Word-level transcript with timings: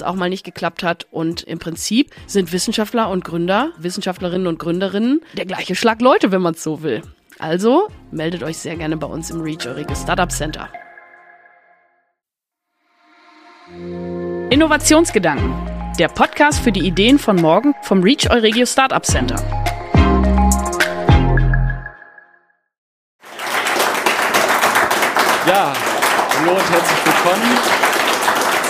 es 0.00 0.06
auch 0.06 0.14
mal 0.14 0.28
nicht 0.28 0.44
geklappt 0.44 0.82
hat. 0.82 1.06
Und 1.10 1.42
im 1.42 1.58
Prinzip 1.58 2.10
sind 2.26 2.52
Wissenschaftler 2.52 3.08
und 3.10 3.24
Gründer, 3.24 3.72
Wissenschaftlerinnen 3.78 4.46
und 4.46 4.58
Gründerinnen 4.58 5.20
der 5.36 5.46
gleiche 5.46 5.74
Schlag 5.74 6.00
Leute, 6.00 6.32
wenn 6.32 6.42
man 6.42 6.54
es 6.54 6.62
so 6.62 6.82
will. 6.82 7.02
Also 7.38 7.88
meldet 8.10 8.42
euch 8.42 8.58
sehr 8.58 8.76
gerne 8.76 8.96
bei 8.96 9.06
uns 9.06 9.30
im 9.30 9.40
Reach 9.40 9.66
Eurige 9.66 9.94
Startup 9.96 10.30
Center. 10.30 10.68
Innovationsgedanken. 14.50 15.54
Der 15.98 16.08
Podcast 16.08 16.60
für 16.60 16.72
die 16.72 16.86
Ideen 16.86 17.18
von 17.18 17.36
morgen 17.36 17.74
vom 17.82 18.02
Reach 18.02 18.30
Euregio 18.30 18.66
Startup 18.66 19.04
Center. 19.04 19.36
Ja, 25.46 25.72
hallo 26.38 26.52
und 26.52 26.70
herzlich 26.70 27.06
willkommen 27.06 28.09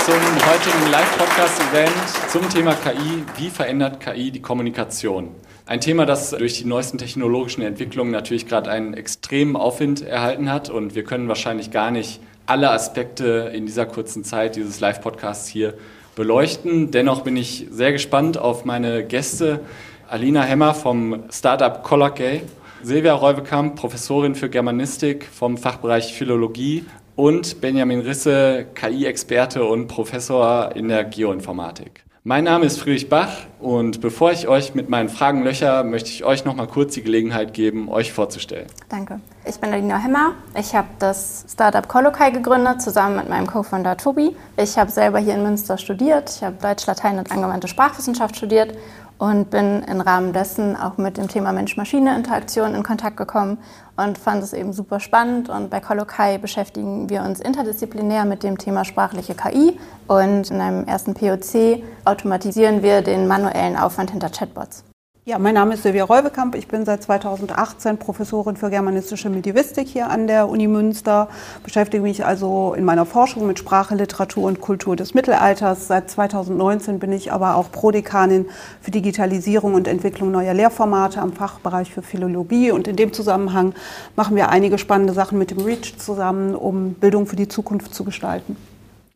zum 0.04 0.14
heutigen 0.14 0.90
Live-Podcast-Event 0.90 2.30
zum 2.30 2.48
Thema 2.48 2.74
KI. 2.74 3.22
Wie 3.36 3.48
verändert 3.48 4.00
KI 4.00 4.30
die 4.30 4.42
Kommunikation? 4.42 5.28
Ein 5.66 5.80
Thema, 5.80 6.04
das 6.04 6.30
durch 6.30 6.58
die 6.58 6.64
neuesten 6.64 6.98
technologischen 6.98 7.62
Entwicklungen 7.62 8.10
natürlich 8.10 8.48
gerade 8.48 8.70
einen 8.70 8.94
extremen 8.94 9.54
Aufwind 9.56 10.02
erhalten 10.02 10.50
hat 10.50 10.68
und 10.70 10.94
wir 10.94 11.04
können 11.04 11.28
wahrscheinlich 11.28 11.70
gar 11.70 11.90
nicht 11.90 12.20
alle 12.46 12.70
Aspekte 12.70 13.52
in 13.54 13.66
dieser 13.66 13.86
kurzen 13.86 14.24
Zeit 14.24 14.56
dieses 14.56 14.80
Live-Podcasts 14.80 15.46
hier 15.46 15.74
beleuchten. 16.16 16.90
Dennoch 16.90 17.20
bin 17.20 17.36
ich 17.36 17.68
sehr 17.70 17.92
gespannt 17.92 18.36
auf 18.36 18.64
meine 18.64 19.04
Gäste. 19.04 19.60
Alina 20.08 20.42
Hemmer 20.42 20.74
vom 20.74 21.24
Startup 21.30 21.84
Colloquy, 21.84 22.42
Silvia 22.82 23.14
Reuwekamp, 23.14 23.76
Professorin 23.76 24.34
für 24.34 24.48
Germanistik 24.48 25.24
vom 25.24 25.56
Fachbereich 25.56 26.14
Philologie 26.14 26.84
und 27.20 27.60
Benjamin 27.60 28.00
Risse, 28.00 28.64
KI-Experte 28.74 29.62
und 29.62 29.88
Professor 29.88 30.74
in 30.74 30.88
der 30.88 31.04
Geoinformatik. 31.04 32.04
Mein 32.24 32.44
Name 32.44 32.64
ist 32.64 32.78
Friedrich 32.78 33.10
Bach 33.10 33.30
und 33.60 34.00
bevor 34.00 34.32
ich 34.32 34.48
euch 34.48 34.74
mit 34.74 34.88
meinen 34.88 35.10
Fragen 35.10 35.42
löcher, 35.42 35.84
möchte 35.84 36.08
ich 36.08 36.24
euch 36.24 36.46
noch 36.46 36.54
mal 36.54 36.66
kurz 36.66 36.94
die 36.94 37.02
Gelegenheit 37.02 37.52
geben, 37.52 37.90
euch 37.90 38.12
vorzustellen. 38.12 38.66
Danke. 38.88 39.20
Ich 39.46 39.58
bin 39.58 39.70
Alina 39.70 39.98
Hemmer. 39.98 40.32
Ich 40.58 40.74
habe 40.74 40.88
das 40.98 41.44
Startup 41.50 41.86
Colokai 41.86 42.30
gegründet, 42.30 42.80
zusammen 42.80 43.16
mit 43.16 43.28
meinem 43.28 43.46
Co-Founder 43.46 43.98
Tobi. 43.98 44.34
Ich 44.56 44.78
habe 44.78 44.90
selber 44.90 45.18
hier 45.18 45.34
in 45.34 45.42
Münster 45.42 45.76
studiert. 45.76 46.30
Ich 46.36 46.42
habe 46.42 46.56
Deutsch, 46.60 46.86
Latein 46.86 47.18
und 47.18 47.30
angewandte 47.30 47.68
Sprachwissenschaft 47.68 48.36
studiert 48.36 48.76
und 49.20 49.50
bin 49.50 49.82
im 49.82 50.00
Rahmen 50.00 50.32
dessen 50.32 50.76
auch 50.76 50.96
mit 50.96 51.18
dem 51.18 51.28
Thema 51.28 51.52
Mensch-Maschine-Interaktion 51.52 52.74
in 52.74 52.82
Kontakt 52.82 53.18
gekommen 53.18 53.58
und 53.96 54.16
fand 54.16 54.42
es 54.42 54.54
eben 54.54 54.72
super 54.72 54.98
spannend. 54.98 55.50
Und 55.50 55.68
bei 55.68 55.78
Kolokai 55.78 56.38
beschäftigen 56.38 57.10
wir 57.10 57.22
uns 57.22 57.38
interdisziplinär 57.38 58.24
mit 58.24 58.42
dem 58.42 58.56
Thema 58.56 58.86
sprachliche 58.86 59.34
KI 59.34 59.78
und 60.08 60.50
in 60.50 60.60
einem 60.62 60.86
ersten 60.86 61.12
POC 61.12 61.82
automatisieren 62.06 62.82
wir 62.82 63.02
den 63.02 63.28
manuellen 63.28 63.76
Aufwand 63.76 64.10
hinter 64.10 64.30
Chatbots. 64.30 64.84
Ja, 65.26 65.38
mein 65.38 65.52
Name 65.52 65.74
ist 65.74 65.82
Silvia 65.82 66.04
Reubekamp. 66.04 66.54
Ich 66.54 66.66
bin 66.66 66.86
seit 66.86 67.02
2018 67.02 67.98
Professorin 67.98 68.56
für 68.56 68.70
germanistische 68.70 69.28
Medievistik 69.28 69.86
hier 69.86 70.08
an 70.08 70.26
der 70.26 70.48
Uni 70.48 70.66
Münster. 70.66 71.28
Beschäftige 71.62 72.02
mich 72.02 72.24
also 72.24 72.72
in 72.72 72.86
meiner 72.86 73.04
Forschung 73.04 73.46
mit 73.46 73.58
Sprache, 73.58 73.94
Literatur 73.94 74.44
und 74.44 74.62
Kultur 74.62 74.96
des 74.96 75.12
Mittelalters. 75.12 75.88
Seit 75.88 76.10
2019 76.10 76.98
bin 76.98 77.12
ich 77.12 77.32
aber 77.32 77.56
auch 77.56 77.70
Prodekanin 77.70 78.46
für 78.80 78.92
Digitalisierung 78.92 79.74
und 79.74 79.88
Entwicklung 79.88 80.30
neuer 80.30 80.54
Lehrformate 80.54 81.20
am 81.20 81.34
Fachbereich 81.34 81.92
für 81.92 82.00
Philologie. 82.00 82.70
Und 82.70 82.88
in 82.88 82.96
dem 82.96 83.12
Zusammenhang 83.12 83.74
machen 84.16 84.36
wir 84.36 84.48
einige 84.48 84.78
spannende 84.78 85.12
Sachen 85.12 85.38
mit 85.38 85.50
dem 85.50 85.58
REACH 85.58 85.98
zusammen, 85.98 86.54
um 86.54 86.94
Bildung 86.94 87.26
für 87.26 87.36
die 87.36 87.46
Zukunft 87.46 87.94
zu 87.94 88.04
gestalten. 88.04 88.56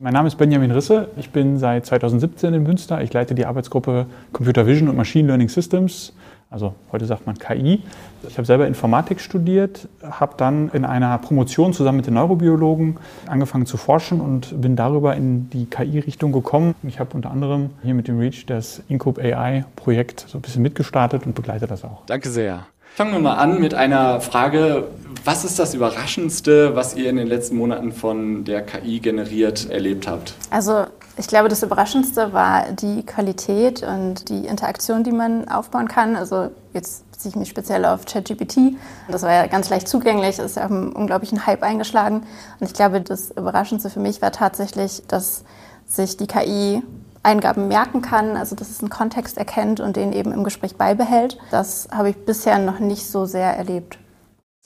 Mein 0.04 0.12
Name 0.12 0.28
ist 0.28 0.34
Benjamin 0.34 0.70
Risse. 0.70 1.08
Ich 1.16 1.30
bin 1.30 1.56
seit 1.56 1.86
2017 1.86 2.52
in 2.52 2.62
Münster. 2.62 3.00
Ich 3.00 3.10
leite 3.14 3.34
die 3.34 3.46
Arbeitsgruppe 3.46 4.04
Computer 4.34 4.66
Vision 4.66 4.90
und 4.90 4.98
Machine 4.98 5.28
Learning 5.28 5.48
Systems. 5.48 6.12
Also 6.50 6.74
heute 6.92 7.06
sagt 7.06 7.24
man 7.24 7.38
KI. 7.38 7.82
Ich 8.28 8.36
habe 8.36 8.44
selber 8.44 8.66
Informatik 8.66 9.18
studiert, 9.18 9.88
habe 10.02 10.34
dann 10.36 10.68
in 10.74 10.84
einer 10.84 11.16
Promotion 11.16 11.72
zusammen 11.72 11.96
mit 11.96 12.06
den 12.06 12.12
Neurobiologen 12.12 12.98
angefangen 13.26 13.64
zu 13.64 13.78
forschen 13.78 14.20
und 14.20 14.60
bin 14.60 14.76
darüber 14.76 15.16
in 15.16 15.48
die 15.48 15.64
KI-Richtung 15.64 16.32
gekommen. 16.32 16.74
Ich 16.82 17.00
habe 17.00 17.14
unter 17.14 17.30
anderem 17.30 17.70
hier 17.82 17.94
mit 17.94 18.06
dem 18.06 18.18
REACH 18.18 18.44
das 18.46 18.82
Incup 18.88 19.18
AI-Projekt 19.18 20.26
so 20.28 20.36
ein 20.36 20.42
bisschen 20.42 20.60
mitgestartet 20.60 21.24
und 21.24 21.34
begleite 21.34 21.66
das 21.66 21.82
auch. 21.82 22.02
Danke 22.04 22.28
sehr. 22.28 22.66
Fangen 22.94 23.12
wir 23.12 23.18
mal 23.18 23.34
an 23.34 23.58
mit 23.58 23.74
einer 23.74 24.20
Frage. 24.20 24.86
Was 25.24 25.44
ist 25.44 25.58
das 25.58 25.74
Überraschendste, 25.74 26.76
was 26.76 26.94
ihr 26.94 27.10
in 27.10 27.16
den 27.16 27.26
letzten 27.26 27.56
Monaten 27.56 27.90
von 27.90 28.44
der 28.44 28.62
KI 28.62 29.00
generiert 29.00 29.68
erlebt 29.68 30.06
habt? 30.06 30.34
Also 30.50 30.84
ich 31.16 31.26
glaube, 31.26 31.48
das 31.48 31.64
Überraschendste 31.64 32.32
war 32.32 32.70
die 32.70 33.04
Qualität 33.04 33.82
und 33.82 34.28
die 34.28 34.46
Interaktion, 34.46 35.02
die 35.02 35.10
man 35.10 35.48
aufbauen 35.48 35.88
kann. 35.88 36.14
Also 36.14 36.50
jetzt 36.72 37.10
beziehe 37.10 37.30
ich 37.30 37.36
mich 37.36 37.48
speziell 37.48 37.84
auf 37.84 38.04
ChatGPT. 38.04 38.76
Das 39.08 39.22
war 39.22 39.32
ja 39.32 39.48
ganz 39.48 39.70
leicht 39.70 39.88
zugänglich, 39.88 40.38
ist 40.38 40.54
ja 40.56 40.66
einen 40.66 40.92
unglaublichen 40.92 41.46
Hype 41.48 41.64
eingeschlagen. 41.64 42.22
Und 42.60 42.66
ich 42.68 42.74
glaube, 42.74 43.00
das 43.00 43.32
Überraschendste 43.32 43.90
für 43.90 43.98
mich 43.98 44.22
war 44.22 44.30
tatsächlich, 44.30 45.02
dass 45.08 45.42
sich 45.88 46.16
die 46.16 46.28
KI 46.28 46.80
Eingaben 47.24 47.68
merken 47.68 48.02
kann, 48.02 48.36
also 48.36 48.54
dass 48.54 48.70
es 48.70 48.80
einen 48.80 48.90
Kontext 48.90 49.38
erkennt 49.38 49.80
und 49.80 49.96
den 49.96 50.12
eben 50.12 50.32
im 50.32 50.44
Gespräch 50.44 50.76
beibehält. 50.76 51.38
Das 51.50 51.88
habe 51.90 52.10
ich 52.10 52.16
bisher 52.24 52.58
noch 52.58 52.78
nicht 52.78 53.06
so 53.06 53.24
sehr 53.24 53.56
erlebt. 53.56 53.98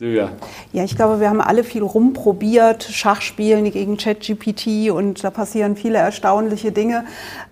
Silvia. 0.00 0.30
Ja, 0.72 0.84
ich 0.84 0.94
glaube, 0.94 1.18
wir 1.18 1.28
haben 1.28 1.40
alle 1.40 1.64
viel 1.64 1.82
rumprobiert, 1.82 2.84
Schachspielen 2.84 3.68
gegen 3.72 3.96
ChatGPT 3.96 4.92
und 4.92 5.24
da 5.24 5.30
passieren 5.30 5.74
viele 5.74 5.98
erstaunliche 5.98 6.70
Dinge. 6.70 7.04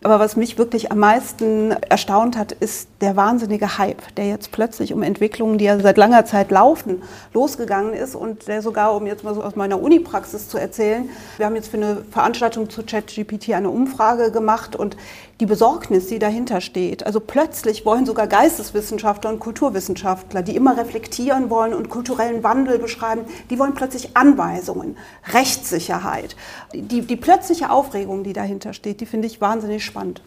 Aber 0.04 0.20
was 0.20 0.36
mich 0.36 0.56
wirklich 0.56 0.92
am 0.92 1.00
meisten 1.00 1.72
erstaunt 1.72 2.36
hat, 2.36 2.52
ist 2.52 2.88
der 3.00 3.16
wahnsinnige 3.16 3.78
Hype, 3.78 4.14
der 4.14 4.28
jetzt 4.28 4.52
plötzlich 4.52 4.92
um 4.92 5.02
Entwicklungen, 5.02 5.58
die 5.58 5.64
ja 5.64 5.80
seit 5.80 5.96
langer 5.96 6.24
Zeit 6.24 6.52
laufen, 6.52 7.02
losgegangen 7.34 7.94
ist 7.94 8.14
und 8.14 8.46
der 8.46 8.62
sogar, 8.62 8.94
um 8.94 9.08
jetzt 9.08 9.24
mal 9.24 9.34
so 9.34 9.42
aus 9.42 9.56
meiner 9.56 9.82
Unipraxis 9.82 10.48
zu 10.48 10.56
erzählen, 10.56 11.10
wir 11.38 11.46
haben 11.46 11.56
jetzt 11.56 11.66
für 11.66 11.78
eine 11.78 11.96
Veranstaltung 12.12 12.70
zu 12.70 12.84
ChatGPT 12.84 13.54
eine 13.54 13.70
Umfrage 13.70 14.30
gemacht 14.30 14.76
und 14.76 14.96
die 15.40 15.46
Besorgnis, 15.46 16.06
die 16.06 16.18
dahinter 16.18 16.60
steht. 16.60 17.04
Also 17.04 17.20
plötzlich 17.20 17.84
wollen 17.84 18.06
sogar 18.06 18.26
Geisteswissenschaftler 18.26 19.30
und 19.30 19.40
Kulturwissenschaftler, 19.40 20.42
die 20.42 20.56
immer 20.56 20.76
reflektieren 20.78 21.50
wollen 21.50 21.74
und 21.74 21.90
kulturellen 21.90 22.42
Wandel 22.42 22.78
beschreiben, 22.78 23.22
die 23.50 23.58
wollen 23.58 23.74
plötzlich 23.74 24.16
Anweisungen, 24.16 24.96
Rechtssicherheit. 25.32 26.36
Die, 26.74 27.02
die 27.02 27.16
plötzliche 27.16 27.70
Aufregung, 27.70 28.24
die 28.24 28.32
dahinter 28.32 28.72
steht, 28.72 29.00
die 29.00 29.06
finde 29.06 29.26
ich 29.26 29.40
wahnsinnig 29.40 29.84
spannend. 29.84 30.22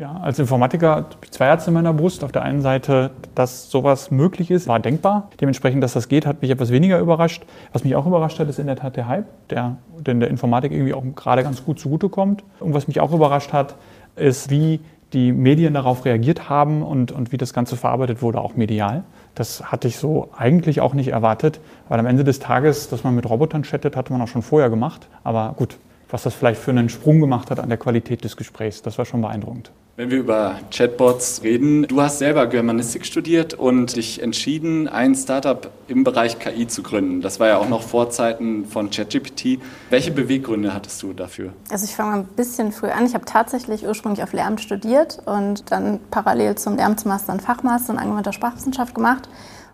Ja, 0.00 0.16
als 0.16 0.38
Informatiker 0.38 0.96
habe 0.96 1.16
ich 1.22 1.30
zwei 1.30 1.44
Herzen 1.44 1.68
in 1.68 1.74
meiner 1.74 1.92
Brust. 1.92 2.24
Auf 2.24 2.32
der 2.32 2.40
einen 2.40 2.62
Seite, 2.62 3.10
dass 3.34 3.70
sowas 3.70 4.10
möglich 4.10 4.50
ist, 4.50 4.66
war 4.66 4.80
denkbar. 4.80 5.28
Dementsprechend, 5.42 5.84
dass 5.84 5.92
das 5.92 6.08
geht, 6.08 6.24
hat 6.24 6.40
mich 6.40 6.50
etwas 6.50 6.70
weniger 6.70 6.98
überrascht. 7.00 7.42
Was 7.74 7.84
mich 7.84 7.94
auch 7.96 8.06
überrascht 8.06 8.38
hat, 8.38 8.48
ist 8.48 8.58
in 8.58 8.66
der 8.66 8.76
Tat 8.76 8.96
der 8.96 9.08
Hype, 9.08 9.26
der, 9.50 9.76
in 10.06 10.20
der 10.20 10.30
Informatik 10.30 10.72
irgendwie 10.72 10.94
auch 10.94 11.04
gerade 11.14 11.42
ganz 11.42 11.62
gut 11.66 11.78
zugutekommt. 11.78 12.44
Und 12.60 12.72
was 12.72 12.88
mich 12.88 12.98
auch 12.98 13.12
überrascht 13.12 13.52
hat, 13.52 13.74
ist, 14.20 14.50
wie 14.50 14.80
die 15.12 15.32
Medien 15.32 15.74
darauf 15.74 16.04
reagiert 16.04 16.48
haben 16.48 16.82
und, 16.82 17.12
und 17.12 17.32
wie 17.32 17.36
das 17.36 17.52
Ganze 17.52 17.76
verarbeitet 17.76 18.22
wurde, 18.22 18.40
auch 18.40 18.54
medial. 18.54 19.02
Das 19.34 19.72
hatte 19.72 19.88
ich 19.88 19.96
so 19.96 20.28
eigentlich 20.36 20.80
auch 20.80 20.94
nicht 20.94 21.08
erwartet, 21.08 21.60
weil 21.88 21.98
am 21.98 22.06
Ende 22.06 22.24
des 22.24 22.38
Tages, 22.38 22.88
dass 22.88 23.04
man 23.04 23.14
mit 23.14 23.28
Robotern 23.28 23.62
chattet, 23.62 23.96
hatte 23.96 24.12
man 24.12 24.22
auch 24.22 24.28
schon 24.28 24.42
vorher 24.42 24.70
gemacht. 24.70 25.08
Aber 25.24 25.54
gut, 25.56 25.78
was 26.10 26.22
das 26.22 26.34
vielleicht 26.34 26.60
für 26.60 26.70
einen 26.70 26.88
Sprung 26.88 27.20
gemacht 27.20 27.50
hat 27.50 27.58
an 27.58 27.68
der 27.68 27.78
Qualität 27.78 28.24
des 28.24 28.36
Gesprächs, 28.36 28.82
das 28.82 28.98
war 28.98 29.04
schon 29.04 29.20
beeindruckend. 29.20 29.70
Wenn 30.00 30.10
wir 30.10 30.16
über 30.16 30.58
Chatbots 30.70 31.42
reden, 31.42 31.82
du 31.82 32.00
hast 32.00 32.20
selber 32.20 32.46
Germanistik 32.46 33.04
studiert 33.04 33.52
und 33.52 33.96
dich 33.96 34.22
entschieden, 34.22 34.88
ein 34.88 35.14
Startup 35.14 35.70
im 35.88 36.04
Bereich 36.04 36.38
KI 36.38 36.66
zu 36.66 36.82
gründen. 36.82 37.20
Das 37.20 37.38
war 37.38 37.48
ja 37.48 37.58
auch 37.58 37.68
noch 37.68 37.82
vor 37.82 38.08
Zeiten 38.08 38.64
von 38.64 38.88
ChatGPT. 38.88 39.60
Welche 39.90 40.10
Beweggründe 40.10 40.72
hattest 40.72 41.02
du 41.02 41.12
dafür? 41.12 41.52
Also 41.68 41.84
ich 41.84 41.94
fange 41.94 42.12
mal 42.12 42.18
ein 42.20 42.28
bisschen 42.28 42.72
früh 42.72 42.88
an. 42.88 43.04
Ich 43.04 43.12
habe 43.12 43.26
tatsächlich 43.26 43.84
ursprünglich 43.84 44.22
auf 44.22 44.32
Lehramt 44.32 44.62
studiert 44.62 45.18
und 45.26 45.70
dann 45.70 46.00
parallel 46.10 46.54
zum 46.54 46.76
Lehramtsmaster 46.76 47.32
einen 47.32 47.40
Fachmaster 47.40 47.92
in 47.92 47.98
angewandter 47.98 48.32
Sprachwissenschaft 48.32 48.94
gemacht 48.94 49.28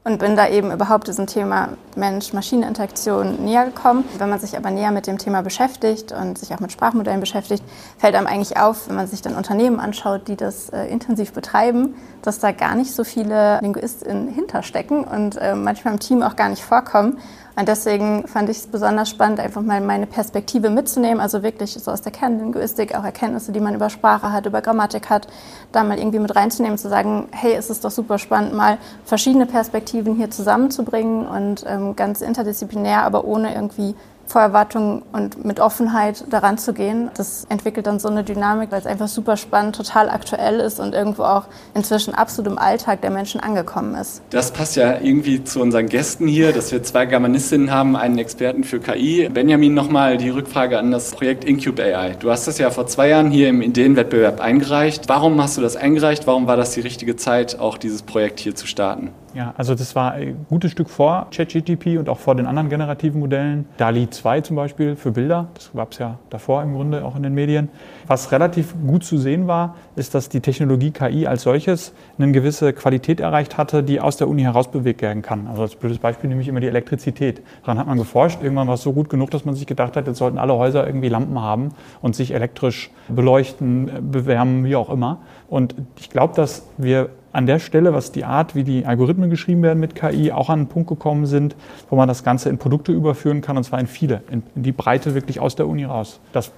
und 0.07 0.19
bin 0.19 0.37
da 0.37 0.49
eben 0.49 0.71
überhaupt 0.71 1.09
diesem 1.09 1.27
Thema 1.27 1.71
Mensch-Maschinen-Interaktion 1.97 3.45
näher 3.45 3.65
gekommen. 3.65 4.05
Wenn 4.19 4.31
man 4.31 4.39
sich 4.39 4.57
aber 4.57 4.71
näher 4.71 4.93
mit 4.93 5.09
dem 5.09 5.19
Thema 5.19 5.43
beschäftigt 5.43 6.13
und 6.13 6.39
sich 6.39 6.55
auch 6.55 6.61
mit 6.61 6.71
Sprachmodellen 6.71 7.19
beschäftigt, 7.19 7.65
fällt 7.99 8.15
einem 8.15 8.29
eigentlich 8.29 8.57
auf, 8.57 8.89
wenn 8.89 8.95
man 8.95 9.09
sich 9.09 9.21
dann 9.21 9.35
Unternehmen 9.35 9.81
anschaut, 9.81 10.29
die 10.29 10.37
das 10.37 10.69
äh, 10.69 10.85
intensiv 10.85 11.33
betreiben, 11.33 11.97
dass 12.23 12.39
da 12.39 12.53
gar 12.53 12.77
nicht 12.77 12.95
so 12.95 13.03
viele 13.03 13.59
LinguistInnen 13.61 14.29
hinterstecken 14.29 15.03
und 15.03 15.39
äh, 15.39 15.57
manchmal 15.57 15.95
im 15.95 16.01
Team 16.01 16.23
auch 16.23 16.37
gar 16.37 16.51
nicht 16.51 16.63
vorkommen. 16.63 17.19
Und 17.59 17.69
deswegen 17.69 18.29
fand 18.29 18.51
ich 18.51 18.59
es 18.59 18.67
besonders 18.67 19.09
spannend, 19.09 19.41
einfach 19.41 19.63
mal 19.63 19.81
meine 19.81 20.07
Perspektive 20.07 20.69
mitzunehmen, 20.69 21.21
also 21.21 21.43
wirklich 21.43 21.73
so 21.73 21.91
aus 21.91 22.03
der 22.03 22.13
Kernlinguistik, 22.13 22.95
auch 22.95 23.03
Erkenntnisse, 23.03 23.51
die 23.51 23.61
man 23.61 23.75
über 23.75 23.89
Sprache 23.89 24.31
hat, 24.31 24.45
über 24.45 24.61
Grammatik 24.61 25.09
hat, 25.09 25.27
da 25.73 25.83
mal 25.83 25.99
irgendwie 25.99 26.19
mit 26.19 26.37
reinzunehmen, 26.37 26.77
zu 26.77 26.91
sagen, 26.91 27.29
hey, 27.33 27.55
es 27.55 27.71
ist 27.71 27.83
doch 27.83 27.91
super 27.91 28.19
spannend, 28.19 28.53
mal 28.53 28.77
verschiedene 29.07 29.47
Perspektiven 29.47 30.17
hier 30.17 30.31
zusammenzubringen 30.31 31.27
und 31.27 31.65
ähm, 31.67 31.97
ganz 31.97 32.21
interdisziplinär, 32.21 33.03
aber 33.03 33.25
ohne 33.25 33.55
irgendwie 33.55 33.95
vor 34.27 34.41
Erwartung 34.41 35.03
und 35.13 35.45
mit 35.45 35.61
Offenheit 35.61 36.25
daran 36.31 36.59
zu 36.59 36.73
gehen. 36.73 37.11
Das 37.17 37.47
entwickelt 37.49 37.87
dann 37.87 37.99
so 37.99 38.09
eine 38.09 38.25
Dynamik, 38.25 38.71
weil 38.73 38.81
es 38.81 38.87
einfach 38.87 39.09
super 39.09 39.37
spannend, 39.37 39.77
total 39.77 40.11
aktuell 40.11 40.61
ist 40.61 40.81
und 40.81 40.95
irgendwo 40.95 41.23
auch 41.23 41.45
inzwischen 41.75 42.15
absolut 42.15 42.53
im 42.53 42.59
Alltag 42.59 43.01
der 43.03 43.11
Menschen 43.11 43.41
angekommen 43.41 43.95
ist. 43.95 44.23
Das 44.31 44.51
passt 44.51 44.77
ja 44.77 45.01
irgendwie 45.01 45.45
zu 45.45 45.61
unseren 45.61 45.87
Gästen 45.89 46.27
hier, 46.27 46.53
dass 46.53 46.73
wir 46.73 46.83
zwei 46.83 47.07
Germanistinnen 47.07 47.71
haben, 47.71 47.97
einen 47.97 48.19
Experten 48.19 48.65
für 48.65 48.81
KI. 48.81 49.29
Benjamin, 49.29 49.75
nochmal 49.75 50.17
die 50.17 50.31
Rückfrage 50.31 50.79
an 50.79 50.91
das 50.91 51.13
Projekt 51.13 51.45
Incube 51.45 51.83
AI. 51.83 52.17
Du 52.19 52.31
hast 52.31 52.47
das 52.47 52.59
ja 52.59 52.71
vor 52.71 52.87
zwei 52.87 53.09
Jahren 53.09 53.31
hier 53.31 53.49
im 53.49 53.63
Ideenwettbewerb 53.63 54.41
eingereicht. 54.41 55.09
Warum 55.09 55.41
hast 55.43 55.57
du 55.57 55.61
das 55.61 55.77
eingereicht? 55.77 56.27
Warum 56.27 56.47
war 56.47 56.57
das 56.57 56.73
die 56.73 56.81
richtige 56.81 57.17
Zeit, 57.17 57.59
auch 57.59 57.79
dieses 57.79 58.03
Projekt 58.03 58.41
hier 58.41 58.55
zu 58.55 58.67
starten? 58.67 59.13
Ja, 59.37 59.53
also 59.59 59.75
das 59.75 59.95
war 59.95 60.13
ein 60.13 60.47
gutes 60.49 60.71
Stück 60.71 60.89
vor 60.89 61.27
ChatGTP 61.31 61.99
und 61.99 62.09
auch 62.09 62.17
vor 62.17 62.35
den 62.37 62.47
anderen 62.47 62.71
generativen 62.71 63.21
Modellen. 63.21 63.67
DALI 63.77 64.09
2 64.09 64.41
zum 64.41 64.57
Beispiel 64.57 64.97
für 64.97 65.13
Bilder, 65.13 65.49
das 65.53 65.73
gab 65.75 65.93
es 65.93 65.99
ja 65.99 66.19
davor 66.31 66.63
im 66.63 66.73
Grunde 66.73 67.05
auch 67.05 67.17
in 67.17 67.23
den 67.23 67.35
Medien. 67.35 67.69
Was 68.07 68.33
relativ 68.33 68.75
gut 68.87 69.05
zu 69.05 69.19
sehen 69.19 69.47
war, 69.47 69.75
ist, 69.95 70.15
dass 70.15 70.31
die 70.31 70.41
Technologie 70.41 70.91
KI 70.91 71.27
als 71.27 71.43
solches 71.43 71.93
eine 72.17 72.33
gewisse 72.33 72.73
Qualität 72.73 73.21
erreicht 73.21 73.59
hatte, 73.59 73.83
die 73.83 74.01
aus 74.01 74.17
der 74.17 74.27
Uni 74.27 74.41
herausbewegt 74.41 75.03
werden 75.03 75.21
kann. 75.21 75.49
Also 75.49 75.61
als 75.61 75.75
blödes 75.75 75.99
Beispiel 75.99 76.31
nehme 76.31 76.41
ich 76.41 76.49
immer 76.49 76.61
die 76.61 76.69
Elektrizität. 76.69 77.43
Daran 77.61 77.79
hat 77.79 77.87
man 77.89 77.99
geforscht. 77.99 78.43
Irgendwann 78.43 78.69
war 78.69 78.77
es 78.77 78.83
so 78.83 78.95
gut 78.95 79.11
genug, 79.11 79.31
dass 79.33 79.45
man 79.45 79.55
sich 79.55 79.67
gedacht 79.67 79.99
hat, 79.99 80.07
jetzt 80.07 80.17
sollten 80.17 80.39
alle 80.39 80.55
Häuser 80.55 80.87
irgendwie 80.87 81.11
Lampen 81.11 81.43
haben 81.43 81.75
und 82.01 82.17
sich 82.17 82.33
elektrisch 82.33 82.91
beleuchten, 83.09 84.11
bewärmen, 84.11 84.65
wie 84.65 84.77
auch 84.77 84.89
immer. 84.89 85.19
Und 85.47 85.75
ich 85.99 86.09
glaube, 86.09 86.35
dass 86.35 86.67
wir 86.79 87.11
an 87.37 87.47
der 87.47 87.59
Stelle, 87.59 87.93
was 87.93 88.13
die 88.13 88.25
Art, 88.25 88.55
wie 88.55 88.65
die 88.65 88.87
Algorithmen 88.87 89.31
geschrieben 89.31 89.63
werden 89.63 89.79
mit 89.79 89.95
KI, 89.95 90.33
auch 90.33 90.49
an 90.49 90.61
einen 90.61 90.69
Punkt 90.69 90.89
gekommen 90.89 91.27
sind, 91.27 91.55
wo 91.91 91.97
man 91.97 92.09
das 92.09 92.25
Ganze 92.25 92.49
in 92.49 92.59
Produkte 92.59 92.93
überführen 92.93 93.43
kann, 93.43 93.57
und 93.57 93.65
zwar 93.65 93.79
in 93.79 93.87
viele, 93.87 94.23
in, 94.31 94.43
in 94.55 94.63
die 94.63 94.73
Breite 94.73 95.15
wirklich 95.15 95.39
aus 95.39 95.55
der 95.55 95.69
Uni 95.69 95.85
raus. 95.85 96.21
Das 96.33 96.53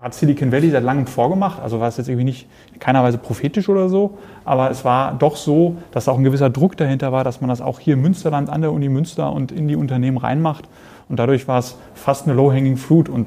hat 0.00 0.14
Silicon 0.14 0.52
Valley 0.52 0.70
seit 0.70 0.82
langem 0.82 1.06
vorgemacht, 1.06 1.60
also 1.62 1.80
war 1.80 1.88
es 1.88 1.96
jetzt 1.96 2.08
irgendwie 2.08 2.24
nicht 2.24 2.48
in 2.74 2.80
keiner 2.80 3.02
Weise 3.02 3.18
prophetisch 3.18 3.68
oder 3.68 3.88
so, 3.88 4.18
aber 4.44 4.70
es 4.70 4.84
war 4.84 5.14
doch 5.14 5.36
so, 5.36 5.76
dass 5.92 6.08
auch 6.08 6.18
ein 6.18 6.24
gewisser 6.24 6.50
Druck 6.50 6.76
dahinter 6.76 7.12
war, 7.12 7.24
dass 7.24 7.40
man 7.40 7.48
das 7.48 7.60
auch 7.60 7.80
hier 7.80 7.94
im 7.94 8.02
Münsterland 8.02 8.50
an 8.50 8.60
der 8.60 8.72
Uni 8.72 8.88
Münster 8.88 9.32
und 9.32 9.52
in 9.52 9.68
die 9.68 9.76
Unternehmen 9.76 10.18
reinmacht. 10.18 10.68
Und 11.08 11.18
dadurch 11.18 11.46
war 11.48 11.60
es 11.60 11.78
fast 11.94 12.26
eine 12.26 12.34
low-hanging 12.34 12.76
fruit 12.76 13.08
und 13.08 13.26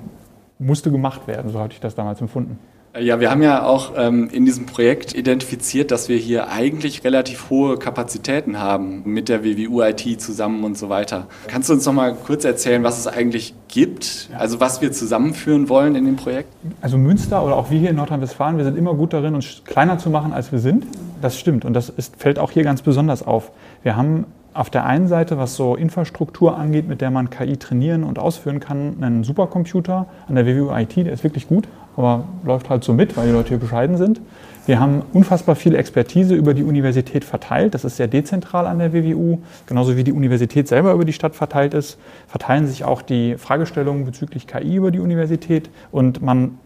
musste 0.59 0.91
gemacht 0.91 1.27
werden, 1.27 1.49
so 1.49 1.59
hatte 1.59 1.73
ich 1.73 1.79
das 1.79 1.95
damals 1.95 2.19
empfunden. 2.19 2.59
Ja, 2.97 3.19
wir 3.19 3.29
haben 3.29 3.43
ja 3.43 3.65
auch 3.65 3.93
ähm, 3.95 4.29
in 4.31 4.45
diesem 4.45 4.65
Projekt 4.65 5.13
identifiziert, 5.13 5.91
dass 5.91 6.09
wir 6.09 6.17
hier 6.17 6.49
eigentlich 6.49 7.03
relativ 7.03 7.51
hohe 7.51 7.77
Kapazitäten 7.77 8.59
haben 8.59 9.03
mit 9.05 9.29
der 9.29 9.43
WWU 9.43 9.83
IT 9.83 10.19
zusammen 10.19 10.63
und 10.63 10.75
so 10.75 10.89
weiter. 10.89 11.27
Kannst 11.47 11.69
du 11.69 11.73
uns 11.73 11.85
noch 11.85 11.93
mal 11.93 12.15
kurz 12.15 12.45
erzählen, 12.45 12.83
was 12.83 12.97
es 12.97 13.05
eigentlich 13.05 13.53
gibt, 13.67 14.29
also 14.35 14.59
was 14.59 14.81
wir 14.81 14.91
zusammenführen 14.91 15.69
wollen 15.69 15.93
in 15.95 16.05
dem 16.05 16.15
Projekt? 16.15 16.51
Also 16.81 16.97
Münster 16.97 17.45
oder 17.45 17.55
auch 17.57 17.69
wir 17.69 17.77
hier 17.77 17.91
in 17.91 17.95
Nordrhein-Westfalen, 17.95 18.57
wir 18.57 18.65
sind 18.65 18.75
immer 18.75 18.95
gut 18.95 19.13
darin, 19.13 19.35
uns 19.35 19.61
kleiner 19.65 19.99
zu 19.99 20.09
machen, 20.09 20.33
als 20.33 20.51
wir 20.51 20.59
sind. 20.59 20.87
Das 21.21 21.37
stimmt 21.37 21.65
und 21.65 21.73
das 21.73 21.89
ist, 21.89 22.15
fällt 22.15 22.39
auch 22.39 22.49
hier 22.49 22.63
ganz 22.63 22.81
besonders 22.81 23.21
auf. 23.21 23.51
Wir 23.83 23.95
haben 23.95 24.25
auf 24.53 24.69
der 24.69 24.85
einen 24.85 25.07
Seite, 25.07 25.37
was 25.37 25.55
so 25.55 25.75
Infrastruktur 25.75 26.57
angeht, 26.57 26.87
mit 26.87 27.01
der 27.01 27.11
man 27.11 27.29
KI 27.29 27.57
trainieren 27.57 28.03
und 28.03 28.19
ausführen 28.19 28.59
kann, 28.59 28.97
einen 29.01 29.23
Supercomputer 29.23 30.07
an 30.27 30.35
der 30.35 30.45
WWU 30.45 30.75
IT, 30.75 30.95
der 30.97 31.13
ist 31.13 31.23
wirklich 31.23 31.47
gut 31.47 31.67
aber 31.99 32.23
läuft 32.45 32.69
halt 32.69 32.83
so 32.85 32.93
mit, 32.93 33.17
weil 33.17 33.27
die 33.27 33.33
Leute 33.33 33.49
hier 33.49 33.57
bescheiden 33.57 33.97
sind. 33.97 34.21
Wir 34.65 34.79
haben 34.79 35.01
unfassbar 35.11 35.55
viel 35.55 35.75
Expertise 35.75 36.33
über 36.33 36.53
die 36.53 36.63
Universität 36.63 37.25
verteilt. 37.25 37.73
Das 37.73 37.83
ist 37.83 37.97
sehr 37.97 38.07
dezentral 38.07 38.67
an 38.67 38.79
der 38.79 38.93
WWU. 38.93 39.39
Genauso 39.65 39.97
wie 39.97 40.05
die 40.05 40.13
Universität 40.13 40.69
selber 40.69 40.93
über 40.93 41.03
die 41.03 41.11
Stadt 41.11 41.35
verteilt 41.35 41.73
ist, 41.73 41.97
verteilen 42.27 42.67
sich 42.67 42.85
auch 42.85 43.01
die 43.01 43.35
Fragestellungen 43.37 44.05
bezüglich 44.05 44.47
KI 44.47 44.75
über 44.75 44.91
die 44.91 44.99
Universität. 44.99 45.69
Und 45.91 46.21
man 46.21 46.57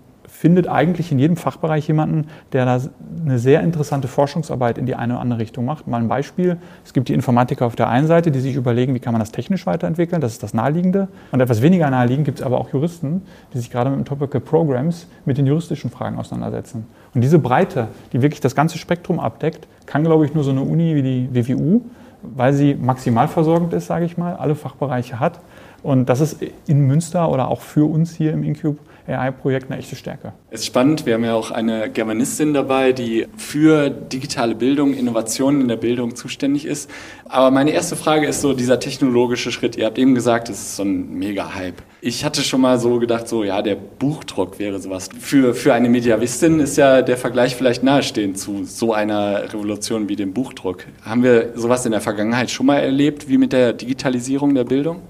findet 0.43 0.67
eigentlich 0.67 1.09
in 1.09 1.19
jedem 1.19 1.37
Fachbereich 1.37 1.87
jemanden, 1.87 2.27
der 2.51 2.65
da 2.65 2.77
eine 3.25 3.39
sehr 3.39 3.61
interessante 3.61 4.09
Forschungsarbeit 4.09 4.77
in 4.77 4.85
die 4.85 4.93
eine 4.93 5.13
oder 5.13 5.21
andere 5.21 5.39
Richtung 5.39 5.63
macht. 5.63 5.87
Mal 5.87 6.01
ein 6.01 6.09
Beispiel. 6.09 6.57
Es 6.83 6.91
gibt 6.91 7.07
die 7.07 7.13
Informatiker 7.13 7.65
auf 7.65 7.77
der 7.77 7.87
einen 7.87 8.07
Seite, 8.07 8.29
die 8.29 8.41
sich 8.41 8.55
überlegen, 8.55 8.93
wie 8.93 8.99
kann 8.99 9.13
man 9.13 9.21
das 9.21 9.31
technisch 9.31 9.65
weiterentwickeln. 9.65 10.19
Das 10.19 10.33
ist 10.33 10.43
das 10.43 10.53
Naheliegende. 10.53 11.07
Und 11.31 11.39
etwas 11.39 11.61
weniger 11.61 11.89
naheliegend 11.89 12.25
gibt 12.25 12.39
es 12.39 12.45
aber 12.45 12.59
auch 12.59 12.73
Juristen, 12.73 13.21
die 13.53 13.59
sich 13.59 13.71
gerade 13.71 13.89
mit 13.89 13.99
dem 13.99 14.03
Topical 14.03 14.41
Programs 14.41 15.07
mit 15.23 15.37
den 15.37 15.47
juristischen 15.47 15.89
Fragen 15.89 16.17
auseinandersetzen. 16.17 16.87
Und 17.15 17.21
diese 17.21 17.39
Breite, 17.39 17.87
die 18.11 18.21
wirklich 18.21 18.41
das 18.41 18.53
ganze 18.53 18.77
Spektrum 18.77 19.21
abdeckt, 19.21 19.65
kann, 19.85 20.03
glaube 20.03 20.25
ich, 20.25 20.33
nur 20.33 20.43
so 20.43 20.51
eine 20.51 20.63
Uni 20.63 20.93
wie 20.93 21.03
die 21.03 21.29
WWU, 21.31 21.83
weil 22.21 22.51
sie 22.51 22.75
maximal 22.75 23.29
versorgend 23.29 23.71
ist, 23.71 23.87
sage 23.87 24.03
ich 24.03 24.17
mal, 24.17 24.35
alle 24.35 24.55
Fachbereiche 24.55 25.21
hat. 25.21 25.39
Und 25.83 26.09
das 26.09 26.19
ist 26.19 26.43
in 26.67 26.81
Münster 26.81 27.29
oder 27.29 27.47
auch 27.47 27.61
für 27.61 27.89
uns 27.89 28.13
hier 28.13 28.33
im 28.33 28.43
Incube 28.43 28.79
AI-Projekt 29.07 29.69
eine 29.69 29.79
echte 29.79 29.95
Stärke. 29.95 30.33
Es 30.49 30.61
ist 30.61 30.67
spannend, 30.67 31.05
wir 31.05 31.15
haben 31.15 31.23
ja 31.23 31.33
auch 31.33 31.51
eine 31.51 31.89
Germanistin 31.89 32.53
dabei, 32.53 32.93
die 32.93 33.27
für 33.37 33.89
digitale 33.89 34.55
Bildung, 34.55 34.93
Innovationen 34.93 35.61
in 35.61 35.67
der 35.67 35.77
Bildung 35.77 36.15
zuständig 36.15 36.65
ist. 36.65 36.89
Aber 37.25 37.51
meine 37.51 37.71
erste 37.71 37.95
Frage 37.95 38.27
ist 38.27 38.41
so 38.41 38.53
dieser 38.53 38.79
technologische 38.79 39.51
Schritt. 39.51 39.75
Ihr 39.75 39.85
habt 39.85 39.97
eben 39.97 40.15
gesagt, 40.15 40.49
es 40.49 40.59
ist 40.59 40.75
so 40.77 40.83
ein 40.83 41.13
Mega-Hype. 41.17 41.81
Ich 42.01 42.23
hatte 42.23 42.41
schon 42.41 42.61
mal 42.61 42.79
so 42.79 42.99
gedacht, 42.99 43.27
so 43.27 43.43
ja, 43.43 43.61
der 43.61 43.75
Buchdruck 43.75 44.59
wäre 44.59 44.79
sowas. 44.79 45.09
Für, 45.19 45.53
für 45.53 45.73
eine 45.73 45.89
Mediavistin 45.89 46.59
ist 46.59 46.77
ja 46.77 47.01
der 47.01 47.17
Vergleich 47.17 47.55
vielleicht 47.55 47.83
nahestehend 47.83 48.37
zu 48.37 48.63
so 48.65 48.93
einer 48.93 49.53
Revolution 49.53 50.09
wie 50.09 50.15
dem 50.15 50.33
Buchdruck. 50.33 50.85
Haben 51.03 51.23
wir 51.23 51.53
sowas 51.55 51.85
in 51.85 51.91
der 51.91 52.01
Vergangenheit 52.01 52.51
schon 52.51 52.65
mal 52.65 52.79
erlebt, 52.79 53.29
wie 53.29 53.37
mit 53.37 53.53
der 53.53 53.73
Digitalisierung 53.73 54.53
der 54.53 54.63
Bildung? 54.65 55.01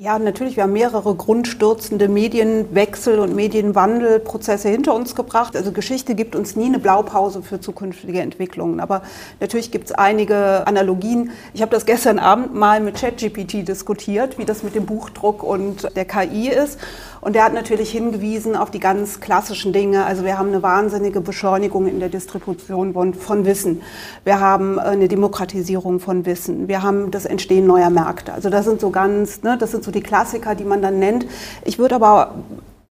Ja, 0.00 0.16
natürlich. 0.20 0.54
Wir 0.54 0.62
haben 0.62 0.74
mehrere 0.74 1.12
grundstürzende 1.12 2.06
Medienwechsel 2.06 3.18
und 3.18 3.34
Medienwandelprozesse 3.34 4.68
hinter 4.68 4.94
uns 4.94 5.16
gebracht. 5.16 5.56
Also 5.56 5.72
Geschichte 5.72 6.14
gibt 6.14 6.36
uns 6.36 6.54
nie 6.54 6.66
eine 6.66 6.78
Blaupause 6.78 7.42
für 7.42 7.60
zukünftige 7.60 8.20
Entwicklungen. 8.20 8.78
Aber 8.78 9.02
natürlich 9.40 9.72
gibt 9.72 9.86
es 9.86 9.92
einige 9.92 10.64
Analogien. 10.68 11.32
Ich 11.52 11.62
habe 11.62 11.72
das 11.72 11.84
gestern 11.84 12.20
Abend 12.20 12.54
mal 12.54 12.78
mit 12.78 12.94
ChatGPT 12.94 13.66
diskutiert, 13.66 14.38
wie 14.38 14.44
das 14.44 14.62
mit 14.62 14.76
dem 14.76 14.86
Buchdruck 14.86 15.42
und 15.42 15.88
der 15.96 16.04
KI 16.04 16.48
ist. 16.48 16.78
Und 17.20 17.34
der 17.34 17.44
hat 17.44 17.54
natürlich 17.54 17.90
hingewiesen 17.90 18.56
auf 18.56 18.70
die 18.70 18.80
ganz 18.80 19.20
klassischen 19.20 19.72
Dinge. 19.72 20.04
Also 20.04 20.24
wir 20.24 20.38
haben 20.38 20.48
eine 20.48 20.62
wahnsinnige 20.62 21.20
Beschleunigung 21.20 21.86
in 21.86 22.00
der 22.00 22.08
Distribution 22.08 23.14
von 23.14 23.44
Wissen. 23.44 23.82
Wir 24.24 24.40
haben 24.40 24.78
eine 24.78 25.08
Demokratisierung 25.08 26.00
von 26.00 26.26
Wissen. 26.26 26.68
Wir 26.68 26.82
haben 26.82 27.10
das 27.10 27.24
Entstehen 27.24 27.66
neuer 27.66 27.90
Märkte. 27.90 28.32
Also 28.32 28.50
das 28.50 28.64
sind 28.64 28.80
so 28.80 28.90
ganz, 28.90 29.42
ne, 29.42 29.56
das 29.58 29.72
sind 29.72 29.84
so 29.84 29.90
die 29.90 30.00
Klassiker, 30.00 30.54
die 30.54 30.64
man 30.64 30.82
dann 30.82 30.98
nennt. 30.98 31.26
Ich 31.64 31.78
würde 31.78 31.96
aber 31.96 32.34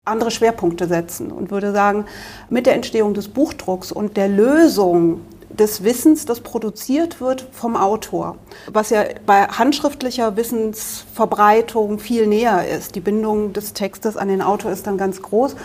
andere 0.05 0.31
Schwerpunkte 0.31 0.87
setzen 0.87 1.31
und 1.31 1.49
würde 1.49 1.71
sagen, 1.71 2.05
mit 2.49 2.67
der 2.67 2.75
Entstehung 2.75 3.13
des 3.13 3.27
Buchdrucks 3.27 3.91
und 3.91 4.17
der 4.17 4.27
Lösung 4.27 5.21
des 5.55 5.83
Wissens, 5.83 6.25
das 6.25 6.41
produziert 6.41 7.21
wird 7.21 7.47
vom 7.51 7.75
Autor, 7.75 8.37
was 8.71 8.89
ja 8.89 9.03
bei 9.25 9.43
handschriftlicher 9.47 10.35
Wissensverbreitung 10.35 11.99
viel 11.99 12.27
näher 12.27 12.67
ist. 12.67 12.95
Die 12.95 12.99
Bindung 12.99 13.53
des 13.53 13.73
Textes 13.73 14.17
an 14.17 14.27
den 14.27 14.41
Autor 14.41 14.71
ist 14.71 14.87
dann 14.87 14.97
ganz 14.97 15.21
groß. 15.21 15.55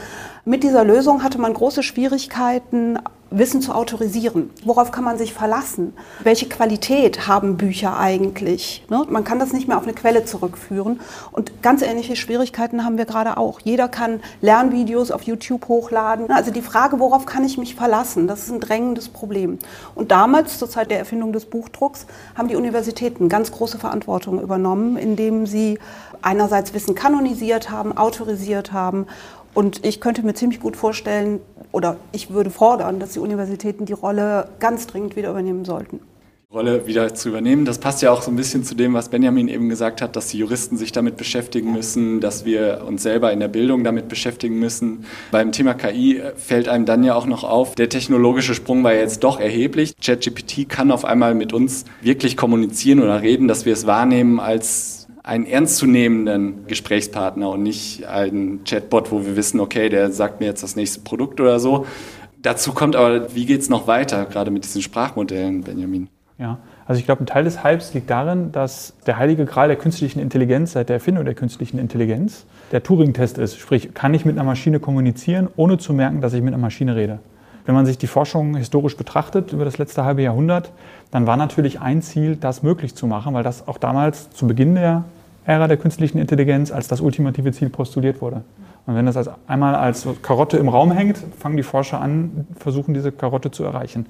Mit 0.46 0.62
dieser 0.62 0.84
Lösung 0.84 1.22
hatte 1.22 1.38
man 1.38 1.52
große 1.52 1.82
Schwierigkeiten, 1.82 2.98
Wissen 3.30 3.60
zu 3.62 3.72
autorisieren. 3.72 4.50
Worauf 4.64 4.90
kann 4.90 5.04
man 5.04 5.16
sich 5.16 5.32
verlassen? 5.34 5.94
Welche 6.24 6.48
Qualität 6.48 7.28
haben 7.28 7.56
Bücher 7.56 7.96
eigentlich? 7.96 8.84
Ne? 8.88 9.06
Man 9.08 9.22
kann 9.22 9.38
das 9.38 9.52
nicht 9.52 9.68
mehr 9.68 9.76
auf 9.76 9.84
eine 9.84 9.92
Quelle 9.92 10.24
zurückführen. 10.24 10.98
Und 11.30 11.62
ganz 11.62 11.82
ähnliche 11.82 12.16
Schwierigkeiten 12.16 12.84
haben 12.84 12.98
wir 12.98 13.04
gerade 13.04 13.36
auch. 13.36 13.60
Jeder 13.60 13.86
kann 13.86 14.20
Lernvideos 14.40 15.12
auf 15.12 15.22
YouTube 15.22 15.68
hochladen. 15.68 16.30
Also 16.30 16.50
die 16.50 16.62
Frage, 16.62 16.98
worauf 16.98 17.24
kann 17.24 17.44
ich 17.44 17.56
mich 17.56 17.76
verlassen, 17.76 18.26
das 18.26 18.44
ist 18.44 18.50
ein 18.50 18.60
drängendes 18.60 19.10
Problem. 19.10 19.58
Und 19.94 20.10
damals, 20.10 20.58
zur 20.58 20.68
Zeit 20.68 20.90
der 20.90 20.98
Erfindung 20.98 21.32
des 21.32 21.44
Buchdrucks, 21.44 22.06
haben 22.34 22.48
die 22.48 22.56
Universitäten 22.56 23.28
ganz 23.28 23.52
große 23.52 23.78
Verantwortung 23.78 24.40
übernommen, 24.40 24.96
indem 24.96 25.46
sie 25.46 25.78
einerseits 26.22 26.74
Wissen 26.74 26.94
kanonisiert 26.94 27.70
haben, 27.70 27.96
autorisiert 27.96 28.72
haben 28.72 29.06
und 29.54 29.84
ich 29.84 30.00
könnte 30.00 30.22
mir 30.22 30.34
ziemlich 30.34 30.60
gut 30.60 30.76
vorstellen, 30.76 31.40
oder 31.72 31.96
ich 32.12 32.30
würde 32.30 32.50
fordern, 32.50 33.00
dass 33.00 33.12
die 33.12 33.20
Universitäten 33.20 33.84
die 33.84 33.92
Rolle 33.92 34.48
ganz 34.58 34.86
dringend 34.86 35.16
wieder 35.16 35.30
übernehmen 35.30 35.64
sollten. 35.64 36.00
Die 36.50 36.56
Rolle 36.56 36.84
wieder 36.88 37.14
zu 37.14 37.28
übernehmen, 37.28 37.64
das 37.64 37.78
passt 37.78 38.02
ja 38.02 38.10
auch 38.10 38.22
so 38.22 38.30
ein 38.32 38.36
bisschen 38.36 38.64
zu 38.64 38.74
dem, 38.74 38.92
was 38.92 39.08
Benjamin 39.08 39.46
eben 39.46 39.68
gesagt 39.68 40.02
hat, 40.02 40.16
dass 40.16 40.26
die 40.26 40.38
Juristen 40.38 40.76
sich 40.76 40.90
damit 40.90 41.16
beschäftigen 41.16 41.72
müssen, 41.72 42.20
dass 42.20 42.44
wir 42.44 42.82
uns 42.84 43.04
selber 43.04 43.32
in 43.32 43.38
der 43.38 43.46
Bildung 43.46 43.84
damit 43.84 44.08
beschäftigen 44.08 44.58
müssen. 44.58 45.04
Beim 45.30 45.52
Thema 45.52 45.74
KI 45.74 46.20
fällt 46.34 46.66
einem 46.66 46.86
dann 46.86 47.04
ja 47.04 47.14
auch 47.14 47.26
noch 47.26 47.44
auf, 47.44 47.76
der 47.76 47.88
technologische 47.88 48.54
Sprung 48.54 48.82
war 48.82 48.94
jetzt 48.94 49.22
doch 49.22 49.38
erheblich. 49.38 49.94
ChatGPT 50.04 50.68
kann 50.68 50.90
auf 50.90 51.04
einmal 51.04 51.36
mit 51.36 51.52
uns 51.52 51.84
wirklich 52.02 52.36
kommunizieren 52.36 53.00
oder 53.00 53.22
reden, 53.22 53.46
dass 53.46 53.64
wir 53.64 53.72
es 53.72 53.86
wahrnehmen 53.86 54.40
als 54.40 54.99
einen 55.30 55.46
ernstzunehmenden 55.46 56.66
Gesprächspartner 56.66 57.50
und 57.50 57.62
nicht 57.62 58.04
einen 58.04 58.64
Chatbot, 58.64 59.12
wo 59.12 59.24
wir 59.24 59.36
wissen, 59.36 59.60
okay, 59.60 59.88
der 59.88 60.10
sagt 60.10 60.40
mir 60.40 60.46
jetzt 60.46 60.64
das 60.64 60.74
nächste 60.74 61.02
Produkt 61.02 61.40
oder 61.40 61.60
so. 61.60 61.86
Dazu 62.42 62.72
kommt 62.72 62.96
aber, 62.96 63.32
wie 63.32 63.46
geht 63.46 63.60
es 63.60 63.68
noch 63.68 63.86
weiter, 63.86 64.24
gerade 64.24 64.50
mit 64.50 64.64
diesen 64.64 64.82
Sprachmodellen, 64.82 65.60
Benjamin? 65.60 66.08
Ja, 66.38 66.58
also 66.84 66.98
ich 66.98 67.04
glaube, 67.04 67.22
ein 67.22 67.26
Teil 67.26 67.44
des 67.44 67.62
Hypes 67.62 67.94
liegt 67.94 68.10
darin, 68.10 68.50
dass 68.50 68.94
der 69.06 69.18
heilige 69.18 69.44
Gral 69.44 69.68
der 69.68 69.76
künstlichen 69.76 70.18
Intelligenz 70.18 70.72
seit 70.72 70.88
der 70.88 70.94
Erfindung 70.96 71.24
der 71.24 71.34
künstlichen 71.34 71.78
Intelligenz 71.78 72.44
der 72.72 72.82
Turing-Test 72.82 73.38
ist. 73.38 73.56
Sprich, 73.56 73.94
kann 73.94 74.12
ich 74.14 74.24
mit 74.24 74.36
einer 74.36 74.44
Maschine 74.44 74.80
kommunizieren, 74.80 75.46
ohne 75.54 75.78
zu 75.78 75.92
merken, 75.92 76.20
dass 76.20 76.32
ich 76.32 76.42
mit 76.42 76.54
einer 76.54 76.60
Maschine 76.60 76.96
rede? 76.96 77.20
Wenn 77.66 77.76
man 77.76 77.86
sich 77.86 77.98
die 77.98 78.08
Forschung 78.08 78.56
historisch 78.56 78.96
betrachtet 78.96 79.52
über 79.52 79.64
das 79.64 79.78
letzte 79.78 80.04
halbe 80.04 80.22
Jahrhundert, 80.22 80.72
dann 81.12 81.28
war 81.28 81.36
natürlich 81.36 81.80
ein 81.80 82.02
Ziel, 82.02 82.34
das 82.34 82.64
möglich 82.64 82.96
zu 82.96 83.06
machen, 83.06 83.32
weil 83.32 83.44
das 83.44 83.68
auch 83.68 83.78
damals 83.78 84.30
zu 84.30 84.48
Beginn 84.48 84.74
der 84.74 85.04
Ära 85.50 85.66
der 85.66 85.76
künstlichen 85.76 86.18
Intelligenz 86.18 86.70
als 86.70 86.86
das 86.86 87.00
ultimative 87.00 87.50
Ziel 87.52 87.70
postuliert 87.70 88.22
wurde. 88.22 88.44
Und 88.86 88.94
wenn 88.94 89.04
das 89.04 89.16
als 89.16 89.30
einmal 89.48 89.74
als 89.74 90.06
Karotte 90.22 90.56
im 90.56 90.68
Raum 90.68 90.92
hängt, 90.92 91.18
fangen 91.38 91.56
die 91.56 91.62
Forscher 91.64 92.00
an, 92.00 92.46
versuchen 92.56 92.94
diese 92.94 93.10
Karotte 93.10 93.50
zu 93.50 93.64
erreichen. 93.64 94.06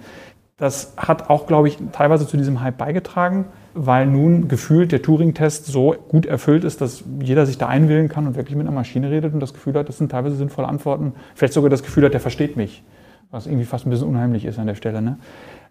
Das 0.58 0.92
hat 0.98 1.30
auch, 1.30 1.46
glaube 1.46 1.68
ich, 1.68 1.78
teilweise 1.92 2.26
zu 2.26 2.36
diesem 2.36 2.60
Hype 2.60 2.76
beigetragen, 2.76 3.46
weil 3.72 4.06
nun 4.06 4.48
gefühlt 4.48 4.92
der 4.92 5.00
Turing-Test 5.00 5.64
so 5.64 5.94
gut 6.08 6.26
erfüllt 6.26 6.64
ist, 6.64 6.82
dass 6.82 7.02
jeder 7.20 7.46
sich 7.46 7.56
da 7.56 7.68
einwählen 7.68 8.10
kann 8.10 8.26
und 8.26 8.36
wirklich 8.36 8.56
mit 8.56 8.66
einer 8.66 8.74
Maschine 8.74 9.10
redet 9.10 9.32
und 9.32 9.40
das 9.40 9.54
Gefühl 9.54 9.72
hat, 9.74 9.88
das 9.88 9.96
sind 9.96 10.12
teilweise 10.12 10.36
sinnvolle 10.36 10.68
Antworten. 10.68 11.14
Vielleicht 11.34 11.54
sogar 11.54 11.70
das 11.70 11.82
Gefühl 11.82 12.04
hat, 12.04 12.12
der 12.12 12.20
versteht 12.20 12.58
mich, 12.58 12.82
was 13.30 13.46
irgendwie 13.46 13.64
fast 13.64 13.86
ein 13.86 13.90
bisschen 13.90 14.08
unheimlich 14.08 14.44
ist 14.44 14.58
an 14.58 14.66
der 14.66 14.74
Stelle. 14.74 15.00
Ne? 15.00 15.16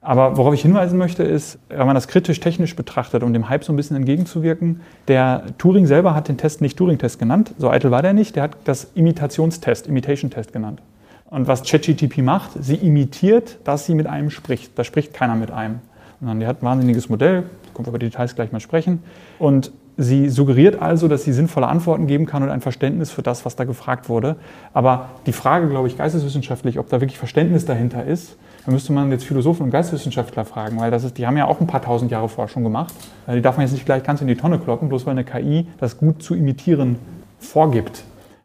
Aber 0.02 0.38
worauf 0.38 0.54
ich 0.54 0.62
hinweisen 0.62 0.98
möchte, 0.98 1.24
ist, 1.24 1.60
wenn 1.68 1.86
man 1.86 1.96
das 1.96 2.08
kritisch-technisch 2.08 2.76
betrachtet, 2.76 3.22
um 3.22 3.34
dem 3.34 3.50
Hype 3.50 3.66
so 3.66 3.74
ein 3.74 3.76
bisschen 3.76 3.98
entgegenzuwirken, 3.98 4.80
der 5.10 5.44
Turing 5.58 5.88
selber 5.88 6.16
hat 6.16 6.30
den 6.30 6.38
Test 6.38 6.62
nicht 6.62 6.78
Turing-Test 6.78 7.20
genannt, 7.20 7.54
so 7.58 7.70
eitel 7.70 7.92
war 7.92 8.02
der 8.02 8.14
nicht, 8.14 8.36
der 8.38 8.44
hat 8.44 8.58
das 8.64 8.92
Imitationstest, 8.96 9.88
Imitation-Test 9.88 10.54
genannt. 10.54 10.82
Und 11.30 11.48
was 11.48 11.64
ChatGTP 11.64 12.20
macht, 12.20 12.52
sie 12.60 12.76
imitiert, 12.76 13.58
dass 13.64 13.86
sie 13.86 13.94
mit 13.94 14.08
einem 14.08 14.30
spricht. 14.30 14.72
Da 14.80 14.84
spricht 14.84 15.14
keiner 15.14 15.36
mit 15.36 15.52
einem. 15.52 15.80
Und 16.22 16.40
die 16.40 16.48
hat 16.48 16.62
ein 16.62 16.66
wahnsinniges 16.66 17.08
Modell, 17.10 17.44
kommt 17.74 17.88
über 17.88 18.00
die 18.00 18.08
Details 18.08 18.36
gleich 18.36 18.52
mal 18.52 18.60
sprechen. 18.60 19.04
Und 19.38 19.72
sie 20.00 20.30
suggeriert 20.30 20.82
also, 20.82 21.08
dass 21.08 21.26
sie 21.26 21.34
sinnvolle 21.34 21.68
Antworten 21.68 22.08
geben 22.08 22.26
kann 22.26 22.42
und 22.42 22.50
ein 22.50 22.62
Verständnis 22.62 23.12
für 23.12 23.22
das, 23.22 23.46
was 23.46 23.56
da 23.56 23.66
gefragt 23.66 24.10
wurde. 24.10 24.38
Aber 24.74 25.10
die 25.26 25.34
Frage, 25.34 25.68
glaube 25.68 25.88
ich, 25.88 25.98
geisteswissenschaftlich, 25.98 26.80
ob 26.80 26.90
da 26.90 27.02
wirklich 27.02 27.20
Verständnis 27.20 27.66
dahinter 27.66 28.06
ist, 28.06 28.38
da 28.66 28.72
müsste 28.72 28.94
man 28.94 29.12
jetzt 29.12 29.26
Philosophen 29.26 29.64
und 29.64 29.72
Geisteswissenschaftler 29.72 30.46
fragen, 30.46 30.80
weil 30.80 30.90
das 30.90 31.04
ist, 31.04 31.18
die 31.18 31.28
haben 31.28 31.38
ja 31.38 31.46
auch 31.46 31.60
ein 31.60 31.68
paar 31.68 31.82
tausend 31.82 32.12
Jahre 32.12 32.30
Forschung 32.30 32.64
gemacht. 32.64 32.94
Also 33.28 33.36
die 33.36 33.42
darf 33.42 33.58
man 33.58 33.66
jetzt 33.66 33.74
nicht 33.74 33.86
gleich 33.86 34.04
ganz 34.04 34.22
in 34.22 34.28
die 34.28 34.36
Tonne 34.36 34.58
kloppen, 34.58 34.90
bloß 34.90 35.06
weil 35.06 35.12
eine 35.12 35.26
KI 35.26 35.68
das 35.80 35.98
gut 35.98 36.24
zu 36.24 36.34
imitieren 36.34 36.98
vorgibt. 37.38 38.04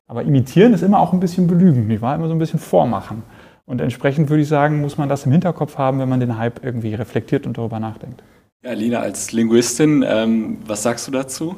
Aber 0.09 0.23
imitieren 0.23 0.75
ist 0.75 0.83
immer 0.83 0.99
auch 0.99 1.13
ein 1.13 1.21
bisschen 1.21 1.47
belügen, 1.47 1.87
nicht 1.87 2.03
wahr? 2.03 2.15
Immer 2.15 2.29
so 2.29 2.35
ein 2.35 2.39
bisschen 2.39 2.59
vormachen. 2.59 3.23
Und 3.67 3.81
entsprechend 3.81 4.29
würde 4.29 4.43
ich 4.43 4.49
sagen, 4.49 4.81
muss 4.81 4.99
man 4.99 5.09
das 5.09 5.25
im 5.25 5.33
Hinterkopf 5.33 5.79
haben, 5.79 5.99
wenn 5.99 6.09
man 6.09 6.21
den 6.21 6.37
Hype 6.37 6.65
irgendwie 6.65 6.95
reflektiert 6.95 7.47
und 7.47 7.57
darüber 7.57 7.81
nachdenkt. 7.81 8.23
Ja, 8.65 8.73
Lina, 8.73 9.01
als 9.01 9.31
Linguistin, 9.33 10.03
ähm, 10.09 10.57
was 10.65 10.83
sagst 10.83 11.07
du 11.07 11.11
dazu? 11.11 11.55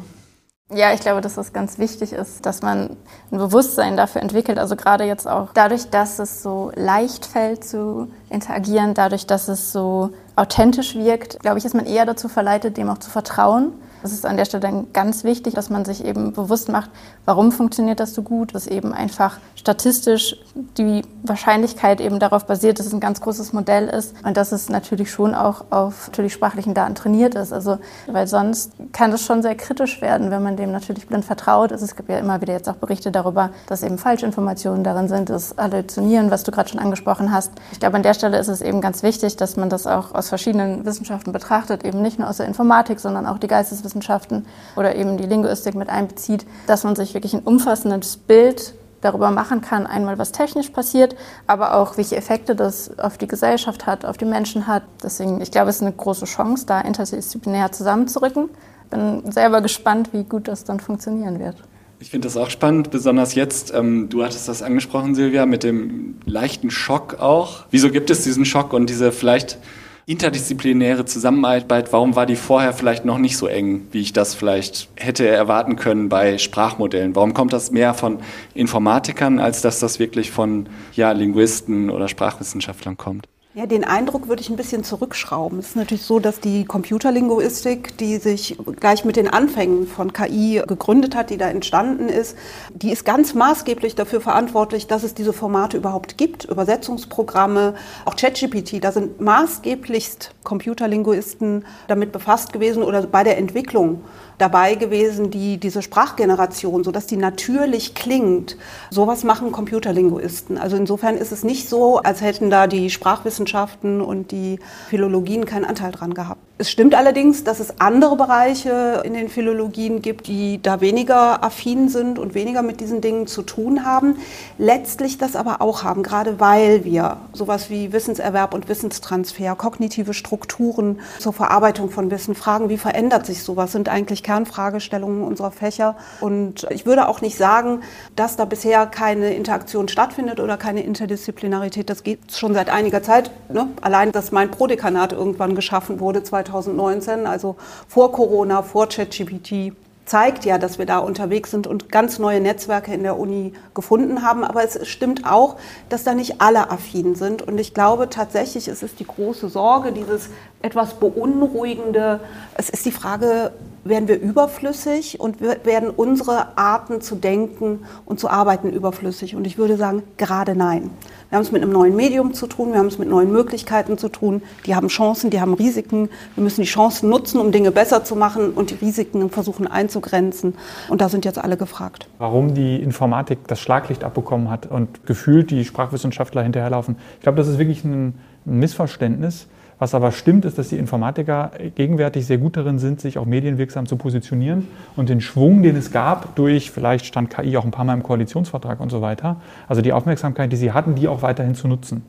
Ja, 0.75 0.93
ich 0.93 0.99
glaube, 0.99 1.21
dass 1.21 1.37
es 1.37 1.53
ganz 1.53 1.79
wichtig 1.79 2.13
ist, 2.13 2.45
dass 2.45 2.63
man 2.63 2.97
ein 3.31 3.39
Bewusstsein 3.39 3.97
dafür 3.97 4.23
entwickelt. 4.23 4.59
Also 4.59 4.75
gerade 4.75 5.05
jetzt 5.05 5.29
auch 5.29 5.51
dadurch, 5.55 5.89
dass 5.91 6.19
es 6.19 6.43
so 6.43 6.73
leicht 6.75 7.25
fällt 7.25 7.63
zu 7.63 8.09
interagieren, 8.29 8.95
dadurch, 8.95 9.25
dass 9.25 9.47
es 9.47 9.71
so 9.71 10.11
authentisch 10.35 10.97
wirkt, 10.97 11.39
glaube 11.39 11.59
ich, 11.59 11.65
ist 11.65 11.77
man 11.77 11.87
eher 11.87 12.07
dazu 12.07 12.29
verleitet, 12.29 12.77
dem 12.77 12.91
auch 12.91 12.99
zu 12.99 13.09
vertrauen 13.09 13.73
es 14.03 14.13
ist 14.13 14.27
an 14.27 14.37
der 14.37 14.45
Stelle 14.45 14.61
dann 14.61 14.93
ganz 14.93 15.25
wichtig, 15.25 15.55
dass 15.55 15.71
man 15.71 15.85
sich 15.85 16.05
eben 16.05 16.33
bewusst 16.33 16.69
macht, 16.69 16.91
warum 17.25 17.53
funktioniert 17.53 18.01
das 18.01 18.15
so 18.15 18.23
gut, 18.23 18.55
dass 18.55 18.67
eben 18.67 18.93
einfach 18.93 19.39
statistisch 19.55 20.37
die 20.79 21.03
Wahrscheinlichkeit 21.23 22.01
eben 22.01 22.19
darauf 22.19 22.47
basiert, 22.47 22.79
dass 22.79 22.87
es 22.87 22.93
ein 22.93 23.01
ganz 23.01 23.21
großes 23.21 23.53
Modell 23.53 23.89
ist 23.89 24.15
und 24.23 24.37
dass 24.37 24.53
es 24.53 24.69
natürlich 24.69 25.11
schon 25.11 25.35
auch 25.35 25.65
auf 25.71 26.07
natürlich 26.07 26.33
sprachlichen 26.33 26.75
Daten 26.75 26.95
trainiert 26.95 27.35
ist. 27.35 27.53
Also, 27.53 27.79
weil 28.07 28.27
sonst 28.27 28.73
kann 28.93 29.13
es 29.13 29.25
schon 29.25 29.43
sehr 29.43 29.55
kritisch 29.55 30.01
werden, 30.03 30.31
wenn 30.31 30.43
man 30.43 30.57
dem 30.57 30.71
natürlich 30.71 31.07
blind 31.09 31.25
vertraut. 31.25 31.73
Also, 31.73 31.85
es 31.85 31.97
gibt 31.97 32.09
ja 32.09 32.19
immer 32.19 32.41
wieder 32.41 32.53
jetzt 32.53 32.69
auch 32.69 32.77
Berichte 32.77 33.11
darüber, 33.11 33.51
dass 33.67 33.83
eben 33.83 33.99
Falschinformationen 33.99 34.85
darin 34.85 35.09
sind, 35.09 35.31
das 35.31 35.55
Halluzinieren, 35.57 36.31
was 36.31 36.45
du 36.45 36.53
gerade 36.53 36.69
schon 36.69 36.79
angesprochen 36.79 37.33
hast. 37.33 37.53
Ich 37.73 37.81
glaube, 37.81 37.97
an 37.97 38.03
der 38.03 38.15
Stelle 38.15 38.39
ist 38.39 38.49
es 38.49 38.61
eben 38.61 38.81
ganz 38.81 39.03
wichtig, 39.03 39.37
dass 39.37 39.57
man 39.57 39.69
das 39.69 39.87
auch 39.87 40.15
aus 40.15 40.29
verschiedenen 40.29 40.85
Wissenschaften 40.85 41.33
betrachtet, 41.33 41.85
eben 41.85 42.03
nicht 42.03 42.19
nur 42.19 42.29
aus 42.29 42.37
der 42.37 42.47
Informatik, 42.47 43.01
sondern 43.01 43.27
auch 43.27 43.39
die 43.39 43.49
Geisteswissenschaften 43.49 43.86
Naturwissenschaften 43.87 44.47
oder 44.77 44.95
eben 44.97 45.17
die 45.17 45.27
Linguistik 45.27 45.75
mit 45.75 45.89
einbezieht, 45.89 46.47
dass 46.67 46.85
man 46.85 46.97
sich 46.97 47.15
wirklich 47.15 47.35
ein 47.35 47.41
umfassendes 47.41 48.17
Bild 48.17 48.75
darüber 49.01 49.31
machen 49.31 49.61
kann, 49.61 49.87
einmal 49.87 50.19
was 50.19 50.33
technisch 50.33 50.71
passiert, 50.71 51.15
aber 51.47 51.75
auch 51.75 51.97
welche 51.97 52.17
Effekte 52.17 52.57
das 52.57 52.99
auf 52.99 53.19
die 53.19 53.29
Gesellschaft 53.29 53.87
hat, 53.87 54.05
auf 54.05 54.17
die 54.17 54.25
Menschen 54.25 54.67
hat. 54.67 54.83
Deswegen, 55.03 55.41
ich 55.41 55.51
glaube, 55.51 55.71
es 55.71 55.77
ist 55.77 55.83
eine 55.83 55.93
große 55.93 56.25
Chance, 56.25 56.67
da 56.67 56.81
interdisziplinär 56.81 57.71
zusammenzurücken. 57.73 58.49
Bin 58.91 59.31
selber 59.31 59.61
gespannt, 59.61 60.11
wie 60.13 60.25
gut 60.25 60.49
das 60.49 60.65
dann 60.65 60.81
funktionieren 60.81 61.39
wird. 61.39 61.57
Ich 61.99 62.11
finde 62.11 62.27
das 62.27 62.37
auch 62.37 62.51
spannend, 62.51 62.91
besonders 62.91 63.35
jetzt. 63.35 63.73
Ähm, 63.75 64.09
du 64.09 64.23
hattest 64.23 64.49
das 64.49 64.63
angesprochen, 64.63 65.15
Silvia, 65.15 65.47
mit 65.47 65.63
dem 65.63 66.17
leichten 66.25 66.71
Schock 66.71 67.21
auch. 67.21 67.65
Wieso 67.71 67.91
gibt 67.91 68.11
es 68.11 68.23
diesen 68.23 68.45
Schock 68.45 68.73
und 68.73 68.91
diese 68.91 69.13
vielleicht 69.13 69.59
interdisziplinäre 70.07 71.05
Zusammenarbeit, 71.05 71.93
warum 71.93 72.15
war 72.15 72.27
die 72.27 72.37
vorher 72.37 72.73
vielleicht 72.73 73.05
noch 73.05 73.19
nicht 73.19 73.37
so 73.37 73.49
eng, 73.49 73.89
wie 73.91 74.01
ich 74.01 74.13
das 74.13 74.37
vielleicht 74.37 74.89
hätte 74.95 75.27
erwarten 75.27 75.75
können 75.75 76.09
bei 76.09 76.39
Sprachmodellen? 76.39 77.17
Warum 77.17 77.35
kommt 77.35 77.53
das 77.53 77.73
mehr 77.73 77.93
von 77.93 78.21
Informatikern, 78.55 79.41
als 79.41 79.63
dass 79.63 79.81
das 79.81 79.99
wirklich 79.99 80.31
von 80.31 80.69
ja, 80.95 81.11
Linguisten 81.11 81.91
oder 81.91 82.07
Sprachwissenschaftlern 82.07 82.97
kommt? 82.97 83.27
Ja, 83.59 83.65
den 83.65 83.85
Eindruck 83.85 84.29
würde 84.29 84.43
ich 84.43 84.51
ein 84.51 84.57
bisschen 84.57 84.85
zurückschrauben. 84.85 85.61
Es 85.61 85.69
ist 85.69 85.77
natürlich 85.77 86.05
so, 86.05 86.19
dass 86.19 86.41
die 86.41 86.67
Computerlinguistik, 86.67 87.97
die 87.97 88.19
sich 88.19 88.59
gleich 88.79 89.07
mit 89.07 89.17
den 89.17 89.29
Anfängen 89.29 89.87
von 89.87 90.13
KI 90.13 90.63
gegründet 90.67 91.17
hat, 91.17 91.31
die 91.31 91.39
da 91.39 91.49
entstanden 91.49 92.11
ist, 92.11 92.37
die 92.75 92.93
ist 92.93 93.07
ganz 93.07 93.33
maßgeblich 93.33 93.95
dafür 93.95 94.21
verantwortlich, 94.21 94.89
dass 94.89 95.05
es 95.05 95.15
diese 95.15 95.33
Formate 95.33 95.79
überhaupt 95.79 96.19
gibt, 96.19 96.45
Übersetzungsprogramme, 96.45 97.77
auch 98.05 98.15
ChatGPT, 98.15 98.85
da 98.85 98.93
sind 98.93 99.23
maßgeblichst 99.23 100.35
Computerlinguisten 100.45 101.65
damit 101.89 102.13
befasst 102.13 102.53
gewesen 102.53 102.83
oder 102.83 103.07
bei 103.07 103.25
der 103.25 103.39
Entwicklung 103.39 104.05
dabei 104.39 104.75
gewesen, 104.75 105.31
die 105.31 105.59
diese 105.59 105.83
Sprachgeneration, 105.83 106.85
so 106.85 106.91
dass 106.91 107.07
die 107.07 107.17
natürlich 107.17 107.95
klingt. 107.95 108.57
Sowas 108.91 109.25
machen 109.25 109.53
Computerlinguisten. 109.53 110.59
Also 110.59 110.77
insofern 110.77 111.17
ist 111.17 111.33
es 111.33 111.45
nicht 111.45 111.69
so, 111.69 111.99
als 111.99 112.21
hätten 112.21 112.51
da 112.51 112.67
die 112.67 112.91
Sprachwissenschaften 112.91 114.01
und 114.01 114.31
die 114.33 114.59
Philologien 114.89 115.47
keinen 115.47 115.65
Anteil 115.65 115.93
dran 115.93 116.15
gehabt. 116.15 116.41
Es 116.59 116.71
stimmt 116.71 116.95
allerdings, 116.95 117.45
dass 117.45 117.61
es 117.61 117.81
andere 117.81 118.17
Bereiche 118.17 119.03
in 119.05 119.13
den 119.13 119.29
Philologien 119.29 120.01
gibt, 120.01 120.27
die 120.27 120.59
da 120.63 120.81
weniger 120.81 121.45
affin 121.45 121.91
sind 121.91 122.19
und 122.19 122.35
weniger 122.35 122.63
mit 122.63 122.81
diesen 122.81 123.03
Dingen 123.03 123.27
zu 123.27 123.43
tun 123.43 123.85
haben. 123.85 124.17
Letztlich 124.57 125.19
das 125.19 125.37
aber 125.37 125.61
auch 125.61 125.83
haben, 125.83 126.03
gerade 126.03 126.41
weil 126.41 126.83
wir 126.87 127.19
sowas 127.35 127.69
wie 127.69 127.93
Wissenserwerb 127.93 128.55
und 128.55 128.71
Wissenstransfer, 128.71 129.55
kognitive 129.55 130.15
Strukturen 130.15 131.01
zur 131.19 131.35
Verarbeitung 131.35 131.91
von 131.91 132.11
Wissen 132.11 132.35
fragen, 132.35 132.71
wie 132.71 132.79
verändert 132.79 133.27
sich 133.27 133.43
sowas, 133.43 133.73
sind 133.73 133.91
eigentlich 133.91 134.23
Kernfragestellungen 134.27 135.23
unserer 135.23 135.53
Fächer. 135.53 135.95
Und 136.21 136.67
ich 136.71 136.85
würde 136.85 137.07
auch 137.07 137.21
nicht 137.21 137.39
sagen, 137.39 137.83
dass 138.17 138.35
da 138.35 138.45
bisher 138.45 138.87
keine 138.87 139.33
Interaktion 139.35 139.87
stattfindet 139.87 140.41
oder 140.41 140.57
keine 140.57 140.83
Interdisziplinarität. 140.83 141.89
Das 141.89 142.03
geht 142.03 142.33
schon 142.33 142.53
seit 142.53 142.69
einiger 142.69 143.05
Zeit. 143.05 143.31
Ne? 143.49 143.69
Allein, 143.83 144.11
dass 144.11 144.33
mein 144.33 144.51
Prodekanat 144.51 145.13
irgendwann 145.13 145.55
geschaffen 145.55 146.01
wurde, 146.01 146.25
2019, 146.25 147.25
also 147.25 147.55
vor 147.87 148.11
Corona, 148.11 148.63
vor 148.63 148.89
ChatGPT, 148.89 149.77
zeigt 150.07 150.45
ja, 150.45 150.59
dass 150.59 150.79
wir 150.79 150.87
da 150.87 150.99
unterwegs 150.99 151.51
sind 151.51 151.67
und 151.67 151.91
ganz 151.91 152.19
neue 152.19 152.41
Netzwerke 152.41 152.95
in 152.95 153.03
der 153.03 153.19
Uni 153.19 153.53
gefunden 153.75 154.23
haben. 154.23 154.45
Aber 154.45 154.65
es 154.65 154.89
stimmt 154.89 155.25
auch, 155.27 155.57
dass 155.89 156.05
da 156.05 156.15
nicht 156.15 156.41
alle 156.41 156.71
affin 156.71 157.15
sind. 157.15 157.43
Und 157.43 157.59
ich 157.59 157.75
glaube 157.75 158.09
tatsächlich, 158.09 158.67
es 158.67 158.83
ist 158.83 158.99
die 158.99 159.07
große 159.07 159.49
Sorge, 159.49 159.93
dieses 159.93 160.31
etwas 160.63 160.95
beunruhigende. 160.95 162.21
Es 162.55 162.71
ist 162.71 162.87
die 162.87 162.93
Frage, 162.93 163.53
werden 163.89 164.09
wir 164.09 164.21
überflüssig 164.21 165.21
und 165.21 165.41
werden 165.41 165.91
unsere 165.91 166.57
Arten 166.57 167.01
zu 167.01 167.15
denken 167.15 167.81
und 168.05 168.21
zu 168.21 168.29
arbeiten 168.29 168.71
überflüssig? 168.71 169.37
Und 169.37 169.47
ich 169.47 169.59
würde 169.59 169.77
sagen, 169.77 170.03
gerade 170.17 170.55
nein. 170.55 170.91
Wir 171.29 171.37
haben 171.37 171.43
es 171.43 171.51
mit 171.51 171.63
einem 171.63 171.73
neuen 171.73 171.97
Medium 171.97 172.35
zu 172.35 172.47
tun, 172.47 172.73
wir 172.73 172.79
haben 172.79 172.87
es 172.87 172.99
mit 172.99 173.09
neuen 173.09 173.33
Möglichkeiten 173.33 173.99
zu 173.99 174.09
tun. 174.09 174.43
Die 174.65 174.77
haben 174.77 174.89
Chancen, 174.89 175.31
die 175.31 175.41
haben 175.41 175.55
Risiken. 175.55 176.09
Wir 176.35 176.45
müssen 176.45 176.61
die 176.61 176.69
Chancen 176.69 177.11
nutzen, 177.11 177.41
um 177.41 177.51
Dinge 177.51 177.73
besser 177.73 178.05
zu 178.05 178.15
machen 178.15 178.53
und 178.53 178.71
die 178.71 178.75
Risiken 178.75 179.29
versuchen 179.31 179.67
einzugrenzen. 179.67 180.55
Und 180.89 181.01
da 181.01 181.09
sind 181.09 181.25
jetzt 181.25 181.39
alle 181.39 181.57
gefragt. 181.57 182.09
Warum 182.19 182.55
die 182.55 182.77
Informatik 182.77 183.49
das 183.49 183.61
Schlaglicht 183.61 184.05
abbekommen 184.05 184.51
hat 184.51 184.67
und 184.67 185.05
gefühlt 185.07 185.51
die 185.51 185.65
Sprachwissenschaftler 185.65 186.43
hinterherlaufen, 186.43 186.97
ich 187.17 187.23
glaube, 187.23 187.39
das 187.39 187.49
ist 187.49 187.59
wirklich 187.59 187.85
ein 187.85 188.15
Missverständnis. 188.45 189.49
Was 189.79 189.95
aber 189.95 190.11
stimmt, 190.11 190.47
ist, 190.47 190.57
dass 190.57 190.71
die 190.71 190.79
Informatiker 190.79 191.51
gegenwärtig 191.75 192.25
sehr 192.25 192.39
gut 192.39 192.57
darin 192.57 192.79
sind, 192.79 193.01
sich 193.01 193.19
auch 193.19 193.27
medienwirksam 193.27 193.87
zu 193.87 193.97
positionieren 193.97 194.69
und 194.97 195.11
den 195.11 195.21
Schwung, 195.21 195.63
den 195.63 195.77
es 195.77 195.93
gab 195.93 196.35
durch, 196.35 196.71
vielleicht 196.71 197.05
stand 197.05 197.29
KI 197.29 197.59
auch 197.59 197.65
ein 197.65 197.73
paar 197.73 197.85
Mal 197.85 197.93
im 197.93 198.03
Koalitionsvertrag 198.03 198.81
und 198.81 198.91
so 198.91 199.03
weiter, 199.03 199.37
also 199.69 199.83
die 199.83 199.93
Aufmerksamkeit, 199.93 200.51
die 200.51 200.57
sie 200.57 200.73
hatten, 200.73 200.95
die 200.95 201.09
auch 201.09 201.21
weiterhin 201.21 201.55
zu 201.55 201.69
nutzen. 201.69 202.05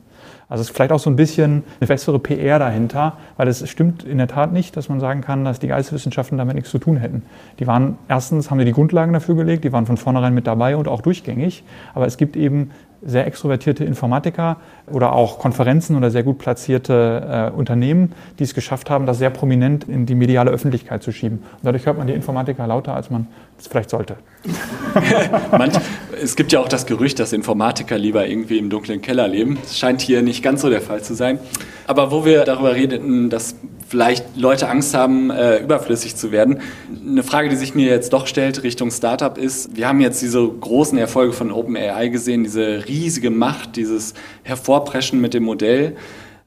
Also 0.48 0.62
es 0.62 0.68
ist 0.68 0.74
vielleicht 0.74 0.92
auch 0.92 0.98
so 0.98 1.10
ein 1.10 1.16
bisschen 1.16 1.62
eine 1.78 1.88
bessere 1.88 2.18
PR 2.18 2.58
dahinter, 2.58 3.18
weil 3.36 3.48
es 3.48 3.68
stimmt 3.68 4.02
in 4.02 4.16
der 4.16 4.28
Tat 4.28 4.52
nicht, 4.52 4.76
dass 4.78 4.88
man 4.88 4.98
sagen 4.98 5.20
kann, 5.20 5.44
dass 5.44 5.58
die 5.58 5.68
Geisteswissenschaften 5.68 6.38
damit 6.38 6.54
nichts 6.54 6.70
zu 6.70 6.78
tun 6.78 6.96
hätten. 6.96 7.22
Die 7.58 7.66
waren 7.66 7.98
erstens, 8.08 8.50
haben 8.50 8.58
die 8.58 8.64
die 8.64 8.72
Grundlagen 8.72 9.12
dafür 9.12 9.34
gelegt, 9.34 9.64
die 9.64 9.72
waren 9.72 9.84
von 9.84 9.98
vornherein 9.98 10.32
mit 10.32 10.46
dabei 10.46 10.76
und 10.76 10.88
auch 10.88 11.02
durchgängig. 11.02 11.64
Aber 11.94 12.06
es 12.06 12.16
gibt 12.16 12.34
eben 12.34 12.70
sehr 13.02 13.26
extrovertierte 13.26 13.84
Informatiker 13.84 14.56
oder 14.86 15.12
auch 15.12 15.38
Konferenzen 15.38 15.96
oder 15.96 16.10
sehr 16.10 16.22
gut 16.22 16.38
platzierte 16.38 17.50
äh, 17.52 17.56
Unternehmen, 17.56 18.12
die 18.38 18.44
es 18.44 18.54
geschafft 18.54 18.90
haben, 18.90 19.06
das 19.06 19.18
sehr 19.18 19.30
prominent 19.30 19.84
in 19.84 20.06
die 20.06 20.14
mediale 20.14 20.50
Öffentlichkeit 20.50 21.02
zu 21.02 21.12
schieben. 21.12 21.38
Und 21.38 21.64
dadurch 21.64 21.86
hört 21.86 21.98
man 21.98 22.06
die 22.06 22.12
Informatiker 22.12 22.66
lauter, 22.66 22.94
als 22.94 23.10
man 23.10 23.26
es 23.58 23.68
vielleicht 23.68 23.90
sollte. 23.90 24.16
Manch, 25.52 25.74
es 26.22 26.36
gibt 26.36 26.52
ja 26.52 26.60
auch 26.60 26.68
das 26.68 26.86
Gerücht, 26.86 27.18
dass 27.18 27.32
Informatiker 27.32 27.98
lieber 27.98 28.26
irgendwie 28.26 28.58
im 28.58 28.70
dunklen 28.70 29.00
Keller 29.00 29.28
leben. 29.28 29.58
Das 29.62 29.78
scheint 29.78 30.00
hier 30.00 30.22
nicht 30.22 30.42
ganz 30.42 30.62
so 30.62 30.70
der 30.70 30.80
Fall 30.80 31.02
zu 31.02 31.14
sein. 31.14 31.38
Aber 31.86 32.10
wo 32.10 32.24
wir 32.24 32.44
darüber 32.44 32.74
redeten, 32.74 33.30
dass 33.30 33.56
vielleicht 33.88 34.36
Leute 34.36 34.68
Angst 34.68 34.94
haben, 34.94 35.30
äh, 35.30 35.58
überflüssig 35.58 36.14
zu 36.14 36.30
werden. 36.30 36.60
Eine 37.06 37.22
Frage, 37.22 37.48
die 37.48 37.56
sich 37.56 37.74
mir 37.74 37.86
jetzt 37.86 38.12
doch 38.12 38.26
stellt 38.26 38.62
Richtung 38.62 38.90
Startup 38.90 39.36
ist, 39.36 39.76
wir 39.76 39.88
haben 39.88 40.00
jetzt 40.00 40.20
diese 40.22 40.46
großen 40.46 40.98
Erfolge 40.98 41.32
von 41.32 41.50
OpenAI 41.50 42.08
gesehen, 42.08 42.44
diese 42.44 42.86
riesige 42.86 43.30
Macht, 43.30 43.76
dieses 43.76 44.14
Hervorpreschen 44.42 45.20
mit 45.20 45.34
dem 45.34 45.44
Modell. 45.44 45.96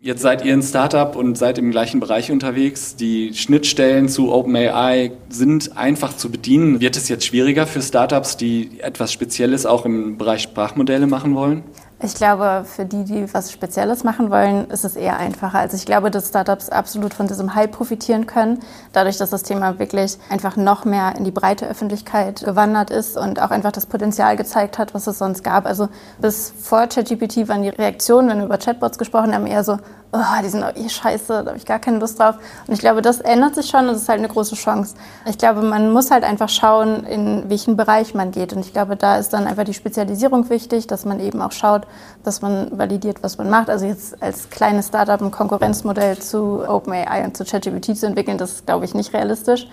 Jetzt 0.03 0.23
seid 0.23 0.43
ihr 0.43 0.53
ein 0.53 0.63
Startup 0.63 1.15
und 1.15 1.37
seid 1.37 1.59
im 1.59 1.69
gleichen 1.69 1.99
Bereich 1.99 2.31
unterwegs. 2.31 2.95
Die 2.95 3.35
Schnittstellen 3.35 4.09
zu 4.09 4.31
OpenAI 4.31 5.11
sind 5.29 5.77
einfach 5.77 6.17
zu 6.17 6.31
bedienen. 6.31 6.79
Wird 6.79 6.97
es 6.97 7.07
jetzt 7.07 7.23
schwieriger 7.23 7.67
für 7.67 7.83
Startups, 7.83 8.35
die 8.35 8.79
etwas 8.79 9.13
Spezielles 9.13 9.67
auch 9.67 9.85
im 9.85 10.17
Bereich 10.17 10.41
Sprachmodelle 10.41 11.05
machen 11.05 11.35
wollen? 11.35 11.63
Ich 12.03 12.15
glaube, 12.15 12.65
für 12.65 12.83
die, 12.83 13.03
die 13.03 13.31
was 13.31 13.51
Spezielles 13.51 14.03
machen 14.03 14.31
wollen, 14.31 14.71
ist 14.71 14.83
es 14.83 14.95
eher 14.95 15.17
einfacher. 15.17 15.59
Also 15.59 15.77
ich 15.77 15.85
glaube, 15.85 16.09
dass 16.09 16.29
Startups 16.29 16.69
absolut 16.69 17.13
von 17.13 17.27
diesem 17.27 17.53
Hype 17.53 17.73
profitieren 17.73 18.25
können, 18.25 18.59
dadurch, 18.91 19.17
dass 19.17 19.29
das 19.29 19.43
Thema 19.43 19.77
wirklich 19.77 20.17
einfach 20.27 20.57
noch 20.57 20.83
mehr 20.83 21.13
in 21.15 21.25
die 21.25 21.31
breite 21.31 21.67
Öffentlichkeit 21.67 22.43
gewandert 22.43 22.89
ist 22.89 23.17
und 23.17 23.39
auch 23.39 23.51
einfach 23.51 23.71
das 23.71 23.85
Potenzial 23.85 24.35
gezeigt 24.35 24.79
hat, 24.79 24.95
was 24.95 25.05
es 25.05 25.19
sonst 25.19 25.43
gab. 25.43 25.67
Also 25.67 25.89
bis 26.19 26.51
vor 26.59 26.87
ChatGPT 26.87 27.47
waren 27.47 27.61
die 27.61 27.69
Reaktionen, 27.69 28.29
wenn 28.29 28.37
wir 28.39 28.45
über 28.45 28.57
Chatbots 28.57 28.97
gesprochen 28.97 29.35
haben, 29.35 29.45
eher 29.45 29.63
so, 29.63 29.77
oh, 30.13 30.41
die 30.43 30.49
sind 30.49 30.63
eh 30.75 30.89
scheiße, 30.89 31.43
da 31.43 31.45
habe 31.47 31.57
ich 31.57 31.65
gar 31.65 31.79
keine 31.79 31.99
Lust 31.99 32.19
drauf. 32.19 32.35
Und 32.67 32.73
ich 32.73 32.79
glaube, 32.79 33.01
das 33.01 33.19
ändert 33.21 33.55
sich 33.55 33.67
schon 33.67 33.87
und 33.87 33.95
es 33.95 34.03
ist 34.03 34.09
halt 34.09 34.19
eine 34.19 34.27
große 34.27 34.55
Chance. 34.55 34.95
Ich 35.25 35.37
glaube, 35.37 35.61
man 35.61 35.91
muss 35.91 36.11
halt 36.11 36.23
einfach 36.23 36.49
schauen, 36.49 37.05
in 37.05 37.49
welchen 37.49 37.77
Bereich 37.77 38.13
man 38.13 38.31
geht. 38.31 38.53
Und 38.53 38.59
ich 38.59 38.73
glaube, 38.73 38.95
da 38.95 39.17
ist 39.17 39.29
dann 39.29 39.47
einfach 39.47 39.63
die 39.63 39.73
Spezialisierung 39.73 40.49
wichtig, 40.49 40.87
dass 40.87 41.05
man 41.05 41.19
eben 41.19 41.41
auch 41.41 41.51
schaut, 41.51 41.87
dass 42.23 42.41
man 42.41 42.77
validiert, 42.77 43.23
was 43.23 43.37
man 43.37 43.49
macht. 43.49 43.69
Also 43.69 43.85
jetzt 43.85 44.21
als 44.21 44.49
kleines 44.49 44.87
Startup 44.87 45.21
ein 45.21 45.31
Konkurrenzmodell 45.31 46.19
zu 46.19 46.63
OpenAI 46.67 47.23
und 47.23 47.37
zu 47.37 47.45
ChatGPT 47.45 47.97
zu 47.97 48.07
entwickeln, 48.07 48.37
das 48.37 48.51
ist, 48.51 48.65
glaube 48.65 48.85
ich, 48.85 48.93
nicht 48.93 49.13
realistisch 49.13 49.67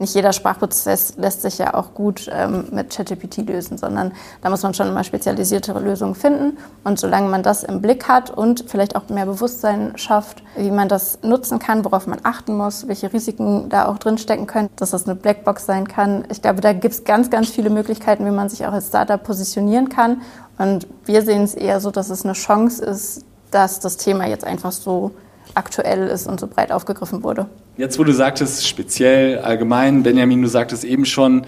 nicht 0.00 0.14
jeder 0.14 0.32
Sprachprozess 0.32 1.14
lässt 1.18 1.42
sich 1.42 1.58
ja 1.58 1.74
auch 1.74 1.92
gut 1.92 2.28
ähm, 2.32 2.64
mit 2.72 2.90
ChatGPT 2.90 3.46
lösen, 3.46 3.76
sondern 3.76 4.12
da 4.40 4.48
muss 4.48 4.62
man 4.62 4.72
schon 4.72 4.88
immer 4.88 5.04
spezialisiertere 5.04 5.78
Lösungen 5.78 6.14
finden. 6.14 6.56
Und 6.84 6.98
solange 6.98 7.28
man 7.28 7.42
das 7.42 7.62
im 7.62 7.82
Blick 7.82 8.08
hat 8.08 8.30
und 8.30 8.64
vielleicht 8.66 8.96
auch 8.96 9.08
mehr 9.10 9.26
Bewusstsein 9.26 9.92
schafft, 9.96 10.42
wie 10.56 10.70
man 10.70 10.88
das 10.88 11.18
nutzen 11.22 11.58
kann, 11.58 11.84
worauf 11.84 12.06
man 12.06 12.18
achten 12.22 12.56
muss, 12.56 12.88
welche 12.88 13.12
Risiken 13.12 13.68
da 13.68 13.86
auch 13.86 13.98
drinstecken 13.98 14.46
können, 14.46 14.70
dass 14.76 14.90
das 14.90 15.04
eine 15.04 15.16
Blackbox 15.16 15.66
sein 15.66 15.86
kann. 15.86 16.24
Ich 16.30 16.40
glaube, 16.40 16.62
da 16.62 16.72
gibt 16.72 16.94
es 16.94 17.04
ganz, 17.04 17.28
ganz 17.28 17.50
viele 17.50 17.68
Möglichkeiten, 17.68 18.24
wie 18.24 18.30
man 18.30 18.48
sich 18.48 18.66
auch 18.66 18.72
als 18.72 18.88
Startup 18.88 19.22
positionieren 19.22 19.90
kann. 19.90 20.22
Und 20.56 20.86
wir 21.04 21.20
sehen 21.22 21.42
es 21.42 21.54
eher 21.54 21.78
so, 21.80 21.90
dass 21.90 22.08
es 22.08 22.24
eine 22.24 22.32
Chance 22.32 22.82
ist, 22.82 23.24
dass 23.50 23.80
das 23.80 23.98
Thema 23.98 24.26
jetzt 24.26 24.44
einfach 24.44 24.72
so 24.72 25.10
aktuell 25.54 26.08
ist 26.08 26.26
und 26.26 26.40
so 26.40 26.46
breit 26.46 26.72
aufgegriffen 26.72 27.22
wurde. 27.22 27.46
Jetzt, 27.76 27.98
wo 27.98 28.04
du 28.04 28.12
sagtest, 28.12 28.66
speziell 28.66 29.38
allgemein, 29.38 30.02
Benjamin, 30.02 30.42
du 30.42 30.48
sagtest 30.48 30.84
eben 30.84 31.04
schon, 31.04 31.46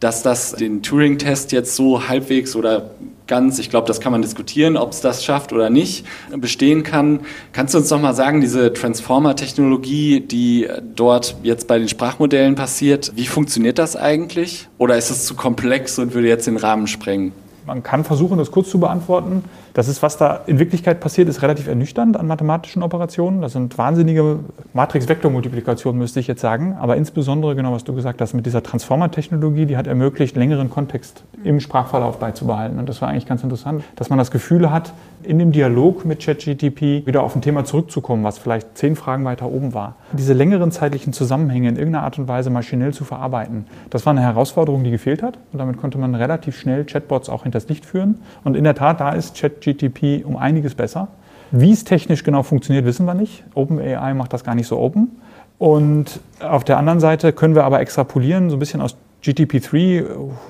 dass 0.00 0.22
das 0.22 0.52
den 0.52 0.82
Turing-Test 0.82 1.52
jetzt 1.52 1.76
so 1.76 2.08
halbwegs 2.08 2.56
oder 2.56 2.90
ganz, 3.28 3.58
ich 3.58 3.70
glaube, 3.70 3.86
das 3.86 4.00
kann 4.00 4.10
man 4.12 4.20
diskutieren, 4.20 4.76
ob 4.76 4.90
es 4.90 5.00
das 5.00 5.24
schafft 5.24 5.52
oder 5.52 5.70
nicht, 5.70 6.04
bestehen 6.36 6.82
kann. 6.82 7.20
Kannst 7.52 7.72
du 7.72 7.78
uns 7.78 7.88
noch 7.88 8.00
mal 8.00 8.14
sagen, 8.14 8.40
diese 8.40 8.72
Transformer-Technologie, 8.72 10.20
die 10.20 10.68
dort 10.96 11.36
jetzt 11.42 11.68
bei 11.68 11.78
den 11.78 11.88
Sprachmodellen 11.88 12.56
passiert, 12.56 13.12
wie 13.14 13.26
funktioniert 13.26 13.78
das 13.78 13.94
eigentlich? 13.94 14.68
Oder 14.76 14.98
ist 14.98 15.10
es 15.10 15.24
zu 15.24 15.34
komplex 15.34 15.98
und 15.98 16.14
würde 16.14 16.28
jetzt 16.28 16.46
den 16.46 16.56
Rahmen 16.56 16.88
sprengen? 16.88 17.32
Man 17.64 17.84
kann 17.84 18.02
versuchen, 18.02 18.38
das 18.38 18.50
kurz 18.50 18.70
zu 18.70 18.80
beantworten. 18.80 19.44
Das 19.74 19.88
ist, 19.88 20.02
was 20.02 20.18
da 20.18 20.40
in 20.46 20.58
Wirklichkeit 20.58 21.00
passiert, 21.00 21.28
ist 21.28 21.42
relativ 21.42 21.66
ernüchternd 21.66 22.16
an 22.16 22.26
mathematischen 22.26 22.82
Operationen. 22.82 23.40
Das 23.40 23.52
sind 23.52 23.78
wahnsinnige 23.78 24.40
Matrix-Vektor-Multiplikationen, 24.74 25.98
müsste 25.98 26.20
ich 26.20 26.26
jetzt 26.26 26.40
sagen. 26.40 26.76
Aber 26.78 26.96
insbesondere, 26.96 27.56
genau 27.56 27.72
was 27.72 27.84
du 27.84 27.94
gesagt 27.94 28.20
hast, 28.20 28.34
mit 28.34 28.44
dieser 28.44 28.62
Transformer-Technologie, 28.62 29.66
die 29.66 29.76
hat 29.76 29.86
ermöglicht, 29.86 30.36
längeren 30.36 30.68
Kontext 30.68 31.24
im 31.42 31.60
Sprachverlauf 31.60 32.18
beizubehalten. 32.18 32.78
Und 32.78 32.88
das 32.88 33.00
war 33.00 33.08
eigentlich 33.08 33.26
ganz 33.26 33.42
interessant, 33.42 33.82
dass 33.96 34.10
man 34.10 34.18
das 34.18 34.30
Gefühl 34.30 34.70
hat, 34.70 34.92
in 35.22 35.38
dem 35.38 35.52
Dialog 35.52 36.04
mit 36.04 36.20
ChatGTP 36.20 37.06
wieder 37.06 37.22
auf 37.22 37.36
ein 37.36 37.42
Thema 37.42 37.64
zurückzukommen, 37.64 38.24
was 38.24 38.38
vielleicht 38.38 38.76
zehn 38.76 38.96
Fragen 38.96 39.24
weiter 39.24 39.46
oben 39.46 39.72
war. 39.72 39.96
Diese 40.12 40.32
längeren 40.32 40.72
zeitlichen 40.72 41.12
Zusammenhänge 41.12 41.68
in 41.68 41.76
irgendeiner 41.76 42.04
Art 42.04 42.18
und 42.18 42.28
Weise 42.28 42.50
maschinell 42.50 42.92
zu 42.92 43.04
verarbeiten, 43.04 43.66
das 43.90 44.04
war 44.04 44.10
eine 44.10 44.22
Herausforderung, 44.22 44.84
die 44.84 44.90
gefehlt 44.90 45.22
hat. 45.22 45.38
Und 45.52 45.58
damit 45.58 45.76
konnte 45.78 45.98
man 45.98 46.14
relativ 46.14 46.58
schnell 46.58 46.84
Chatbots 46.84 47.28
auch 47.28 47.44
hinters 47.44 47.68
Licht 47.68 47.86
führen. 47.86 48.20
Und 48.44 48.56
in 48.56 48.64
der 48.64 48.74
Tat, 48.74 49.00
da 49.00 49.10
ist 49.10 49.36
ChatGTP 49.62 50.22
GTP 50.22 50.24
um 50.26 50.36
einiges 50.36 50.74
besser. 50.74 51.08
Wie 51.50 51.70
es 51.70 51.84
technisch 51.84 52.24
genau 52.24 52.42
funktioniert, 52.42 52.86
wissen 52.86 53.04
wir 53.04 53.14
nicht. 53.14 53.44
OpenAI 53.54 54.14
macht 54.14 54.32
das 54.32 54.42
gar 54.42 54.54
nicht 54.54 54.66
so 54.66 54.78
open. 54.78 55.10
Und 55.58 56.20
auf 56.40 56.64
der 56.64 56.78
anderen 56.78 56.98
Seite 56.98 57.32
können 57.32 57.54
wir 57.54 57.64
aber 57.64 57.80
extrapolieren, 57.80 58.50
so 58.50 58.56
ein 58.56 58.58
bisschen 58.58 58.80
aus 58.80 58.96
GTP3, 59.22 60.04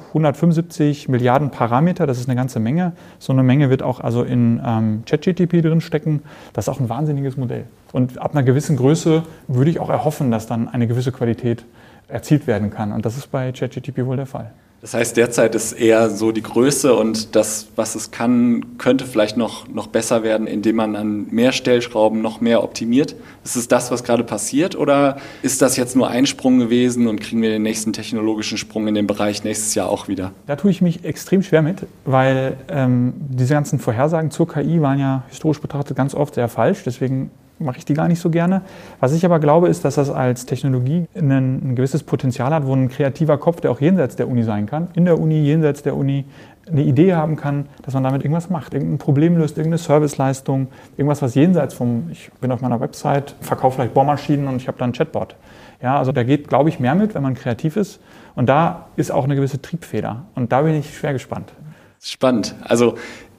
175 0.09 1.09
Milliarden 1.09 1.51
Parameter, 1.51 2.07
das 2.07 2.19
ist 2.19 2.29
eine 2.29 2.37
ganze 2.37 2.59
Menge. 2.59 2.93
So 3.19 3.33
eine 3.35 3.43
Menge 3.43 3.69
wird 3.69 3.83
auch 3.83 4.01
also 4.01 4.23
in 4.23 4.63
ähm, 4.65 5.03
ChatGTP 5.05 5.61
drinstecken. 5.61 6.23
Das 6.55 6.67
ist 6.67 6.69
auch 6.71 6.81
ein 6.81 6.89
wahnsinniges 6.89 7.37
Modell. 7.37 7.65
Und 7.93 8.17
ab 8.19 8.31
einer 8.33 8.43
gewissen 8.43 8.77
Größe 8.77 9.25
würde 9.49 9.71
ich 9.71 9.79
auch 9.79 9.91
erhoffen, 9.91 10.31
dass 10.31 10.47
dann 10.47 10.69
eine 10.69 10.87
gewisse 10.87 11.13
Qualität 11.13 11.67
erzielt 12.09 12.47
werden 12.47 12.71
kann. 12.71 12.93
Und 12.93 13.05
das 13.05 13.19
ist 13.19 13.31
bei 13.31 13.53
ChatGTP 13.53 14.07
wohl 14.07 14.17
der 14.17 14.27
Fall. 14.27 14.53
Das 14.83 14.95
heißt, 14.95 15.17
derzeit 15.17 15.55
ist 15.55 15.75
eher 15.75 16.11
so 16.11 16.33
die 16.33 16.43
Größe 16.43 16.93
und 16.93 17.37
das, 17.37 17.69
was 17.77 17.95
es 17.95 18.11
kann, 18.11 18.79
könnte 18.79 19.07
vielleicht 19.07 19.37
noch, 19.37 19.69
noch 19.69 19.87
besser 19.87 20.25
werden, 20.25 20.49
indem 20.49 20.75
man 20.75 20.97
an 20.97 21.29
mehr 21.31 21.53
Stellschrauben 21.53 22.21
noch 22.21 22.41
mehr 22.41 22.65
optimiert. 22.65 23.15
Ist 23.45 23.55
es 23.55 23.69
das, 23.69 23.93
was 23.93 24.03
gerade 24.03 24.25
passiert 24.25 24.75
oder 24.75 25.19
ist 25.43 25.63
das 25.63 25.77
jetzt 25.77 25.95
nur 25.95 26.09
ein 26.09 26.27
Sprung 26.27 26.59
gewesen 26.59 27.07
und 27.07 27.21
kriegen 27.21 27.43
wir 27.43 27.51
den 27.51 27.63
nächsten 27.63 27.93
technologischen 27.93 28.59
Sprung 28.59 28.89
in 28.89 28.97
dem 28.97 29.07
Bereich 29.07 29.45
nächstes 29.45 29.77
Jahr 29.77 29.89
auch 29.89 30.09
wieder? 30.09 30.33
Da 30.47 30.57
tue 30.57 30.73
ich 30.73 30.83
mich 30.83 31.05
extrem 31.05 31.45
schwer 31.45 31.63
mit, 31.63 31.87
weil 32.05 32.57
ähm, 32.69 33.15
diese 33.17 33.55
ganzen 33.55 33.79
Vorhersagen 33.79 34.33
zur 34.33 34.49
KI 34.49 34.83
waren 34.83 34.99
ja 34.99 35.23
historisch 35.29 35.61
betrachtet 35.61 35.97
ganz 35.97 36.13
oft 36.13 36.35
sehr 36.35 36.49
falsch. 36.49 36.83
Deswegen 36.85 37.31
mache 37.63 37.79
ich 37.79 37.85
die 37.85 37.95
gar 37.95 38.09
nicht 38.09 38.21
so 38.21 38.31
gerne. 38.31 38.63
Was 39.01 39.13
ich 39.13 39.25
aber 39.25 39.39
glaube, 39.39 39.69
ist, 39.69 39.85
dass 39.85 39.97
das 39.97 40.11
als 40.11 40.47
Technologie 40.47 41.07
ein, 41.15 41.31
ein, 41.31 41.75
gewisses 41.77 42.03
Potenzial 42.03 42.53
hat, 42.53 42.67
wo 42.67 42.75
ein 42.75 42.89
kreativer 42.89 43.39
Kopf, 43.39 43.61
der 43.61 43.71
auch 43.71 43.81
jenseits 43.81 44.17
der 44.17 44.29
Uni 44.29 44.43
sein 44.43 44.67
kann, 44.67 44.89
in 44.95 45.05
der 45.05 45.19
Uni, 45.19 45.41
jenseits 45.41 45.83
der 45.83 45.97
Uni, 45.97 46.25
eine 46.71 46.83
Idee 46.83 47.15
haben 47.15 47.37
kann, 47.37 47.67
dass 47.83 47.95
man 47.95 48.05
damit 48.05 48.23
irgendwas 48.23 48.49
macht, 48.49 48.73
irgendein 48.75 48.99
Problem 48.99 49.37
löst, 49.37 49.59
irgendeine 49.59 49.79
Serviceleistung, 49.79 50.69
irgendwas, 50.97 51.21
was 51.21 51.35
jenseits 51.35 51.75
vom, 51.75 52.09
ich 52.13 52.31
bin 52.41 52.53
auf 52.53 52.61
meiner 52.61 52.81
Website, 52.81 53.35
verkaufe 53.41 53.77
vielleicht 53.77 53.95
Bohrmaschinen 53.95 54.47
und 54.47 54.57
ich 54.57 54.69
habe 54.69 54.79
da 54.79 54.85
ein 54.85 54.93
Chatbot. 54.93 55.35
Ja, 55.83 55.99
also 55.99 56.13
da 56.13 56.23
geht, 56.23 56.49
glaube 56.49 56.69
ich, 56.69 56.79
mehr 56.79 56.95
mit, 56.95 57.15
wenn 57.15 57.23
man 57.23 57.35
kreativ 57.35 57.77
ist. 57.77 58.01
Und 58.37 58.49
da 58.49 58.87
ist 58.97 59.11
auch 59.11 59.25
eine 59.25 59.35
gewisse 59.35 59.61
Triebfeder. 59.61 60.27
Und 60.35 60.53
da 60.53 60.63
bin 60.63 60.75
ich 60.75 60.97
schwer 60.97 61.13
gespannt. 61.13 61.53
Spannend. 62.01 62.55
Also 62.63 62.95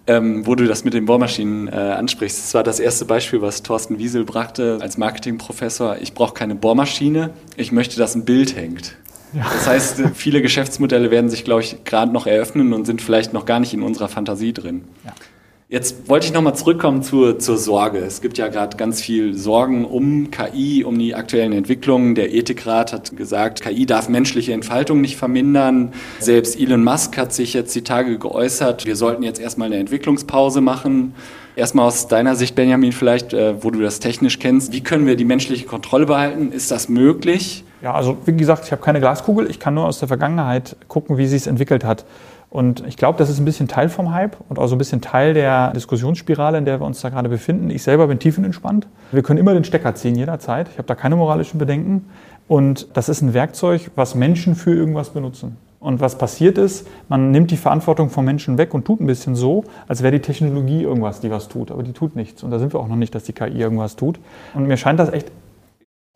ähm, 0.08 0.46
wo 0.46 0.56
du 0.56 0.66
das 0.66 0.84
mit 0.84 0.94
den 0.94 1.06
Bohrmaschinen 1.06 1.68
äh, 1.68 1.72
ansprichst. 1.72 2.40
Das 2.40 2.54
war 2.54 2.64
das 2.64 2.80
erste 2.80 3.06
Beispiel, 3.06 3.42
was 3.42 3.64
Thorsten 3.64 4.00
Wiesel 4.00 4.26
brachte 4.26 4.80
als 4.82 4.98
Marketingprofessor. 4.98 5.98
Ich 6.02 6.14
brauche 6.14 6.34
keine 6.34 6.56
Bohrmaschine, 6.56 7.32
ich 7.56 7.72
möchte, 7.72 7.98
dass 7.98 8.16
ein 8.16 8.26
Bild 8.26 8.56
hängt. 8.56 8.96
Ja. 9.34 9.44
Das 9.52 9.68
heißt, 9.68 10.02
viele 10.14 10.42
Geschäftsmodelle 10.42 11.10
werden 11.10 11.30
sich, 11.30 11.44
glaube 11.44 11.62
ich, 11.62 11.84
gerade 11.86 12.12
noch 12.12 12.28
eröffnen 12.28 12.74
und 12.74 12.86
sind 12.86 13.02
vielleicht 13.02 13.34
noch 13.34 13.46
gar 13.46 13.60
nicht 13.60 13.74
in 13.74 13.82
unserer 13.82 14.08
Fantasie 14.08 14.54
drin. 14.54 14.84
Ja. 15.04 15.14
Jetzt 15.74 16.08
wollte 16.08 16.28
ich 16.28 16.34
nochmal 16.34 16.54
zurückkommen 16.54 17.02
zur, 17.02 17.40
zur 17.40 17.58
Sorge. 17.58 17.98
Es 17.98 18.22
gibt 18.22 18.38
ja 18.38 18.48
gerade 18.48 18.78
ganz 18.78 19.02
viel 19.02 19.34
Sorgen 19.34 19.86
um 19.86 20.30
KI, 20.30 20.84
um 20.84 21.00
die 21.00 21.16
aktuellen 21.16 21.52
Entwicklungen. 21.52 22.14
Der 22.14 22.32
Ethikrat 22.32 22.94
hat 22.94 23.18
gesagt, 23.18 23.64
KI 23.64 23.88
darf 23.88 24.08
menschliche 24.08 24.54
Entfaltung 24.54 25.02
nicht 25.02 25.18
vermindern. 25.18 25.92
Selbst 26.20 26.60
Elon 26.60 26.84
Musk 26.84 27.18
hat 27.18 27.34
sich 27.34 27.56
jetzt 27.56 27.74
die 27.74 27.82
Tage 27.82 28.20
geäußert, 28.20 28.86
wir 28.86 28.96
sollten 28.96 29.24
jetzt 29.24 29.40
erstmal 29.40 29.66
eine 29.66 29.78
Entwicklungspause 29.78 30.62
machen. 30.62 31.16
Erstmal 31.56 31.88
aus 31.88 32.08
deiner 32.08 32.36
Sicht, 32.36 32.54
Benjamin, 32.54 32.92
vielleicht, 32.92 33.34
äh, 33.34 33.64
wo 33.64 33.72
du 33.72 33.82
das 33.82 34.00
technisch 34.00 34.38
kennst. 34.38 34.74
Wie 34.74 34.82
können 34.82 35.08
wir 35.08 35.16
die 35.16 35.26
menschliche 35.26 35.66
Kontrolle 35.66 36.06
behalten? 36.06 36.52
Ist 36.52 36.70
das 36.70 36.88
möglich? 36.88 37.64
Ja, 37.82 37.96
also 37.96 38.18
wie 38.26 38.34
gesagt, 38.34 38.66
ich 38.66 38.72
habe 38.72 38.82
keine 38.84 39.00
Glaskugel. 39.00 39.50
Ich 39.50 39.60
kann 39.60 39.74
nur 39.74 39.86
aus 39.86 39.98
der 39.98 40.08
Vergangenheit 40.08 40.76
gucken, 40.88 41.18
wie 41.18 41.26
sich 41.26 41.42
es 41.42 41.48
entwickelt 41.48 41.84
hat. 41.84 42.06
Und 42.54 42.86
ich 42.88 42.98
glaube, 42.98 43.18
das 43.18 43.32
ist 43.32 43.40
ein 43.40 43.46
bisschen 43.46 43.68
Teil 43.68 43.90
vom 43.90 44.14
Hype 44.14 44.38
und 44.48 44.60
auch 44.60 44.68
so 44.68 44.76
ein 44.76 44.78
bisschen 44.78 45.02
Teil 45.02 45.34
der 45.34 45.72
Diskussionsspirale, 45.72 46.60
in 46.60 46.66
der 46.66 46.80
wir 46.80 46.86
uns 46.86 47.02
da 47.02 47.10
gerade 47.10 47.28
befinden. 47.28 47.72
Ich 47.72 47.82
selber 47.82 48.06
bin 48.06 48.20
tiefenentspannt. 48.20 48.86
Wir 49.12 49.24
können 49.24 49.40
immer 49.40 49.56
den 49.56 49.64
Stecker 49.64 49.96
ziehen, 49.96 50.14
jederzeit. 50.14 50.70
Ich 50.70 50.78
habe 50.78 50.88
da 50.88 50.94
keine 50.94 51.16
moralischen 51.16 51.58
Bedenken. 51.58 52.06
Und 52.48 52.96
das 52.96 53.10
ist 53.10 53.24
ein 53.24 53.34
Werkzeug, 53.34 53.90
was 53.96 54.14
Menschen 54.14 54.54
für 54.54 54.72
irgendwas 54.72 55.10
benutzen. 55.10 55.58
Und 55.80 56.00
was 56.00 56.20
passiert 56.20 56.60
ist, 56.60 56.88
man 57.10 57.32
nimmt 57.32 57.50
die 57.50 57.58
Verantwortung 57.58 58.12
vom 58.12 58.24
Menschen 58.24 58.60
weg 58.60 58.76
und 58.76 58.86
tut 58.86 59.02
ein 59.02 59.08
bisschen 59.08 59.36
so, 59.36 59.64
als 59.88 60.04
wäre 60.04 60.12
die 60.12 60.22
Technologie 60.22 60.84
irgendwas, 60.84 61.22
die 61.22 61.32
was 61.32 61.48
tut. 61.48 61.72
Aber 61.72 61.82
die 61.82 61.94
tut 61.94 62.16
nichts. 62.16 62.44
Und 62.44 62.52
da 62.52 62.60
sind 62.60 62.72
wir 62.72 62.80
auch 62.80 62.88
noch 62.88 62.98
nicht, 62.98 63.16
dass 63.16 63.24
die 63.24 63.34
KI 63.34 63.60
irgendwas 63.60 63.96
tut. 63.96 64.20
Und 64.54 64.68
mir 64.68 64.78
scheint 64.78 65.00
das 65.00 65.12
echt 65.12 65.32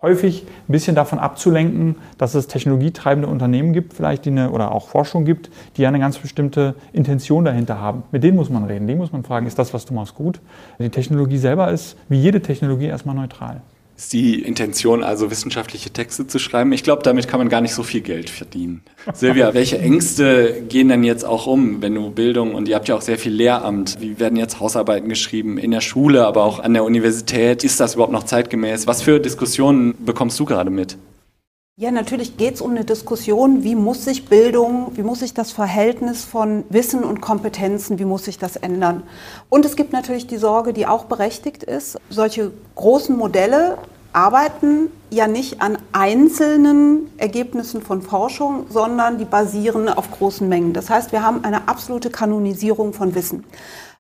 häufig 0.02 0.44
ein 0.68 0.72
bisschen 0.72 0.96
davon 0.96 1.18
abzulenken, 1.20 1.96
dass 2.18 2.36
es 2.36 2.48
technologietreibende 2.48 3.28
Unternehmen 3.28 3.74
gibt, 3.74 3.94
vielleicht 3.94 4.26
die 4.26 4.30
eine, 4.30 4.52
oder 4.52 4.72
auch 4.72 4.90
Forschung 4.90 5.26
gibt, 5.26 5.50
die 5.76 5.88
eine 5.88 6.00
ganz 6.00 6.20
bestimmte 6.20 6.76
Intention 6.94 7.46
dahinter 7.46 7.82
haben. 7.82 8.04
Mit 8.12 8.24
denen 8.24 8.38
muss 8.38 8.50
man 8.50 8.66
reden, 8.66 8.88
die 8.88 8.96
muss 8.96 9.12
man 9.12 9.24
fragen, 9.24 9.48
ist 9.48 9.58
das, 9.58 9.74
was 9.74 9.86
du 9.86 9.94
machst, 9.94 10.16
gut? 10.16 10.40
Die 10.80 10.90
Technologie 10.90 11.38
selber 11.38 11.72
ist, 11.72 11.98
wie 12.10 12.20
jede 12.20 12.42
Technologie, 12.42 12.86
erstmal 12.86 13.16
neutral. 13.16 13.62
Ist 13.98 14.14
die 14.14 14.44
Intention 14.44 15.04
also, 15.04 15.32
wissenschaftliche 15.32 15.90
Texte 15.90 16.28
zu 16.28 16.38
schreiben? 16.38 16.72
Ich 16.72 16.84
glaube, 16.84 17.02
damit 17.02 17.28
kann 17.28 17.40
man 17.40 17.50
gar 17.50 17.62
nicht 17.62 17.74
so 17.74 17.82
viel 17.82 18.02
Geld 18.02 18.30
verdienen. 18.30 18.84
Silvia, 19.12 19.54
welche 19.56 19.80
Ängste 19.80 20.62
gehen 20.70 20.90
denn 20.90 21.04
jetzt 21.04 21.26
auch 21.26 21.48
um, 21.48 21.82
wenn 21.82 21.96
du 21.96 22.12
Bildung 22.12 22.54
und 22.54 22.68
ihr 22.68 22.76
habt 22.76 22.88
ja 22.88 22.96
auch 22.96 23.02
sehr 23.02 23.18
viel 23.18 23.34
Lehramt. 23.34 23.98
Wie 24.00 24.20
werden 24.20 24.38
jetzt 24.38 24.60
Hausarbeiten 24.60 25.10
geschrieben 25.10 25.58
in 25.58 25.72
der 25.72 25.82
Schule, 25.82 26.28
aber 26.28 26.44
auch 26.44 26.60
an 26.60 26.76
der 26.76 26.84
Universität? 26.84 27.64
Ist 27.64 27.80
das 27.80 27.96
überhaupt 27.96 28.14
noch 28.14 28.24
zeitgemäß? 28.24 28.86
Was 28.86 29.02
für 29.02 29.20
Diskussionen 29.20 29.96
bekommst 30.06 30.40
du 30.40 30.46
gerade 30.46 30.70
mit? 30.70 30.96
Ja, 31.80 31.92
natürlich 31.92 32.38
geht 32.38 32.56
es 32.56 32.62
um 32.62 32.72
eine 32.72 32.86
Diskussion, 32.86 33.64
wie 33.64 33.76
muss 33.76 34.04
sich 34.04 34.26
Bildung, 34.26 34.94
wie 34.96 35.04
muss 35.04 35.20
sich 35.20 35.36
das 35.36 35.52
Verhältnis 35.52 36.26
von 36.26 36.64
Wissen 36.70 37.04
und 37.04 37.22
Kompetenzen, 37.22 38.00
wie 38.00 38.06
muss 38.06 38.26
sich 38.26 38.40
das 38.40 38.56
ändern. 38.56 39.04
Und 39.50 39.64
es 39.64 39.76
gibt 39.76 39.94
natürlich 39.94 40.26
die 40.26 40.38
Sorge, 40.38 40.74
die 40.74 40.88
auch 40.88 41.06
berechtigt 41.06 41.62
ist, 41.62 42.00
solche 42.10 42.52
großen 42.74 43.16
Modelle 43.16 43.78
arbeiten 44.12 44.90
ja 45.12 45.28
nicht 45.28 45.62
an 45.62 45.78
einzelnen 45.92 47.12
Ergebnissen 47.18 47.84
von 47.84 48.02
Forschung, 48.02 48.66
sondern 48.72 49.20
die 49.20 49.26
basieren 49.26 49.88
auf 49.88 50.10
großen 50.10 50.50
Mengen. 50.50 50.74
Das 50.74 50.90
heißt, 50.90 51.12
wir 51.12 51.22
haben 51.22 51.44
eine 51.44 51.68
absolute 51.68 52.10
Kanonisierung 52.10 52.94
von 52.94 53.14
Wissen. 53.14 53.44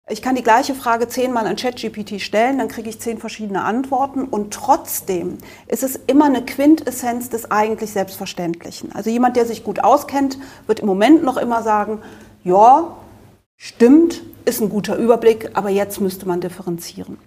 Ich 0.09 0.21
kann 0.21 0.35
die 0.35 0.43
gleiche 0.43 0.73
Frage 0.73 1.09
zehnmal 1.09 1.47
an 1.47 1.57
ChatGPT 1.57 2.21
stellen, 2.21 2.59
dann 2.59 2.69
kriege 2.69 2.87
ich 2.87 2.97
zehn 2.97 3.17
verschiedene 3.17 3.63
Antworten 3.63 4.23
und 4.23 4.53
trotzdem 4.53 5.37
ist 5.67 5.83
es 5.83 5.99
immer 6.07 6.25
eine 6.25 6.45
Quintessenz 6.45 7.29
des 7.29 7.51
eigentlich 7.51 7.91
Selbstverständlichen. 7.91 8.93
Also 8.93 9.09
jemand, 9.09 9.35
der 9.35 9.45
sich 9.45 9.65
gut 9.65 9.83
auskennt, 9.83 10.37
wird 10.65 10.79
im 10.79 10.85
Moment 10.85 11.23
noch 11.23 11.35
immer 11.35 11.61
sagen, 11.61 12.01
ja, 12.45 12.95
stimmt, 13.57 14.23
ist 14.45 14.61
ein 14.61 14.69
guter 14.69 14.95
Überblick, 14.95 15.49
aber 15.55 15.69
jetzt 15.69 15.99
müsste 15.99 16.25
man 16.25 16.39
differenzieren. 16.39 17.17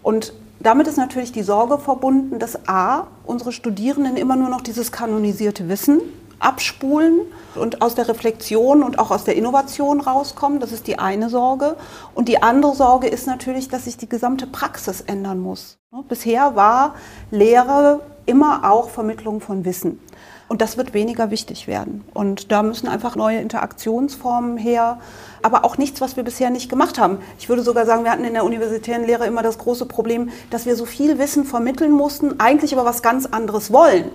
Und 0.00 0.32
damit 0.60 0.86
ist 0.86 0.98
natürlich 0.98 1.32
die 1.32 1.42
Sorge 1.42 1.78
verbunden, 1.78 2.38
dass 2.38 2.68
a, 2.68 3.08
unsere 3.26 3.50
Studierenden 3.50 4.16
immer 4.16 4.36
nur 4.36 4.50
noch 4.50 4.60
dieses 4.60 4.92
kanonisierte 4.92 5.68
Wissen 5.68 6.00
abspulen 6.40 7.20
und 7.54 7.82
aus 7.82 7.94
der 7.94 8.08
Reflexion 8.08 8.82
und 8.82 8.98
auch 8.98 9.10
aus 9.10 9.24
der 9.24 9.36
Innovation 9.36 10.00
rauskommen. 10.00 10.58
Das 10.58 10.72
ist 10.72 10.86
die 10.86 10.98
eine 10.98 11.30
Sorge. 11.30 11.76
Und 12.14 12.28
die 12.28 12.42
andere 12.42 12.74
Sorge 12.74 13.06
ist 13.06 13.26
natürlich, 13.26 13.68
dass 13.68 13.84
sich 13.84 13.96
die 13.96 14.08
gesamte 14.08 14.46
Praxis 14.46 15.00
ändern 15.02 15.38
muss. 15.40 15.78
Bisher 16.08 16.56
war 16.56 16.94
Lehre 17.30 18.00
immer 18.26 18.70
auch 18.70 18.90
Vermittlung 18.90 19.40
von 19.40 19.64
Wissen. 19.64 20.00
Und 20.50 20.60
das 20.62 20.76
wird 20.76 20.94
weniger 20.94 21.30
wichtig 21.30 21.68
werden. 21.68 22.02
Und 22.12 22.50
da 22.50 22.64
müssen 22.64 22.88
einfach 22.88 23.14
neue 23.14 23.38
Interaktionsformen 23.38 24.56
her, 24.56 24.98
aber 25.42 25.64
auch 25.64 25.78
nichts, 25.78 26.00
was 26.00 26.16
wir 26.16 26.24
bisher 26.24 26.50
nicht 26.50 26.68
gemacht 26.68 26.98
haben. 26.98 27.18
Ich 27.38 27.48
würde 27.48 27.62
sogar 27.62 27.86
sagen, 27.86 28.02
wir 28.02 28.10
hatten 28.10 28.24
in 28.24 28.32
der 28.32 28.44
universitären 28.44 29.04
Lehre 29.04 29.28
immer 29.28 29.44
das 29.44 29.58
große 29.58 29.86
Problem, 29.86 30.30
dass 30.50 30.66
wir 30.66 30.74
so 30.74 30.86
viel 30.86 31.20
Wissen 31.20 31.44
vermitteln 31.44 31.92
mussten, 31.92 32.40
eigentlich 32.40 32.76
aber 32.76 32.84
was 32.84 33.00
ganz 33.00 33.26
anderes 33.26 33.72
wollen. 33.72 34.06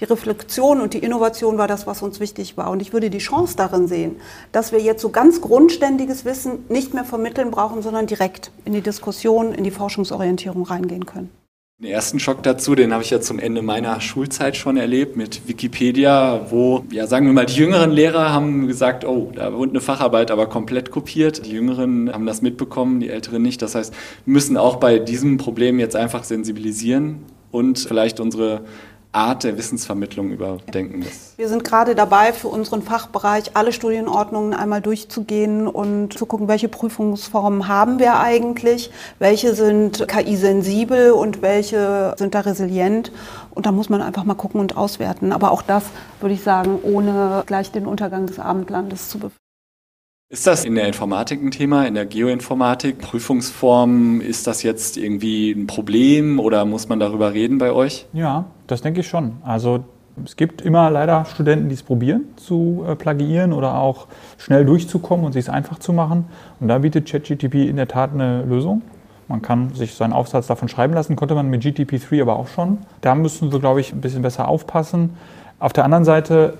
Die 0.00 0.04
Reflexion 0.04 0.80
und 0.80 0.94
die 0.94 0.98
Innovation 0.98 1.58
war 1.58 1.68
das, 1.68 1.86
was 1.86 2.02
uns 2.02 2.18
wichtig 2.18 2.56
war. 2.56 2.72
Und 2.72 2.82
ich 2.82 2.92
würde 2.92 3.08
die 3.08 3.18
Chance 3.18 3.54
darin 3.56 3.86
sehen, 3.86 4.16
dass 4.50 4.72
wir 4.72 4.80
jetzt 4.80 5.00
so 5.00 5.10
ganz 5.10 5.40
grundständiges 5.40 6.24
Wissen 6.24 6.64
nicht 6.68 6.92
mehr 6.92 7.04
vermitteln 7.04 7.52
brauchen, 7.52 7.82
sondern 7.82 8.08
direkt 8.08 8.50
in 8.64 8.72
die 8.72 8.80
Diskussion, 8.80 9.54
in 9.54 9.62
die 9.62 9.70
Forschungsorientierung 9.70 10.64
reingehen 10.64 11.06
können. 11.06 11.43
Den 11.80 11.90
ersten 11.90 12.20
Schock 12.20 12.44
dazu, 12.44 12.76
den 12.76 12.92
habe 12.92 13.02
ich 13.02 13.10
ja 13.10 13.20
zum 13.20 13.40
Ende 13.40 13.60
meiner 13.60 14.00
Schulzeit 14.00 14.56
schon 14.56 14.76
erlebt 14.76 15.16
mit 15.16 15.48
Wikipedia, 15.48 16.46
wo, 16.48 16.84
ja, 16.92 17.08
sagen 17.08 17.26
wir 17.26 17.32
mal, 17.32 17.46
die 17.46 17.56
jüngeren 17.56 17.90
Lehrer 17.90 18.32
haben 18.32 18.68
gesagt, 18.68 19.04
oh, 19.04 19.32
da 19.34 19.52
wurde 19.52 19.72
eine 19.72 19.80
Facharbeit 19.80 20.30
aber 20.30 20.46
komplett 20.46 20.92
kopiert. 20.92 21.44
Die 21.44 21.50
Jüngeren 21.50 22.12
haben 22.12 22.26
das 22.26 22.42
mitbekommen, 22.42 23.00
die 23.00 23.08
Älteren 23.08 23.42
nicht. 23.42 23.60
Das 23.60 23.74
heißt, 23.74 23.92
wir 24.24 24.32
müssen 24.32 24.56
auch 24.56 24.76
bei 24.76 25.00
diesem 25.00 25.36
Problem 25.36 25.80
jetzt 25.80 25.96
einfach 25.96 26.22
sensibilisieren 26.22 27.24
und 27.50 27.80
vielleicht 27.80 28.20
unsere 28.20 28.60
Art 29.14 29.44
der 29.44 29.56
Wissensvermittlung 29.56 30.30
überdenken. 30.30 31.04
Wir 31.36 31.48
sind 31.48 31.64
gerade 31.64 31.94
dabei, 31.94 32.32
für 32.32 32.48
unseren 32.48 32.82
Fachbereich 32.82 33.52
alle 33.54 33.72
Studienordnungen 33.72 34.54
einmal 34.54 34.80
durchzugehen 34.80 35.66
und 35.68 36.16
zu 36.18 36.26
gucken, 36.26 36.48
welche 36.48 36.68
Prüfungsformen 36.68 37.68
haben 37.68 37.98
wir 37.98 38.18
eigentlich, 38.18 38.90
welche 39.18 39.54
sind 39.54 40.06
KI-sensibel 40.08 41.12
und 41.12 41.42
welche 41.42 42.14
sind 42.18 42.34
da 42.34 42.40
resilient. 42.40 43.12
Und 43.50 43.66
da 43.66 43.72
muss 43.72 43.88
man 43.88 44.02
einfach 44.02 44.24
mal 44.24 44.34
gucken 44.34 44.60
und 44.60 44.76
auswerten. 44.76 45.32
Aber 45.32 45.52
auch 45.52 45.62
das 45.62 45.84
würde 46.20 46.34
ich 46.34 46.42
sagen, 46.42 46.78
ohne 46.82 47.44
gleich 47.46 47.70
den 47.70 47.86
Untergang 47.86 48.26
des 48.26 48.38
Abendlandes 48.38 49.08
zu 49.08 49.18
befürchten. 49.18 49.43
Ist 50.34 50.48
das 50.48 50.64
in 50.64 50.74
der 50.74 50.88
Informatik 50.88 51.40
ein 51.40 51.52
Thema, 51.52 51.86
in 51.86 51.94
der 51.94 52.06
Geoinformatik? 52.06 52.98
Prüfungsformen, 52.98 54.20
ist 54.20 54.48
das 54.48 54.64
jetzt 54.64 54.96
irgendwie 54.96 55.52
ein 55.52 55.68
Problem 55.68 56.40
oder 56.40 56.64
muss 56.64 56.88
man 56.88 56.98
darüber 56.98 57.34
reden 57.34 57.58
bei 57.58 57.70
euch? 57.70 58.06
Ja, 58.12 58.46
das 58.66 58.82
denke 58.82 58.98
ich 58.98 59.06
schon. 59.06 59.36
Also 59.44 59.84
es 60.24 60.34
gibt 60.34 60.60
immer 60.60 60.90
leider 60.90 61.24
Studenten, 61.26 61.68
die 61.68 61.76
es 61.76 61.84
probieren 61.84 62.24
zu 62.34 62.84
äh, 62.84 62.96
plagiieren 62.96 63.52
oder 63.52 63.76
auch 63.76 64.08
schnell 64.36 64.64
durchzukommen 64.64 65.24
und 65.24 65.34
sich 65.34 65.44
es 65.44 65.48
einfach 65.48 65.78
zu 65.78 65.92
machen. 65.92 66.24
Und 66.58 66.66
da 66.66 66.78
bietet 66.78 67.08
ChatGTP 67.08 67.68
in 67.68 67.76
der 67.76 67.86
Tat 67.86 68.12
eine 68.12 68.42
Lösung. 68.42 68.82
Man 69.28 69.40
kann 69.40 69.72
sich 69.74 69.94
seinen 69.94 70.12
Aufsatz 70.12 70.48
davon 70.48 70.68
schreiben 70.68 70.94
lassen, 70.94 71.14
konnte 71.14 71.36
man 71.36 71.48
mit 71.48 71.62
GTP3 71.62 72.22
aber 72.22 72.36
auch 72.36 72.48
schon. 72.48 72.78
Da 73.02 73.14
müssen 73.14 73.52
wir, 73.52 73.60
glaube 73.60 73.80
ich, 73.80 73.92
ein 73.92 74.00
bisschen 74.00 74.22
besser 74.22 74.48
aufpassen. 74.48 75.10
Auf 75.60 75.72
der 75.72 75.84
anderen 75.84 76.04
Seite 76.04 76.58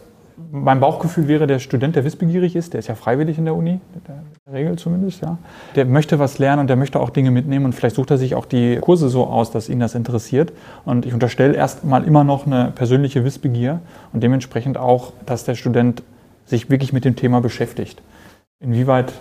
mein 0.51 0.81
Bauchgefühl 0.81 1.29
wäre, 1.29 1.47
der 1.47 1.59
Student, 1.59 1.97
der 1.97 2.05
wissbegierig 2.05 2.57
ist, 2.57 2.73
der 2.73 2.81
ist 2.81 2.89
ja 2.89 2.95
freiwillig 2.95 3.39
in 3.39 3.45
der 3.45 3.55
Uni, 3.55 3.81
in 3.95 4.01
der 4.47 4.53
Regel 4.53 4.77
zumindest, 4.77 5.23
ja. 5.23 5.39
Der 5.77 5.85
möchte 5.85 6.19
was 6.19 6.39
lernen 6.39 6.61
und 6.61 6.67
der 6.69 6.77
möchte 6.77 6.99
auch 7.01 7.11
Dinge 7.11 7.31
mitnehmen 7.31 7.65
und 7.65 7.73
vielleicht 7.73 7.97
sucht 7.97 8.11
er 8.11 8.19
sich 8.19 8.35
auch 8.35 8.47
die 8.47 8.79
Kurse 8.81 9.09
so 9.09 9.27
aus, 9.27 9.51
dass 9.51 9.69
ihn 9.69 9.81
das 9.81 9.95
interessiert. 9.95 10.53
Und 10.85 11.07
ich 11.07 11.15
unterstelle 11.15 11.55
erstmal 11.55 12.05
immer 12.05 12.25
noch 12.25 12.47
eine 12.47 12.73
persönliche 12.75 13.25
Wissbegier 13.25 13.81
und 14.13 14.23
dementsprechend 14.23 14.77
auch, 14.77 15.13
dass 15.27 15.45
der 15.45 15.55
Student 15.55 16.03
sich 16.47 16.69
wirklich 16.71 16.93
mit 16.93 17.05
dem 17.05 17.17
Thema 17.17 17.41
beschäftigt. 17.41 18.03
Inwieweit 18.61 19.13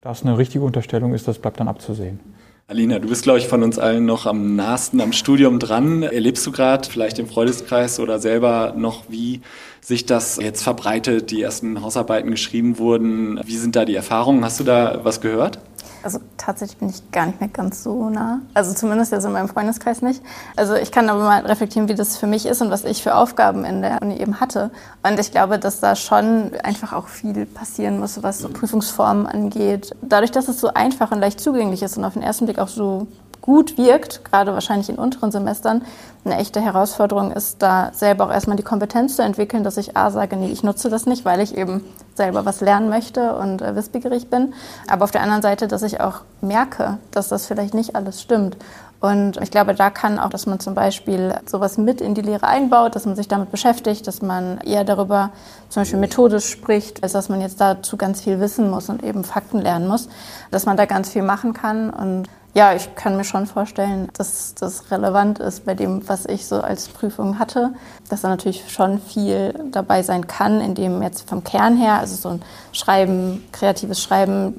das 0.00 0.22
eine 0.22 0.38
richtige 0.38 0.64
Unterstellung 0.64 1.14
ist, 1.14 1.28
das 1.28 1.38
bleibt 1.38 1.60
dann 1.60 1.68
abzusehen. 1.68 2.20
Alina, 2.68 2.98
du 2.98 3.06
bist, 3.06 3.22
glaube 3.22 3.38
ich, 3.38 3.46
von 3.46 3.62
uns 3.62 3.78
allen 3.78 4.06
noch 4.06 4.26
am 4.26 4.56
nahesten 4.56 5.00
am 5.00 5.12
Studium 5.12 5.60
dran. 5.60 6.02
Erlebst 6.02 6.44
du 6.44 6.50
gerade 6.50 6.90
vielleicht 6.90 7.20
im 7.20 7.28
Freundeskreis 7.28 8.00
oder 8.00 8.18
selber 8.18 8.74
noch, 8.76 9.04
wie 9.08 9.40
sich 9.80 10.04
das 10.04 10.38
jetzt 10.38 10.64
verbreitet, 10.64 11.30
die 11.30 11.42
ersten 11.42 11.80
Hausarbeiten 11.80 12.32
geschrieben 12.32 12.78
wurden? 12.78 13.38
Wie 13.44 13.56
sind 13.56 13.76
da 13.76 13.84
die 13.84 13.94
Erfahrungen? 13.94 14.44
Hast 14.44 14.58
du 14.58 14.64
da 14.64 14.98
was 15.04 15.20
gehört? 15.20 15.60
Also 16.02 16.20
tatsächlich 16.36 16.78
bin 16.78 16.88
ich 16.88 17.10
gar 17.10 17.26
nicht 17.26 17.40
mehr 17.40 17.48
ganz 17.48 17.82
so 17.82 18.08
nah. 18.10 18.40
Also 18.54 18.74
zumindest 18.74 19.12
jetzt 19.12 19.24
in 19.24 19.32
meinem 19.32 19.48
Freundeskreis 19.48 20.02
nicht. 20.02 20.22
Also 20.56 20.74
ich 20.74 20.92
kann 20.92 21.08
aber 21.08 21.22
mal 21.22 21.44
reflektieren, 21.44 21.88
wie 21.88 21.94
das 21.94 22.16
für 22.16 22.26
mich 22.26 22.46
ist 22.46 22.62
und 22.62 22.70
was 22.70 22.84
ich 22.84 23.02
für 23.02 23.14
Aufgaben 23.14 23.64
in 23.64 23.82
der 23.82 24.02
Uni 24.02 24.16
eben 24.16 24.40
hatte. 24.40 24.70
Und 25.02 25.18
ich 25.18 25.30
glaube, 25.30 25.58
dass 25.58 25.80
da 25.80 25.96
schon 25.96 26.52
einfach 26.62 26.92
auch 26.92 27.08
viel 27.08 27.46
passieren 27.46 27.98
muss, 27.98 28.22
was 28.22 28.38
so 28.38 28.48
Prüfungsformen 28.48 29.26
angeht. 29.26 29.94
Dadurch, 30.02 30.30
dass 30.30 30.48
es 30.48 30.60
so 30.60 30.72
einfach 30.74 31.10
und 31.12 31.20
leicht 31.20 31.40
zugänglich 31.40 31.82
ist 31.82 31.96
und 31.96 32.04
auf 32.04 32.14
den 32.14 32.22
ersten 32.22 32.46
Blick 32.46 32.58
auch 32.58 32.68
so 32.68 33.06
gut 33.46 33.78
wirkt, 33.78 34.24
gerade 34.24 34.52
wahrscheinlich 34.52 34.90
in 34.90 34.96
unteren 34.96 35.30
Semestern, 35.30 35.82
eine 36.24 36.36
echte 36.36 36.60
Herausforderung 36.60 37.30
ist, 37.30 37.62
da 37.62 37.90
selber 37.92 38.26
auch 38.26 38.32
erstmal 38.32 38.56
die 38.56 38.64
Kompetenz 38.64 39.14
zu 39.14 39.22
entwickeln, 39.22 39.62
dass 39.62 39.76
ich 39.76 39.96
A 39.96 40.10
sage, 40.10 40.36
nee, 40.36 40.50
ich 40.50 40.64
nutze 40.64 40.90
das 40.90 41.06
nicht, 41.06 41.24
weil 41.24 41.40
ich 41.40 41.56
eben 41.56 41.84
selber 42.14 42.44
was 42.44 42.60
lernen 42.60 42.88
möchte 42.88 43.36
und 43.36 43.62
äh, 43.62 43.76
wissbegierig 43.76 44.28
bin. 44.28 44.52
Aber 44.88 45.04
auf 45.04 45.12
der 45.12 45.22
anderen 45.22 45.42
Seite, 45.42 45.68
dass 45.68 45.82
ich 45.84 46.00
auch 46.00 46.22
merke, 46.40 46.98
dass 47.12 47.28
das 47.28 47.46
vielleicht 47.46 47.74
nicht 47.74 47.94
alles 47.94 48.20
stimmt. 48.20 48.56
Und 48.98 49.36
ich 49.42 49.50
glaube, 49.50 49.74
da 49.74 49.90
kann 49.90 50.18
auch, 50.18 50.30
dass 50.30 50.46
man 50.46 50.58
zum 50.58 50.74
Beispiel 50.74 51.34
sowas 51.44 51.78
mit 51.78 52.00
in 52.00 52.14
die 52.14 52.22
Lehre 52.22 52.48
einbaut, 52.48 52.96
dass 52.96 53.06
man 53.06 53.14
sich 53.14 53.28
damit 53.28 53.52
beschäftigt, 53.52 54.06
dass 54.06 54.22
man 54.22 54.58
eher 54.58 54.84
darüber 54.84 55.30
zum 55.68 55.82
Beispiel 55.82 56.00
methodisch 56.00 56.48
spricht, 56.48 57.02
als 57.02 57.12
dass 57.12 57.28
man 57.28 57.40
jetzt 57.40 57.60
dazu 57.60 57.96
ganz 57.96 58.22
viel 58.22 58.40
wissen 58.40 58.70
muss 58.70 58.88
und 58.88 59.04
eben 59.04 59.22
Fakten 59.22 59.60
lernen 59.60 59.86
muss, 59.86 60.08
dass 60.50 60.66
man 60.66 60.76
da 60.76 60.86
ganz 60.86 61.10
viel 61.10 61.22
machen 61.22 61.52
kann. 61.52 61.90
Und 61.90 62.28
ja, 62.56 62.72
ich 62.72 62.94
kann 62.94 63.18
mir 63.18 63.24
schon 63.24 63.46
vorstellen, 63.46 64.08
dass 64.14 64.54
das 64.54 64.90
relevant 64.90 65.40
ist 65.40 65.66
bei 65.66 65.74
dem, 65.74 66.08
was 66.08 66.24
ich 66.24 66.46
so 66.46 66.62
als 66.62 66.88
Prüfung 66.88 67.38
hatte, 67.38 67.74
dass 68.08 68.22
da 68.22 68.28
natürlich 68.28 68.72
schon 68.72 68.98
viel 68.98 69.52
dabei 69.72 70.02
sein 70.02 70.26
kann, 70.26 70.62
in 70.62 70.74
dem 70.74 71.02
jetzt 71.02 71.28
vom 71.28 71.44
Kern 71.44 71.76
her, 71.76 71.98
also 71.98 72.16
so 72.16 72.30
ein 72.30 72.42
Schreiben, 72.72 73.44
kreatives 73.52 74.02
Schreiben, 74.02 74.58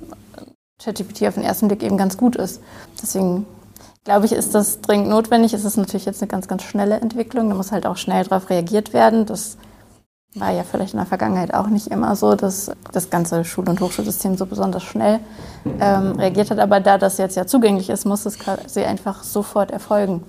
ChatGPT 0.80 1.24
auf 1.24 1.34
den 1.34 1.44
ersten 1.44 1.70
Blick 1.70 1.82
eben 1.82 1.98
ganz 1.98 2.18
gut 2.18 2.36
ist. 2.36 2.62
Deswegen 3.02 3.48
glaube 4.04 4.28
ich, 4.28 4.32
ist 4.32 4.54
das 4.54 4.82
dringend 4.82 5.10
notwendig. 5.10 5.56
Es 5.56 5.66
ist 5.66 5.78
natürlich 5.78 6.06
jetzt 6.06 6.22
eine 6.22 6.30
ganz, 6.30 6.48
ganz 6.48 6.62
schnelle 6.62 7.00
Entwicklung. 7.00 7.50
Da 7.50 7.56
muss 7.56 7.72
halt 7.72 7.88
auch 7.88 7.98
schnell 7.98 8.26
darauf 8.26 8.52
reagiert 8.52 8.94
werden. 8.94 9.26
Das 9.26 9.58
war 10.36 10.52
ja 10.52 10.63
vielleicht 10.63 10.94
in 10.94 11.00
der 11.00 11.06
Vergangenheit 11.06 11.54
auch 11.54 11.68
nicht 11.68 11.88
immer 11.88 12.16
so, 12.16 12.36
dass 12.36 12.72
das 12.92 13.10
ganze 13.10 13.46
Schul- 13.46 13.68
und 13.70 13.80
Hochschulsystem 13.80 14.38
so 14.38 14.46
besonders 14.46 14.84
schnell 14.84 15.20
ähm, 15.80 16.12
reagiert 16.13 16.52
hat. 16.52 16.60
Aber 16.60 16.80
da 16.80 16.98
das 16.98 17.18
jetzt 17.18 17.36
ja 17.36 17.48
zugänglich 17.48 17.90
ist, 17.90 18.06
muss 18.06 18.26
es 18.26 18.38
quasi 18.38 18.82
einfach 18.82 19.24
sofort 19.24 19.72
erfolgen. 19.72 20.24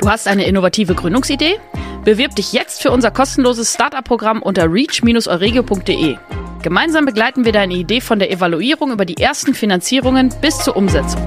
Du 0.00 0.08
hast 0.08 0.28
eine 0.28 0.44
innovative 0.44 0.94
Gründungsidee? 0.94 1.58
Bewirb 2.04 2.36
dich 2.36 2.52
jetzt 2.52 2.82
für 2.82 2.92
unser 2.92 3.10
kostenloses 3.10 3.74
Startup-Programm 3.74 4.42
unter 4.42 4.72
reach-euregio.de. 4.72 6.16
Gemeinsam 6.62 7.04
begleiten 7.04 7.44
wir 7.44 7.52
deine 7.52 7.74
Idee 7.74 8.00
von 8.00 8.18
der 8.18 8.30
Evaluierung 8.30 8.92
über 8.92 9.04
die 9.04 9.16
ersten 9.16 9.54
Finanzierungen 9.54 10.32
bis 10.40 10.58
zur 10.58 10.76
Umsetzung. 10.76 11.22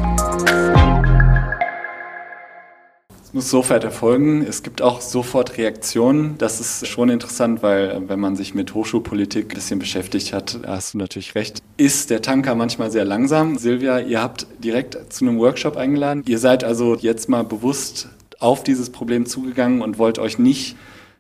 Es 3.30 3.34
muss 3.36 3.52
sofort 3.52 3.84
erfolgen. 3.84 4.42
Es 4.42 4.64
gibt 4.64 4.82
auch 4.82 5.02
sofort 5.02 5.60
Reaktionen. 5.60 6.40
Das 6.40 6.60
ist 6.60 6.88
schon 6.88 7.10
interessant, 7.10 7.62
weil 7.62 7.92
äh, 7.92 8.10
wenn 8.10 8.20
man 8.20 8.36
sich 8.36 8.56
mit 8.56 8.74
Hochschulpolitik 8.74 9.52
ein 9.52 9.54
bisschen 9.54 9.78
beschäftigt 9.78 10.34
hat, 10.34 10.58
hast 10.66 10.96
du 10.96 10.98
natürlich 10.98 11.36
recht, 11.36 11.62
ist 11.78 12.10
der 12.10 12.24
Tanker 12.24 12.56
manchmal 12.56 12.90
sehr 12.90 13.06
langsam. 13.06 13.60
Silvia, 13.60 14.00
ihr 14.00 14.20
habt 14.20 14.48
direkt 14.64 15.14
zu 15.14 15.26
einem 15.26 15.38
Workshop 15.38 15.78
eingeladen. 15.78 16.24
Ihr 16.26 16.40
seid 16.40 16.64
also 16.64 16.96
jetzt 16.96 17.30
mal 17.30 17.44
bewusst 17.44 18.08
auf 18.40 18.64
dieses 18.64 18.90
Problem 18.90 19.28
zugegangen 19.28 19.84
und 19.84 20.00
wollt 20.00 20.18
euch 20.18 20.40
nicht, 20.40 20.76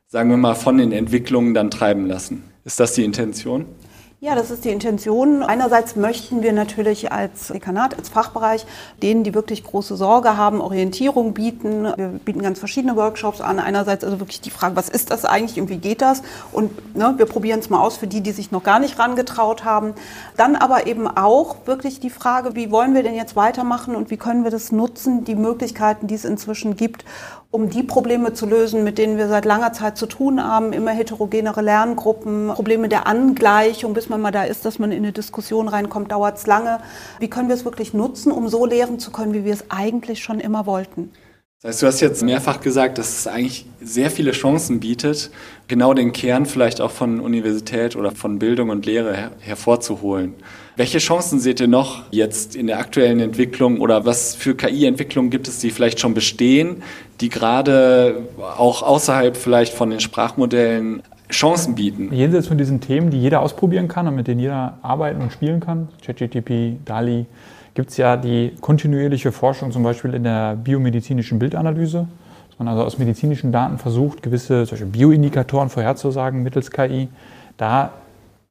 sagen 0.07 0.31
wir 0.31 0.37
mal, 0.37 0.55
von 0.55 0.79
den 0.79 0.91
Entwicklungen 0.91 1.53
dann 1.53 1.69
treiben 1.69 2.07
lassen. 2.07 2.41
Ist 2.65 2.79
das 2.79 2.93
die 2.93 3.03
Intention? 3.03 3.67
Ja, 4.21 4.35
das 4.35 4.51
ist 4.51 4.65
die 4.65 4.69
Intention. 4.69 5.43
Einerseits 5.43 5.95
möchten 5.95 6.43
wir 6.43 6.51
natürlich 6.51 7.09
als 7.09 7.47
Dekanat, 7.47 7.97
als 7.97 8.09
Fachbereich 8.09 8.65
denen, 9.01 9.23
die 9.23 9.33
wirklich 9.33 9.63
große 9.63 9.95
Sorge 9.95 10.35
haben, 10.35 10.59
Orientierung 10.59 11.33
bieten. 11.33 11.85
Wir 11.95 12.07
bieten 12.09 12.41
ganz 12.41 12.59
verschiedene 12.59 12.97
Workshops 12.97 13.39
an. 13.39 13.59
Einerseits 13.59 14.03
also 14.03 14.19
wirklich 14.19 14.41
die 14.41 14.49
Frage, 14.49 14.75
was 14.75 14.89
ist 14.89 15.11
das 15.11 15.23
eigentlich 15.23 15.61
und 15.61 15.69
wie 15.69 15.77
geht 15.77 16.01
das? 16.01 16.21
Und 16.51 16.97
ne, 16.97 17.13
wir 17.15 17.27
probieren 17.27 17.61
es 17.61 17.69
mal 17.69 17.79
aus 17.79 17.95
für 17.95 18.07
die, 18.07 18.19
die 18.19 18.33
sich 18.33 18.51
noch 18.51 18.61
gar 18.61 18.79
nicht 18.79 18.99
rangetraut 18.99 19.63
haben. 19.63 19.93
Dann 20.35 20.57
aber 20.57 20.85
eben 20.85 21.07
auch 21.07 21.55
wirklich 21.65 22.01
die 22.01 22.09
Frage, 22.09 22.55
wie 22.55 22.71
wollen 22.71 22.93
wir 22.95 23.03
denn 23.03 23.15
jetzt 23.15 23.37
weitermachen 23.37 23.95
und 23.95 24.11
wie 24.11 24.17
können 24.17 24.43
wir 24.43 24.51
das 24.51 24.73
nutzen, 24.73 25.23
die 25.23 25.35
Möglichkeiten, 25.35 26.07
die 26.07 26.15
es 26.15 26.25
inzwischen 26.25 26.75
gibt, 26.75 27.05
um 27.51 27.69
die 27.69 27.81
Probleme 27.81 28.33
zu 28.33 28.45
lösen, 28.45 28.83
mit 28.83 28.99
denen 28.99 29.17
wir 29.17 29.27
seit 29.27 29.43
langer 29.43 29.73
Zeit 29.73 29.97
zu 29.97 30.05
tun 30.05 30.43
haben, 30.43 30.71
immer 30.71 30.91
heterogenere 30.91 31.61
Lerngruppen, 31.61 32.49
Probleme 32.49 32.89
der 32.89 33.07
Angleichung, 33.07 33.93
bis 33.93 34.07
man 34.07 34.21
mal 34.21 34.31
da 34.31 34.43
ist, 34.43 34.65
dass 34.65 34.77
man 34.77 34.91
in 34.91 34.99
eine 34.99 35.13
Diskussion 35.13 35.67
reinkommt, 35.67 36.11
dauert 36.11 36.37
es 36.37 36.45
lange. 36.45 36.79
Wie 37.19 37.29
können 37.29 37.47
wir 37.47 37.55
es 37.55 37.65
wirklich 37.65 37.93
nutzen, 37.93 38.31
um 38.31 38.49
so 38.49 38.67
lehren 38.67 38.99
zu 38.99 39.11
können, 39.11 39.33
wie 39.33 39.45
wir 39.45 39.53
es 39.53 39.65
eigentlich 39.69 40.21
schon 40.21 40.39
immer 40.39 40.67
wollten? 40.67 41.11
Das 41.61 41.71
heißt, 41.71 41.81
du 41.81 41.87
hast 41.87 41.99
jetzt 41.99 42.23
mehrfach 42.23 42.61
gesagt, 42.61 42.97
dass 42.99 43.19
es 43.19 43.27
eigentlich 43.27 43.65
sehr 43.81 44.09
viele 44.09 44.31
Chancen 44.31 44.79
bietet, 44.79 45.29
genau 45.67 45.93
den 45.93 46.13
Kern 46.13 46.45
vielleicht 46.45 46.79
auch 46.79 46.91
von 46.91 47.19
Universität 47.19 47.97
oder 47.97 48.11
von 48.11 48.39
Bildung 48.39 48.69
und 48.69 48.85
Lehre 48.85 49.13
her 49.13 49.31
hervorzuholen. 49.41 50.35
Welche 50.77 50.99
Chancen 50.99 51.41
seht 51.41 51.59
ihr 51.59 51.67
noch 51.67 52.03
jetzt 52.11 52.55
in 52.55 52.67
der 52.67 52.79
aktuellen 52.79 53.19
Entwicklung 53.19 53.81
oder 53.81 54.05
was 54.05 54.35
für 54.35 54.55
KI-Entwicklungen 54.55 55.29
gibt 55.31 55.49
es, 55.49 55.59
die 55.59 55.71
vielleicht 55.71 55.99
schon 55.99 56.13
bestehen, 56.13 56.81
die 57.19 57.27
gerade 57.27 58.23
auch 58.57 58.81
außerhalb 58.81 59.35
vielleicht 59.35 59.73
von 59.73 59.89
den 59.89 59.99
Sprachmodellen 59.99 61.03
Chancen 61.29 61.75
bieten? 61.75 62.13
Jenseits 62.13 62.47
von 62.47 62.57
diesen 62.57 62.79
Themen, 62.79 63.11
die 63.11 63.21
jeder 63.21 63.41
ausprobieren 63.41 63.89
kann 63.89 64.07
und 64.07 64.15
mit 64.15 64.29
denen 64.29 64.39
jeder 64.39 64.77
arbeiten 64.81 65.21
und 65.21 65.33
spielen 65.33 65.59
kann, 65.59 65.89
ChatGTP, 66.05 66.77
DALI, 66.85 67.25
gibt 67.79 67.91
es 67.91 67.97
ja 67.97 68.17
die 68.17 68.51
kontinuierliche 68.59 69.31
Forschung 69.31 69.71
zum 69.71 69.83
Beispiel 69.83 70.13
in 70.13 70.25
der 70.25 70.57
biomedizinischen 70.57 71.39
Bildanalyse, 71.39 72.09
dass 72.49 72.59
man 72.59 72.67
also 72.67 72.83
aus 72.83 72.97
medizinischen 72.97 73.53
Daten 73.53 73.77
versucht, 73.77 74.21
gewisse 74.21 74.65
solche 74.65 74.85
Bioindikatoren 74.85 75.69
vorherzusagen 75.69 76.43
mittels 76.43 76.71
KI. 76.71 77.07
Da 77.55 77.93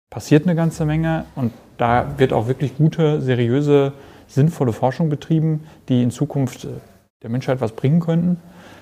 passiert 0.09 0.45
eine 0.47 0.55
ganze 0.55 0.87
Menge 0.87 1.27
und 1.37 1.53
da 1.77 2.07
wird 2.17 2.33
auch 2.33 2.49
wirklich 2.49 2.79
gute, 2.79 3.21
seriöse, 3.21 3.93
sinnvolle 4.29 4.73
Forschung 4.73 5.11
betrieben, 5.11 5.64
die 5.91 6.03
in 6.03 6.11
Zukunft 6.11 6.67
der 7.23 7.29
Menschheit 7.29 7.61
was 7.61 7.73
bringen 7.73 8.01
könnten. 8.01 8.38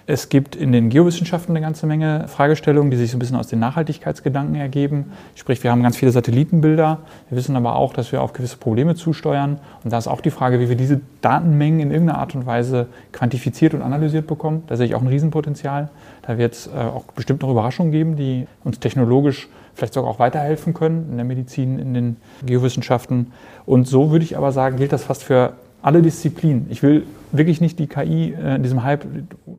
Es 0.09 0.29
gibt 0.29 0.55
in 0.55 0.71
den 0.71 0.89
Geowissenschaften 0.89 1.51
eine 1.51 1.61
ganze 1.61 1.85
Menge 1.85 2.29
Fragestellungen, 2.29 2.93
die 2.93 2.97
sich 2.97 3.11
so 3.11 3.17
ein 3.17 3.19
bisschen 3.19 3.35
aus 3.35 3.49
den 3.49 3.59
Nachhaltigkeitsgedanken 3.59 4.55
ergeben. 4.55 5.07
Sprich, 5.35 5.65
wir 5.65 5.73
haben 5.73 5.83
ganz 5.83 5.97
viele 5.97 6.13
Satellitenbilder. 6.13 6.99
Wir 7.29 7.37
wissen 7.37 7.57
aber 7.57 7.75
auch, 7.75 7.93
dass 7.93 8.13
wir 8.13 8.23
auf 8.23 8.33
gewisse 8.33 8.57
Probleme 8.57 8.95
zusteuern. 8.95 9.59
Und 9.83 9.93
da 9.93 9.99
ist 9.99 10.07
auch 10.07 10.21
die 10.21 10.31
Frage, 10.31 10.61
wie 10.61 10.69
wir 10.69 10.77
diese 10.77 11.01
Datenmengen 11.23 11.81
in 11.81 11.91
irgendeiner 11.91 12.21
Art 12.21 12.37
und 12.37 12.47
Weise 12.47 12.87
quantifiziert 13.11 13.75
und 13.75 13.83
analysiert 13.83 14.29
bekommen. 14.29 14.63
Da 14.69 14.77
sehe 14.77 14.87
ich 14.87 14.95
auch 14.95 15.03
ein 15.03 15.09
Riesenpotenzial. 15.09 15.89
Da 16.23 16.39
wird 16.39 16.53
es 16.53 16.69
äh, 16.69 16.71
auch 16.79 17.07
bestimmt 17.07 17.43
noch 17.43 17.51
Überraschungen 17.51 17.91
geben, 17.91 18.15
die 18.15 18.47
uns 18.63 18.79
technologisch 18.79 19.49
vielleicht 19.75 19.95
sogar 19.95 20.09
auch 20.09 20.21
weiterhelfen 20.21 20.73
können 20.73 21.09
in 21.11 21.17
der 21.17 21.27
Medizin, 21.27 21.81
in 21.81 21.95
den 21.95 22.17
Geowissenschaften. 22.45 23.33
Und 23.67 23.89
so 23.89 24.13
würde 24.13 24.25
ich 24.25 24.37
aber 24.37 24.53
sagen, 24.53 24.77
gilt 24.77 24.93
das 24.93 25.03
fast 25.03 25.25
für 25.25 25.55
alle 25.83 26.03
Disziplinen. 26.03 26.67
Ich 26.71 26.83
will 26.83 27.07
wirklich 27.33 27.61
nicht 27.61 27.79
die 27.79 27.87
KI 27.87 28.33
äh, 28.33 28.57
in 28.57 28.63
diesem 28.63 28.83
Hype 28.83 29.07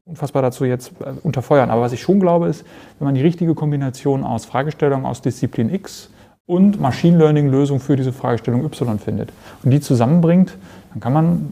unfassbar 0.05 0.41
dazu 0.41 0.65
jetzt 0.65 0.91
äh, 0.99 1.11
unterfeuern. 1.23 1.69
Aber 1.69 1.81
was 1.81 1.93
ich 1.93 2.01
schon 2.01 2.19
glaube, 2.19 2.47
ist, 2.47 2.65
wenn 2.99 3.05
man 3.05 3.15
die 3.15 3.21
richtige 3.21 3.55
Kombination 3.55 4.23
aus 4.23 4.45
Fragestellungen 4.45 5.05
aus 5.05 5.21
Disziplin 5.21 5.73
X 5.73 6.09
und 6.45 6.79
Machine 6.79 7.17
Learning 7.17 7.49
Lösung 7.49 7.79
für 7.79 7.95
diese 7.95 8.13
Fragestellung 8.13 8.63
Y 8.65 8.99
findet 8.99 9.31
und 9.63 9.71
die 9.71 9.79
zusammenbringt, 9.79 10.57
dann 10.91 10.99
kann 10.99 11.13
man 11.13 11.51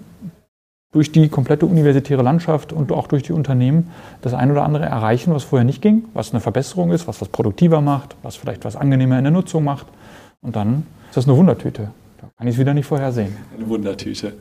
durch 0.91 1.11
die 1.11 1.27
komplette 1.27 1.65
universitäre 1.65 2.21
Landschaft 2.21 2.71
und 2.71 2.93
auch 2.93 3.07
durch 3.07 3.21
die 3.21 3.33
Unternehmen 3.33 3.91
das 4.21 4.33
ein 4.33 4.49
oder 4.49 4.63
andere 4.63 4.85
erreichen, 4.85 5.33
was 5.33 5.43
vorher 5.43 5.65
nicht 5.65 5.81
ging, 5.81 6.05
was 6.13 6.31
eine 6.31 6.39
Verbesserung 6.39 6.91
ist, 6.93 7.05
was 7.05 7.19
was 7.19 7.27
produktiver 7.27 7.81
macht, 7.81 8.15
was 8.23 8.37
vielleicht 8.37 8.63
was 8.63 8.77
angenehmer 8.77 9.17
in 9.17 9.25
der 9.25 9.33
Nutzung 9.33 9.65
macht. 9.65 9.87
Und 10.41 10.55
dann 10.55 10.85
ist 11.09 11.17
das 11.17 11.27
eine 11.27 11.35
Wundertüte. 11.35 11.89
Kann 12.37 12.47
ich 12.47 12.55
es 12.55 12.59
wieder 12.59 12.73
nicht 12.73 12.85
vorhersehen. 12.85 13.35
Eine 13.55 13.67
Wundertüte. 13.67 14.33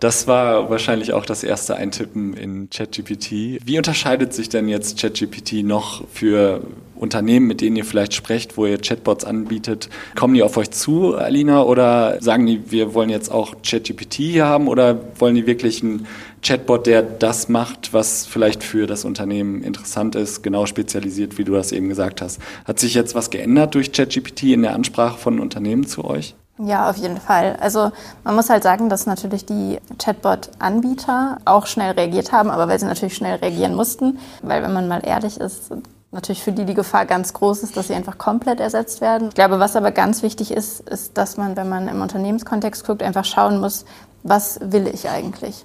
Das 0.00 0.26
war 0.26 0.70
wahrscheinlich 0.70 1.12
auch 1.12 1.26
das 1.26 1.44
erste 1.44 1.76
Eintippen 1.76 2.32
in 2.32 2.70
ChatGPT. 2.70 3.60
Wie 3.66 3.76
unterscheidet 3.76 4.32
sich 4.32 4.48
denn 4.48 4.66
jetzt 4.66 4.98
ChatGPT 4.98 5.62
noch 5.62 6.08
für 6.08 6.62
Unternehmen, 6.96 7.46
mit 7.46 7.60
denen 7.60 7.76
ihr 7.76 7.84
vielleicht 7.84 8.14
sprecht, 8.14 8.56
wo 8.56 8.64
ihr 8.64 8.78
Chatbots 8.78 9.26
anbietet? 9.26 9.90
Kommen 10.14 10.32
die 10.32 10.42
auf 10.42 10.56
euch 10.56 10.70
zu, 10.70 11.16
Alina, 11.16 11.64
oder 11.64 12.16
sagen 12.22 12.46
die, 12.46 12.70
wir 12.70 12.94
wollen 12.94 13.10
jetzt 13.10 13.30
auch 13.30 13.56
ChatGPT 13.62 14.14
hier 14.14 14.46
haben 14.46 14.68
oder 14.68 14.98
wollen 15.18 15.34
die 15.34 15.46
wirklich 15.46 15.82
einen 15.82 16.06
Chatbot, 16.42 16.86
der 16.86 17.02
das 17.02 17.50
macht, 17.50 17.92
was 17.92 18.24
vielleicht 18.24 18.64
für 18.64 18.86
das 18.86 19.04
Unternehmen 19.04 19.62
interessant 19.62 20.14
ist, 20.14 20.42
genau 20.42 20.64
spezialisiert, 20.64 21.36
wie 21.36 21.44
du 21.44 21.52
das 21.52 21.72
eben 21.72 21.90
gesagt 21.90 22.22
hast? 22.22 22.40
Hat 22.64 22.78
sich 22.78 22.94
jetzt 22.94 23.14
was 23.14 23.28
geändert 23.28 23.74
durch 23.74 23.92
ChatGPT 23.92 24.44
in 24.44 24.62
der 24.62 24.74
Ansprache 24.74 25.18
von 25.18 25.40
Unternehmen 25.40 25.86
zu 25.86 26.06
euch? 26.06 26.34
Ja, 26.62 26.90
auf 26.90 26.96
jeden 26.96 27.18
Fall. 27.18 27.56
Also 27.60 27.90
man 28.22 28.34
muss 28.34 28.50
halt 28.50 28.62
sagen, 28.62 28.88
dass 28.88 29.06
natürlich 29.06 29.46
die 29.46 29.80
Chatbot-Anbieter 29.98 31.38
auch 31.44 31.66
schnell 31.66 31.92
reagiert 31.92 32.32
haben, 32.32 32.50
aber 32.50 32.68
weil 32.68 32.78
sie 32.78 32.86
natürlich 32.86 33.16
schnell 33.16 33.36
reagieren 33.36 33.74
mussten, 33.74 34.18
weil 34.42 34.62
wenn 34.62 34.72
man 34.72 34.86
mal 34.86 35.00
ehrlich 35.04 35.40
ist, 35.40 35.72
natürlich 36.10 36.42
für 36.42 36.52
die 36.52 36.64
die 36.64 36.74
Gefahr 36.74 37.06
ganz 37.06 37.32
groß 37.32 37.62
ist, 37.62 37.76
dass 37.76 37.88
sie 37.88 37.94
einfach 37.94 38.18
komplett 38.18 38.60
ersetzt 38.60 39.00
werden. 39.00 39.28
Ich 39.28 39.34
glaube, 39.34 39.58
was 39.58 39.76
aber 39.76 39.90
ganz 39.90 40.22
wichtig 40.22 40.50
ist, 40.50 40.80
ist, 40.80 41.16
dass 41.16 41.36
man, 41.36 41.56
wenn 41.56 41.68
man 41.68 41.88
im 41.88 42.02
Unternehmenskontext 42.02 42.84
guckt, 42.86 43.02
einfach 43.02 43.24
schauen 43.24 43.60
muss, 43.60 43.84
was 44.22 44.58
will 44.62 44.86
ich 44.86 45.08
eigentlich? 45.08 45.64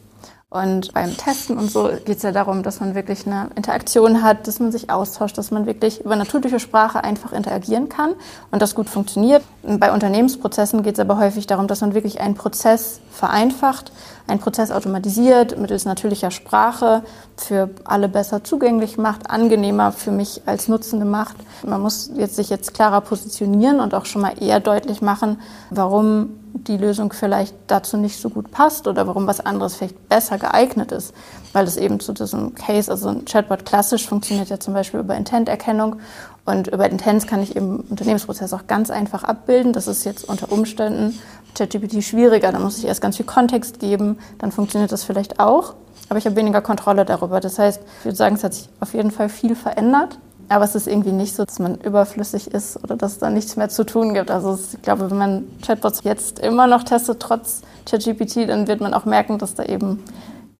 Und 0.55 0.93
beim 0.93 1.17
Testen 1.17 1.57
und 1.57 1.69
so 1.69 1.89
geht 2.05 2.15
es 2.15 2.23
ja 2.23 2.31
darum, 2.31 2.63
dass 2.63 2.79
man 2.79 2.95
wirklich 2.95 3.27
eine 3.27 3.49
Interaktion 3.55 4.23
hat, 4.23 4.47
dass 4.47 4.61
man 4.61 4.71
sich 4.71 4.89
austauscht, 4.89 5.37
dass 5.37 5.51
man 5.51 5.65
wirklich 5.65 5.99
über 6.05 6.15
natürliche 6.15 6.61
Sprache 6.61 7.03
einfach 7.03 7.33
interagieren 7.33 7.89
kann 7.89 8.13
und 8.51 8.61
das 8.61 8.73
gut 8.73 8.87
funktioniert. 8.87 9.43
Bei 9.63 9.91
Unternehmensprozessen 9.91 10.81
geht 10.81 10.93
es 10.93 11.01
aber 11.01 11.17
häufig 11.17 11.45
darum, 11.45 11.67
dass 11.67 11.81
man 11.81 11.93
wirklich 11.93 12.21
einen 12.21 12.35
Prozess 12.35 13.01
vereinfacht, 13.11 13.91
einen 14.27 14.39
Prozess 14.39 14.71
automatisiert, 14.71 15.59
mittels 15.59 15.83
natürlicher 15.83 16.31
Sprache 16.31 17.03
für 17.35 17.69
alle 17.83 18.07
besser 18.07 18.45
zugänglich 18.45 18.97
macht, 18.97 19.29
angenehmer 19.29 19.91
für 19.91 20.11
mich 20.11 20.43
als 20.45 20.69
Nutzende 20.69 21.05
macht. 21.05 21.35
Man 21.65 21.81
muss 21.81 22.11
jetzt 22.15 22.37
sich 22.37 22.49
jetzt 22.49 22.73
klarer 22.73 23.01
positionieren 23.01 23.81
und 23.81 23.93
auch 23.93 24.05
schon 24.05 24.21
mal 24.21 24.41
eher 24.41 24.61
deutlich 24.61 25.01
machen, 25.01 25.41
warum 25.69 26.29
die 26.55 26.77
Lösung 26.77 27.11
vielleicht 27.13 27.53
dazu 27.67 27.97
nicht 27.97 28.19
so 28.19 28.29
gut 28.29 28.49
passt 28.51 28.87
oder 28.87 29.07
warum 29.07 29.27
was 29.27 29.45
anderes 29.45 29.75
vielleicht 29.75 30.09
besser 30.09 30.37
geeignet 30.37 30.91
ist. 30.91 31.13
Weil 31.53 31.65
es 31.65 31.77
eben 31.77 31.99
zu 31.99 32.13
diesem 32.13 32.55
Case, 32.55 32.89
also 32.89 33.09
ein 33.09 33.25
Chatbot 33.25 33.65
klassisch 33.65 34.07
funktioniert 34.07 34.49
ja 34.49 34.59
zum 34.59 34.73
Beispiel 34.73 35.01
über 35.01 35.15
Intent-Erkennung 35.15 35.97
und 36.45 36.67
über 36.67 36.89
Intents 36.89 37.27
kann 37.27 37.41
ich 37.41 37.55
eben 37.55 37.81
Unternehmensprozess 37.89 38.53
auch 38.53 38.67
ganz 38.67 38.89
einfach 38.89 39.23
abbilden. 39.23 39.73
Das 39.73 39.87
ist 39.87 40.05
jetzt 40.05 40.27
unter 40.27 40.51
Umständen 40.51 41.19
ChatGPT 41.55 42.03
schwieriger. 42.03 42.51
Da 42.51 42.59
muss 42.59 42.77
ich 42.77 42.85
erst 42.85 43.01
ganz 43.01 43.17
viel 43.17 43.25
Kontext 43.25 43.79
geben, 43.79 44.19
dann 44.37 44.51
funktioniert 44.51 44.91
das 44.91 45.03
vielleicht 45.03 45.39
auch. 45.39 45.73
Aber 46.07 46.19
ich 46.19 46.25
habe 46.25 46.35
weniger 46.35 46.61
Kontrolle 46.61 47.03
darüber. 47.03 47.39
Das 47.39 47.57
heißt, 47.57 47.81
ich 47.99 48.05
würde 48.05 48.15
sagen, 48.15 48.35
es 48.35 48.43
hat 48.43 48.53
sich 48.53 48.69
auf 48.79 48.93
jeden 48.93 49.11
Fall 49.11 49.29
viel 49.29 49.55
verändert. 49.55 50.19
Aber 50.47 50.63
es 50.63 50.75
ist 50.75 50.88
irgendwie 50.88 51.12
nicht 51.12 51.36
so, 51.36 51.43
dass 51.45 51.60
man 51.60 51.75
überflüssig 51.75 52.47
ist 52.47 52.84
oder 52.84 52.95
dass 52.95 53.17
da 53.17 53.29
nichts 53.29 53.55
mehr 53.55 53.69
zu 53.69 53.84
tun 53.84 54.13
gibt. 54.13 54.29
Also 54.29 54.60
ich 54.73 54.81
glaube, 54.81 55.10
wenn 55.10 55.17
man 55.17 55.43
Chatbots 55.65 56.03
jetzt 56.03 56.39
immer 56.39 56.67
noch 56.67 56.84
testet, 56.84 57.19
trotz 57.19 57.62
ChatGPT, 57.89 58.47
dann 58.47 58.67
wird 58.67 58.81
man 58.81 58.93
auch 58.93 59.05
merken, 59.05 59.38
dass 59.39 59.55
da 59.55 59.63
eben 59.63 60.03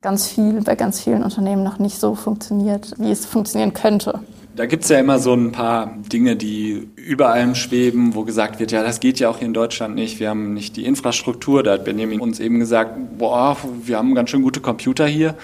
ganz 0.02 0.28
viel 0.28 0.62
bei 0.62 0.76
ganz 0.76 1.02
vielen 1.02 1.24
Unternehmen 1.24 1.64
noch 1.64 1.80
nicht 1.80 2.00
so 2.00 2.16
funktioniert, 2.16 2.94
wie 2.98 3.12
es 3.12 3.26
funktionieren 3.26 3.74
könnte. 3.74 4.20
Da 4.56 4.66
gibt 4.68 4.84
es 4.84 4.90
ja 4.90 5.00
immer 5.00 5.20
so 5.20 5.34
ein 5.34 5.52
paar 5.52 5.94
Dinge, 6.12 6.38
die 6.38 6.88
über 6.96 7.30
allem 7.30 7.56
schweben, 7.56 8.16
wo 8.16 8.24
gesagt 8.24 8.60
wird, 8.60 8.72
ja, 8.72 8.84
das 8.84 9.02
geht 9.02 9.20
ja 9.20 9.30
auch 9.30 9.40
hier 9.40 9.48
in 9.48 9.54
Deutschland 9.54 9.96
nicht. 9.96 10.22
Wir 10.22 10.30
haben 10.30 10.54
nicht 10.54 10.78
die 10.78 10.86
Infrastruktur. 10.86 11.62
Da 11.62 11.74
hat 11.74 11.84
Benjamin 11.84 12.22
uns 12.22 12.40
eben 12.40 12.60
gesagt, 12.60 13.18
boah, 13.18 13.58
wir 13.84 13.98
haben 13.98 14.16
ganz 14.16 14.30
schön 14.30 14.44
gute 14.44 14.62
Computer 14.62 15.06
hier. 15.06 15.36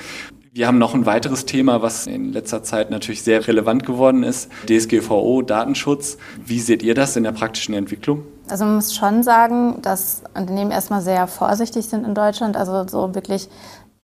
Wir 0.53 0.67
haben 0.67 0.79
noch 0.79 0.93
ein 0.93 1.05
weiteres 1.05 1.45
Thema, 1.45 1.81
was 1.81 2.07
in 2.07 2.33
letzter 2.33 2.61
Zeit 2.61 2.91
natürlich 2.91 3.23
sehr 3.23 3.47
relevant 3.47 3.85
geworden 3.85 4.23
ist, 4.23 4.51
DSGVO, 4.67 5.43
Datenschutz. 5.43 6.17
Wie 6.45 6.59
seht 6.59 6.83
ihr 6.83 6.93
das 6.93 7.15
in 7.15 7.23
der 7.23 7.31
praktischen 7.31 7.73
Entwicklung? 7.73 8.25
Also 8.49 8.65
man 8.65 8.75
muss 8.75 8.93
schon 8.93 9.23
sagen, 9.23 9.81
dass 9.81 10.23
Unternehmen 10.33 10.71
erstmal 10.71 11.01
sehr 11.01 11.25
vorsichtig 11.27 11.85
sind 11.85 12.05
in 12.05 12.13
Deutschland. 12.13 12.57
Also 12.57 12.85
so 12.85 13.15
wirklich 13.15 13.47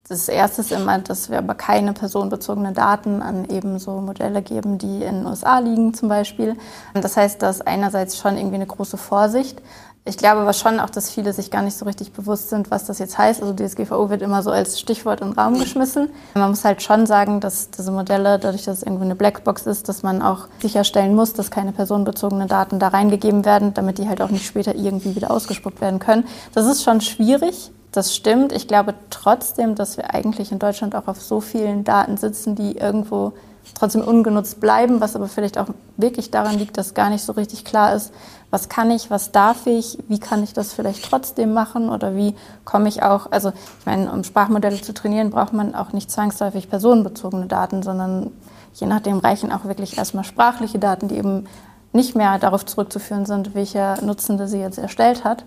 das 0.10 0.28
erste 0.28 0.60
ist 0.60 0.74
immer, 0.74 1.00
dass 1.00 1.30
wir 1.30 1.38
aber 1.38 1.56
keine 1.56 1.94
personenbezogenen 1.94 2.74
Daten 2.74 3.22
an 3.22 3.46
eben 3.50 3.80
so 3.80 4.02
Modelle 4.02 4.42
geben, 4.42 4.78
die 4.78 5.02
in 5.02 5.20
den 5.20 5.26
USA 5.26 5.60
liegen 5.60 5.94
zum 5.94 6.10
Beispiel. 6.10 6.58
Das 6.94 7.16
heißt, 7.16 7.42
dass 7.42 7.62
einerseits 7.62 8.18
schon 8.18 8.36
irgendwie 8.36 8.56
eine 8.56 8.68
große 8.68 8.98
Vorsicht. 8.98 9.62
Ich 10.06 10.18
glaube 10.18 10.42
aber 10.42 10.52
schon 10.52 10.82
auch, 10.82 10.90
dass 10.90 11.10
viele 11.10 11.32
sich 11.32 11.50
gar 11.50 11.62
nicht 11.62 11.78
so 11.78 11.86
richtig 11.86 12.12
bewusst 12.12 12.50
sind, 12.50 12.70
was 12.72 12.84
das 12.84 13.00
jetzt 13.00 13.18
heißt. 13.18 13.42
Also 13.42 13.54
DSGVO 13.54 14.10
wird 14.10 14.22
immer 14.22 14.44
so 14.44 14.52
als 14.52 14.78
Stichwort 14.78 15.22
in 15.22 15.30
den 15.30 15.40
Raum 15.40 15.58
geschmissen. 15.58 16.10
Man 16.34 16.50
muss 16.50 16.66
halt 16.66 16.82
schon 16.82 17.06
sagen, 17.06 17.40
dass 17.40 17.70
diese 17.70 17.90
Modelle, 17.90 18.38
dadurch, 18.38 18.66
dass 18.66 18.80
es 18.80 18.84
irgendwie 18.84 19.06
eine 19.06 19.16
Blackbox 19.16 19.66
ist, 19.66 19.88
dass 19.88 20.04
man 20.04 20.22
auch 20.22 20.50
sicherstellen 20.62 21.16
muss, 21.16 21.32
dass 21.32 21.52
keine 21.52 21.72
personenbezogenen 21.72 22.50
Daten 22.50 22.80
da 22.80 22.90
reingegeben 22.90 23.46
werden, 23.46 23.74
damit 23.74 23.98
die 23.98 24.10
halt 24.10 24.22
auch 24.22 24.30
nicht 24.30 24.46
später 24.46 24.76
irgendwie 24.76 25.16
wieder 25.16 25.32
ausgespuckt 25.32 25.80
werden 25.80 26.00
können. 26.00 26.26
Das 26.54 26.66
ist 26.66 26.84
schon 26.84 27.00
schwierig. 27.00 27.72
Das 27.94 28.14
stimmt. 28.14 28.52
Ich 28.52 28.68
glaube 28.68 28.96
trotzdem, 29.10 29.76
dass 29.76 29.96
wir 29.96 30.14
eigentlich 30.14 30.52
in 30.52 30.60
Deutschland 30.60 30.96
auch 30.96 31.08
auf 31.08 31.22
so 31.22 31.40
vielen 31.40 31.86
Daten 31.86 32.18
sitzen, 32.18 32.56
die 32.56 32.76
irgendwo 32.76 33.32
trotzdem 33.76 34.02
ungenutzt 34.02 34.60
bleiben, 34.60 35.00
was 35.00 35.16
aber 35.16 35.28
vielleicht 35.28 35.58
auch 35.58 35.68
wirklich 35.96 36.32
daran 36.32 36.58
liegt, 36.58 36.78
dass 36.78 36.94
gar 36.94 37.10
nicht 37.10 37.24
so 37.24 37.34
richtig 37.34 37.64
klar 37.64 37.96
ist, 37.96 38.12
was 38.54 38.70
kann 38.70 38.92
ich, 38.92 39.10
was 39.10 39.32
darf 39.32 39.66
ich, 39.66 39.98
wie 40.10 40.20
kann 40.20 40.44
ich 40.44 40.54
das 40.54 40.74
vielleicht 40.74 41.04
trotzdem 41.04 41.54
machen 41.54 41.90
oder 41.90 42.16
wie 42.16 42.36
komme 42.66 42.88
ich 42.88 43.02
auch, 43.02 43.32
also 43.32 43.50
ich 43.50 43.86
meine, 43.88 44.12
um 44.12 44.24
Sprachmodelle 44.24 44.80
zu 44.80 44.94
trainieren, 44.94 45.32
braucht 45.32 45.54
man 45.54 45.74
auch 45.74 45.92
nicht 45.92 46.12
zwangsläufig 46.12 46.70
personenbezogene 46.70 47.48
Daten, 47.48 47.82
sondern 47.82 48.30
je 48.76 48.86
nachdem 48.86 49.18
reichen 49.18 49.52
auch 49.52 49.66
wirklich 49.66 49.98
erstmal 49.98 50.24
sprachliche 50.24 50.78
Daten, 50.78 51.08
die 51.08 51.18
eben 51.18 51.48
nicht 51.94 52.16
mehr 52.16 52.38
darauf 52.38 52.64
zurückzuführen 52.64 53.26
sind, 53.26 53.56
welcher 53.56 54.00
Nutzende 54.04 54.48
sie 54.48 54.60
jetzt 54.60 54.78
erstellt 54.78 55.24
hat. 55.24 55.46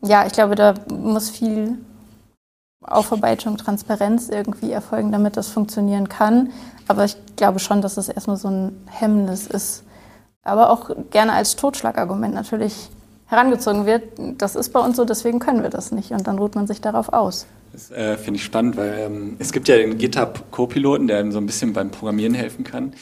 Ja, 0.00 0.24
ich 0.24 0.32
glaube, 0.32 0.54
da 0.54 0.74
muss 0.88 1.30
viel 1.30 1.76
Aufarbeitung, 2.84 3.56
Transparenz 3.56 4.28
irgendwie 4.28 4.70
erfolgen, 4.70 5.10
damit 5.10 5.36
das 5.36 5.48
funktionieren 5.48 6.08
kann. 6.08 6.50
Aber 6.86 7.04
ich 7.04 7.16
glaube 7.34 7.58
schon, 7.58 7.82
dass 7.82 7.96
es 7.96 8.08
erstmal 8.08 8.36
so 8.36 8.46
ein 8.46 8.86
Hemmnis 8.86 9.48
ist, 9.48 9.82
aber 10.44 10.70
auch 10.70 10.90
gerne 11.10 11.32
als 11.32 11.56
Totschlagargument 11.56 12.34
natürlich 12.34 12.90
herangezogen 13.26 13.86
wird. 13.86 14.02
Das 14.38 14.54
ist 14.54 14.70
bei 14.70 14.80
uns 14.80 14.96
so, 14.96 15.04
deswegen 15.04 15.38
können 15.38 15.62
wir 15.62 15.70
das 15.70 15.90
nicht. 15.90 16.12
Und 16.12 16.26
dann 16.26 16.38
ruht 16.38 16.54
man 16.54 16.66
sich 16.66 16.80
darauf 16.80 17.12
aus. 17.12 17.46
Das 17.72 17.90
äh, 17.90 18.16
finde 18.16 18.38
ich 18.38 18.44
spannend, 18.44 18.76
weil 18.76 18.94
ähm, 18.98 19.36
es 19.40 19.50
gibt 19.50 19.66
ja 19.66 19.76
den 19.76 19.98
GitHub 19.98 20.44
Co-Piloten, 20.52 21.08
der 21.08 21.18
einem 21.18 21.32
so 21.32 21.38
ein 21.38 21.46
bisschen 21.46 21.72
beim 21.72 21.90
Programmieren 21.90 22.34
helfen 22.34 22.62
kann. 22.62 22.92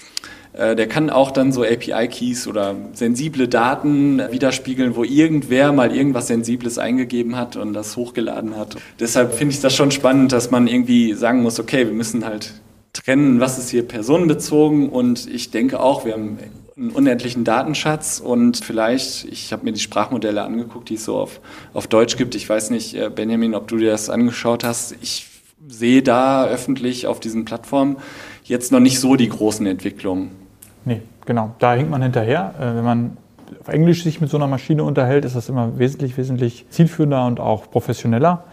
Äh, 0.54 0.76
der 0.76 0.86
kann 0.86 1.10
auch 1.10 1.30
dann 1.30 1.52
so 1.52 1.62
API-Keys 1.62 2.46
oder 2.46 2.74
sensible 2.94 3.48
Daten 3.48 4.22
widerspiegeln, 4.30 4.96
wo 4.96 5.04
irgendwer 5.04 5.72
mal 5.72 5.94
irgendwas 5.94 6.28
Sensibles 6.28 6.78
eingegeben 6.78 7.36
hat 7.36 7.56
und 7.56 7.74
das 7.74 7.96
hochgeladen 7.96 8.56
hat. 8.56 8.76
Deshalb 9.00 9.34
finde 9.34 9.54
ich 9.54 9.60
das 9.60 9.74
schon 9.74 9.90
spannend, 9.90 10.32
dass 10.32 10.50
man 10.50 10.66
irgendwie 10.68 11.12
sagen 11.14 11.42
muss, 11.42 11.58
okay, 11.58 11.86
wir 11.86 11.94
müssen 11.94 12.24
halt 12.24 12.54
trennen, 12.92 13.40
was 13.40 13.58
ist 13.58 13.70
hier 13.70 13.86
personenbezogen 13.86 14.90
und 14.90 15.26
ich 15.26 15.50
denke 15.50 15.80
auch, 15.80 16.04
wir 16.04 16.12
haben 16.12 16.38
einen 16.76 16.90
unendlichen 16.90 17.44
Datenschatz 17.44 18.20
und 18.20 18.58
vielleicht, 18.64 19.24
ich 19.24 19.52
habe 19.52 19.64
mir 19.64 19.72
die 19.72 19.80
Sprachmodelle 19.80 20.42
angeguckt, 20.42 20.88
die 20.88 20.94
es 20.94 21.04
so 21.04 21.16
auf, 21.16 21.40
auf 21.74 21.86
Deutsch 21.86 22.16
gibt. 22.16 22.34
Ich 22.34 22.48
weiß 22.48 22.70
nicht, 22.70 22.94
äh, 22.94 23.10
Benjamin, 23.10 23.54
ob 23.54 23.68
du 23.68 23.76
dir 23.76 23.90
das 23.90 24.08
angeschaut 24.08 24.64
hast. 24.64 24.96
Ich 25.02 25.26
sehe 25.68 26.02
da 26.02 26.46
öffentlich 26.46 27.06
auf 27.06 27.20
diesen 27.20 27.44
Plattformen 27.44 27.96
jetzt 28.44 28.72
noch 28.72 28.80
nicht 28.80 29.00
so 29.00 29.16
die 29.16 29.28
großen 29.28 29.66
Entwicklungen. 29.66 30.30
Nee, 30.84 31.02
genau. 31.26 31.54
Da 31.58 31.74
hinkt 31.74 31.90
man 31.90 32.02
hinterher. 32.02 32.54
Äh, 32.58 32.76
wenn 32.76 32.84
man 32.84 33.16
auf 33.60 33.68
Englisch 33.68 34.02
sich 34.02 34.20
mit 34.20 34.30
so 34.30 34.36
einer 34.36 34.46
Maschine 34.46 34.82
unterhält, 34.82 35.24
ist 35.24 35.36
das 35.36 35.48
immer 35.48 35.78
wesentlich, 35.78 36.16
wesentlich 36.16 36.66
zielführender 36.70 37.26
und 37.26 37.38
auch 37.38 37.70
professioneller. 37.70 38.44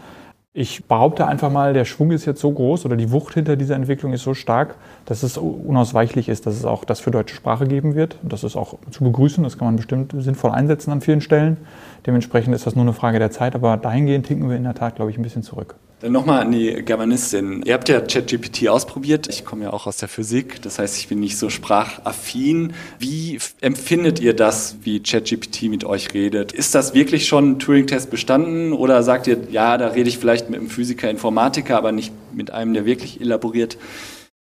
Ich 0.52 0.86
behaupte 0.86 1.28
einfach 1.28 1.48
mal, 1.48 1.74
der 1.74 1.84
Schwung 1.84 2.10
ist 2.10 2.24
jetzt 2.24 2.40
so 2.40 2.50
groß 2.50 2.84
oder 2.84 2.96
die 2.96 3.12
Wucht 3.12 3.34
hinter 3.34 3.54
dieser 3.54 3.76
Entwicklung 3.76 4.12
ist 4.12 4.24
so 4.24 4.34
stark, 4.34 4.74
dass 5.04 5.22
es 5.22 5.38
unausweichlich 5.38 6.28
ist, 6.28 6.44
dass 6.44 6.56
es 6.56 6.64
auch 6.64 6.82
das 6.82 6.98
für 6.98 7.12
deutsche 7.12 7.36
Sprache 7.36 7.68
geben 7.68 7.94
wird. 7.94 8.18
Und 8.24 8.32
das 8.32 8.42
ist 8.42 8.56
auch 8.56 8.74
zu 8.90 9.04
begrüßen, 9.04 9.44
das 9.44 9.58
kann 9.58 9.68
man 9.68 9.76
bestimmt 9.76 10.12
sinnvoll 10.18 10.50
einsetzen 10.50 10.90
an 10.90 11.02
vielen 11.02 11.20
Stellen. 11.20 11.56
Dementsprechend 12.04 12.52
ist 12.52 12.66
das 12.66 12.74
nur 12.74 12.82
eine 12.82 12.94
Frage 12.94 13.20
der 13.20 13.30
Zeit, 13.30 13.54
aber 13.54 13.76
dahingehend 13.76 14.26
hinken 14.26 14.50
wir 14.50 14.56
in 14.56 14.64
der 14.64 14.74
Tat, 14.74 14.96
glaube 14.96 15.12
ich, 15.12 15.18
ein 15.18 15.22
bisschen 15.22 15.44
zurück. 15.44 15.76
Dann 16.00 16.12
nochmal 16.12 16.40
an 16.40 16.50
die 16.50 16.82
Germanistin. 16.82 17.62
Ihr 17.62 17.74
habt 17.74 17.90
ja 17.90 18.00
ChatGPT 18.00 18.68
ausprobiert. 18.68 19.28
Ich 19.28 19.44
komme 19.44 19.64
ja 19.64 19.72
auch 19.74 19.86
aus 19.86 19.98
der 19.98 20.08
Physik, 20.08 20.62
das 20.62 20.78
heißt, 20.78 20.96
ich 20.96 21.08
bin 21.08 21.20
nicht 21.20 21.36
so 21.36 21.50
sprachaffin. 21.50 22.72
Wie 22.98 23.38
empfindet 23.60 24.18
ihr 24.18 24.34
das, 24.34 24.76
wie 24.80 25.02
ChatGPT 25.02 25.64
mit 25.64 25.84
euch 25.84 26.14
redet? 26.14 26.52
Ist 26.52 26.74
das 26.74 26.94
wirklich 26.94 27.28
schon 27.28 27.50
ein 27.50 27.58
Turing-Test 27.58 28.08
bestanden 28.08 28.72
oder 28.72 29.02
sagt 29.02 29.26
ihr, 29.26 29.36
ja, 29.50 29.76
da 29.76 29.88
rede 29.88 30.08
ich 30.08 30.16
vielleicht 30.16 30.48
mit 30.48 30.58
einem 30.58 30.70
Physiker, 30.70 31.10
Informatiker, 31.10 31.76
aber 31.76 31.92
nicht 31.92 32.14
mit 32.32 32.50
einem, 32.50 32.72
der 32.72 32.86
wirklich 32.86 33.20
elaboriert 33.20 33.76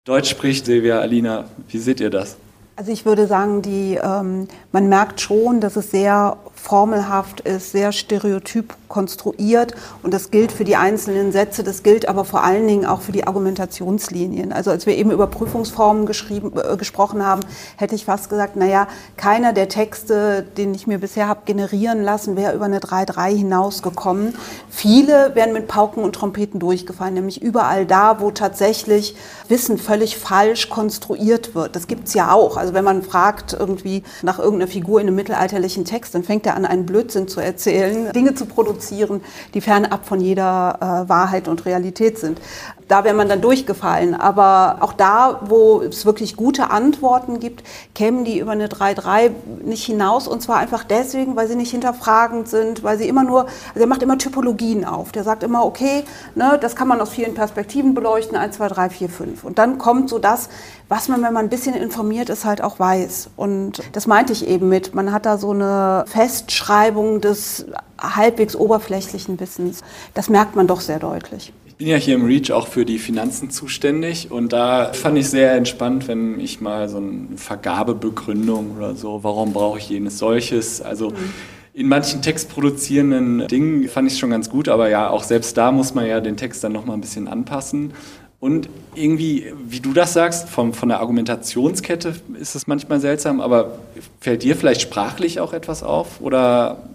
Deutsch 0.05 0.31
spricht? 0.31 0.67
Silvia, 0.67 1.01
Alina, 1.01 1.47
wie 1.67 1.79
seht 1.79 1.99
ihr 1.99 2.11
das? 2.11 2.37
Also 2.77 2.93
ich 2.93 3.05
würde 3.05 3.27
sagen, 3.27 3.63
die, 3.63 3.99
ähm, 4.03 4.49
man 4.71 4.89
merkt 4.89 5.21
schon, 5.21 5.61
dass 5.61 5.77
es 5.77 5.91
sehr 5.91 6.37
formelhaft 6.55 7.41
ist, 7.41 7.73
sehr 7.73 7.93
stereotyp 7.93 8.75
konstruiert 8.93 9.75
und 10.03 10.13
das 10.13 10.31
gilt 10.31 10.53
für 10.53 10.65
die 10.65 10.77
einzelnen 10.77 11.33
Sätze, 11.33 11.65
das 11.65 11.83
gilt 11.83 12.09
aber 12.09 12.25
vor 12.25 12.45
allen 12.45 12.69
Dingen 12.69 12.85
auch 12.85 13.01
für 13.01 13.11
die 13.11 13.27
Argumentationslinien. 13.27 14.53
Also 14.53 14.71
als 14.71 14.87
wir 14.87 14.97
eben 14.97 15.11
über 15.11 15.27
Prüfungsformen 15.27 16.07
äh, 16.07 16.77
gesprochen 16.77 17.27
haben, 17.27 17.41
hätte 17.77 17.95
ich 17.95 18.05
fast 18.05 18.29
gesagt, 18.29 18.55
naja, 18.55 18.87
keiner 19.17 19.53
der 19.55 19.69
Texte, 19.69 20.45
den 20.57 20.75
ich 20.75 20.87
mir 20.87 20.99
bisher 20.99 21.27
habe 21.27 21.41
generieren 21.47 22.03
lassen, 22.03 22.37
wäre 22.37 22.55
über 22.55 22.67
eine 22.67 22.81
3.3 22.81 23.35
hinausgekommen. 23.35 24.35
Viele 24.69 25.35
werden 25.35 25.55
mit 25.55 25.69
Pauken 25.69 26.05
und 26.05 26.15
Trompeten 26.15 26.61
durchgefallen, 26.61 27.15
nämlich 27.15 27.41
überall 27.43 27.87
da, 27.87 28.21
wo 28.21 28.31
tatsächlich 28.31 29.17
Wissen 29.49 29.79
völlig 29.79 30.19
falsch 30.19 30.69
konstruiert 30.69 31.55
wird. 31.55 31.77
Das 31.77 31.87
gibt 31.87 32.09
es 32.09 32.15
ja 32.15 32.33
auch. 32.33 32.59
Also 32.59 32.75
wenn 32.75 32.85
man 32.85 33.03
fragt 33.03 33.55
irgendwie 33.55 34.03
nach 34.23 34.39
irgendeiner 34.39 34.71
Figur 34.71 35.01
in 35.01 35.07
einem 35.07 35.17
mittelalterlichen 35.17 35.87
Text, 35.87 36.15
dann 36.15 36.25
fängt 36.25 36.45
er 36.45 36.57
an, 36.57 36.67
einen 36.67 36.85
Blödsinn 36.85 37.27
zu 37.27 37.41
erzählen, 37.41 38.13
Dinge 38.13 38.35
zu 38.35 38.45
produzieren, 38.45 38.82
die 38.91 39.61
fernab 39.61 40.05
von 40.07 40.21
jeder 40.21 40.79
äh, 40.81 41.09
Wahrheit 41.09 41.49
und 41.49 41.65
Realität 41.65 42.19
sind. 42.19 42.41
Da 42.89 43.05
wäre 43.05 43.15
man 43.15 43.29
dann 43.29 43.41
durchgefallen. 43.41 44.15
Aber 44.15 44.79
auch 44.81 44.93
da, 44.93 45.41
wo 45.47 45.81
es 45.81 46.05
wirklich 46.05 46.37
gute 46.37 46.71
Antworten 46.71 47.41
gibt, 47.41 47.63
kämen 47.95 48.25
die 48.25 48.39
über 48.39 48.53
eine 48.53 48.69
3.3 48.69 49.31
nicht 49.65 49.85
hinaus. 49.85 50.29
Und 50.29 50.43
zwar 50.43 50.59
einfach 50.59 50.85
deswegen, 50.85 51.37
weil 51.37 51.49
sie 51.49 51.57
nicht 51.57 51.71
hinterfragend 51.71 52.49
sind, 52.49 52.83
weil 52.83 52.99
sie 52.99 53.09
immer 53.09 53.25
nur, 53.25 53.47
also 53.69 53.81
er 53.81 53.87
macht 53.87 54.03
immer 54.03 54.19
Typologien 54.19 54.85
auf. 54.85 55.13
Der 55.13 55.25
sagt 55.25 55.43
immer, 55.43 55.65
okay, 55.65 56.05
ne, 56.35 56.59
das 56.61 56.77
kann 56.77 56.89
man 56.89 57.01
aus 57.01 57.11
vielen 57.11 57.35
Perspektiven 57.35 57.95
beleuchten, 57.95 58.37
1, 58.37 58.57
2, 58.57 58.69
3, 58.69 58.91
4, 58.91 59.09
5. 59.09 59.45
Und 59.45 59.59
dann 59.59 59.79
kommt 59.79 60.11
so 60.11 60.19
das, 60.19 60.49
was 60.89 61.09
man, 61.09 61.23
wenn 61.23 61.33
man 61.33 61.47
ein 61.47 61.49
bisschen 61.49 61.75
informiert 61.75 62.29
ist, 62.29 62.45
halt 62.45 62.63
auch 62.63 62.79
weiß. 62.79 63.31
Und 63.37 63.83
das 63.93 64.07
meinte 64.07 64.35
ich 64.35 64.47
eben 64.47 64.69
mit, 64.69 64.95
man 64.95 65.13
hat 65.13 65.25
da 65.25 65.39
so 65.39 65.53
eine 65.53 66.05
Festschreibung 66.07 67.23
des 67.23 67.67
halbwegs 68.03 68.57
oberflächlichen 68.57 69.39
Wissens. 69.41 69.83
Das 70.15 70.29
merkt 70.29 70.57
man 70.57 70.67
doch 70.67 70.81
sehr 70.81 70.99
deutlich. 70.99 71.53
Ich 71.67 71.77
bin 71.77 71.87
ja 71.87 71.97
hier 71.97 72.15
im 72.15 72.25
REACH 72.25 72.53
auch 72.53 72.69
für 72.69 72.85
die 72.85 72.99
Finanzen 72.99 73.51
zuständig 73.51 74.31
und 74.31 74.53
da 74.53 74.93
fand 74.93 75.19
ich 75.19 75.29
sehr 75.29 75.55
entspannt, 75.55 76.07
wenn 76.07 76.39
ich 76.39 76.61
mal 76.61 76.89
so 76.89 76.99
eine 76.99 77.37
Vergabebegründung 77.37 78.77
oder 78.77 78.95
so, 78.95 79.25
warum 79.25 79.53
brauche 79.53 79.79
ich 79.79 79.89
jenes 79.89 80.19
solches, 80.19 80.81
also 80.81 81.11
mhm. 81.11 81.33
In 81.75 81.89
manchen 81.89 82.21
textproduzierenden 82.21 83.49
Dingen 83.49 83.89
fand 83.89 84.07
ich 84.07 84.15
es 84.15 84.19
schon 84.19 84.29
ganz 84.29 84.51
gut, 84.51 84.69
aber 84.69 84.91
ja, 84.91 85.09
auch 85.09 85.23
selbst 85.23 85.57
da 85.57 85.73
muss 85.73 85.95
man 85.95 86.07
ja 86.07 86.21
den 86.21 86.37
Text 86.37 86.63
dann 86.63 86.73
nochmal 86.73 86.99
ein 86.99 87.01
bisschen 87.01 87.29
anpassen. 87.29 87.95
Und 88.41 88.69
irgendwie, 88.95 89.53
wie 89.69 89.81
du 89.81 89.95
das 89.95 90.13
sagst, 90.13 90.49
vom, 90.49 90.75
von 90.75 90.91
der 90.91 91.01
Argumentationskette 91.01 92.15
ist 92.39 92.57
es 92.57 92.67
manchmal 92.67 93.01
seltsam, 93.01 93.41
aber 93.41 93.79
fällt 94.21 94.43
dir 94.43 94.57
vielleicht 94.57 94.83
sprachlich 94.83 95.41
auch 95.41 95.55
etwas 95.55 95.83
auf? 95.83 96.21
Oder 96.21 96.91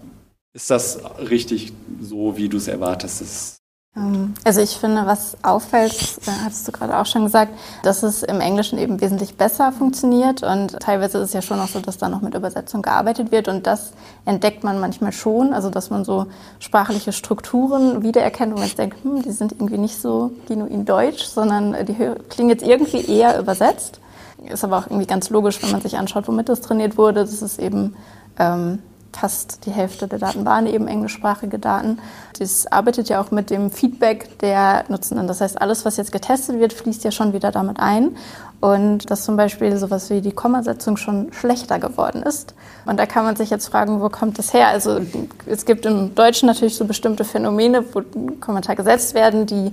ist 0.58 0.72
das 0.72 0.98
richtig 1.30 1.72
so, 2.00 2.36
wie 2.36 2.48
du 2.48 2.56
es 2.56 2.66
erwartest? 2.66 3.58
Ähm, 3.96 4.34
also 4.42 4.60
ich 4.60 4.70
finde, 4.70 5.06
was 5.06 5.36
auffällt, 5.44 5.94
hattest 6.42 6.66
du 6.66 6.72
gerade 6.72 6.98
auch 6.98 7.06
schon 7.06 7.22
gesagt, 7.22 7.52
dass 7.84 8.02
es 8.02 8.24
im 8.24 8.40
Englischen 8.40 8.76
eben 8.76 9.00
wesentlich 9.00 9.36
besser 9.36 9.70
funktioniert 9.70 10.42
und 10.42 10.80
teilweise 10.80 11.18
ist 11.18 11.28
es 11.28 11.32
ja 11.32 11.42
schon 11.42 11.60
auch 11.60 11.68
so, 11.68 11.78
dass 11.78 11.98
da 11.98 12.08
noch 12.08 12.22
mit 12.22 12.34
Übersetzung 12.34 12.82
gearbeitet 12.82 13.30
wird 13.30 13.46
und 13.46 13.68
das 13.68 13.92
entdeckt 14.24 14.64
man 14.64 14.80
manchmal 14.80 15.12
schon, 15.12 15.52
also 15.52 15.70
dass 15.70 15.90
man 15.90 16.04
so 16.04 16.26
sprachliche 16.58 17.12
Strukturen 17.12 18.02
wiedererkennt, 18.02 18.52
man 18.52 18.64
jetzt 18.64 18.78
denkt, 18.78 18.96
hm, 19.04 19.22
die 19.22 19.30
sind 19.30 19.52
irgendwie 19.52 19.78
nicht 19.78 20.00
so 20.00 20.32
genuin 20.48 20.84
deutsch, 20.84 21.22
sondern 21.22 21.86
die 21.86 21.94
klingen 22.28 22.50
jetzt 22.50 22.66
irgendwie 22.66 23.06
eher 23.06 23.38
übersetzt. 23.38 24.00
Ist 24.44 24.64
aber 24.64 24.78
auch 24.78 24.86
irgendwie 24.86 25.06
ganz 25.06 25.30
logisch, 25.30 25.62
wenn 25.62 25.70
man 25.70 25.80
sich 25.80 25.98
anschaut, 25.98 26.26
womit 26.26 26.48
das 26.48 26.60
trainiert 26.60 26.96
wurde. 26.96 27.20
Das 27.20 27.42
ist 27.42 27.58
eben 27.60 27.96
ähm, 28.38 28.80
fast 29.20 29.66
die 29.66 29.70
Hälfte 29.70 30.06
der 30.06 30.18
Daten 30.18 30.44
waren 30.44 30.66
eben 30.66 30.86
englischsprachige 30.86 31.58
Daten. 31.58 31.98
Das 32.38 32.66
arbeitet 32.66 33.08
ja 33.08 33.20
auch 33.20 33.30
mit 33.30 33.50
dem 33.50 33.70
Feedback 33.70 34.38
der 34.38 34.84
Nutzenden. 34.88 35.26
Das 35.26 35.40
heißt, 35.40 35.60
alles, 35.60 35.84
was 35.84 35.96
jetzt 35.96 36.12
getestet 36.12 36.60
wird, 36.60 36.72
fließt 36.72 37.04
ja 37.04 37.10
schon 37.10 37.32
wieder 37.32 37.50
damit 37.50 37.80
ein. 37.80 38.16
Und 38.60 39.10
dass 39.10 39.24
zum 39.24 39.36
Beispiel 39.36 39.76
sowas 39.76 40.10
wie 40.10 40.20
die 40.20 40.32
Kommasetzung 40.32 40.96
schon 40.96 41.32
schlechter 41.32 41.78
geworden 41.78 42.22
ist. 42.22 42.54
Und 42.86 42.98
da 42.98 43.06
kann 43.06 43.24
man 43.24 43.36
sich 43.36 43.50
jetzt 43.50 43.68
fragen, 43.68 44.00
wo 44.00 44.08
kommt 44.08 44.38
das 44.38 44.52
her? 44.52 44.68
Also 44.68 45.00
es 45.46 45.64
gibt 45.64 45.86
im 45.86 46.14
Deutschen 46.14 46.46
natürlich 46.46 46.76
so 46.76 46.84
bestimmte 46.84 47.24
Phänomene, 47.24 47.84
wo 47.92 48.02
Kommentare 48.40 48.76
gesetzt 48.76 49.14
werden, 49.14 49.46
die 49.46 49.72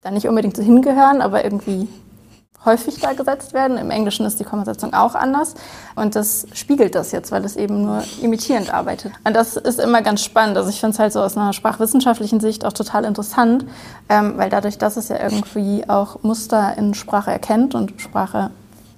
da 0.00 0.10
nicht 0.10 0.28
unbedingt 0.28 0.56
so 0.56 0.62
hingehören, 0.62 1.20
aber 1.20 1.44
irgendwie 1.44 1.88
häufig 2.66 3.00
da 3.00 3.12
gesetzt 3.12 3.54
werden. 3.54 3.78
Im 3.78 3.90
Englischen 3.90 4.26
ist 4.26 4.38
die 4.38 4.44
Kommasetzung 4.44 4.92
auch 4.92 5.14
anders. 5.14 5.54
Und 5.94 6.16
das 6.16 6.46
spiegelt 6.52 6.94
das 6.94 7.12
jetzt, 7.12 7.32
weil 7.32 7.44
es 7.44 7.56
eben 7.56 7.82
nur 7.82 8.02
imitierend 8.20 8.72
arbeitet. 8.74 9.12
Und 9.24 9.34
das 9.34 9.56
ist 9.56 9.80
immer 9.80 10.02
ganz 10.02 10.22
spannend. 10.22 10.56
Also 10.56 10.68
ich 10.68 10.80
finde 10.80 10.94
es 10.94 10.98
halt 10.98 11.12
so 11.12 11.20
aus 11.22 11.36
einer 11.36 11.52
sprachwissenschaftlichen 11.52 12.40
Sicht 12.40 12.64
auch 12.64 12.72
total 12.72 13.04
interessant, 13.04 13.64
ähm, 14.08 14.34
weil 14.36 14.50
dadurch, 14.50 14.78
dass 14.78 14.96
es 14.96 15.08
ja 15.08 15.20
irgendwie 15.20 15.88
auch 15.88 16.22
Muster 16.22 16.76
in 16.76 16.94
Sprache 16.94 17.30
erkennt 17.30 17.74
und 17.74 18.00
Sprache 18.00 18.50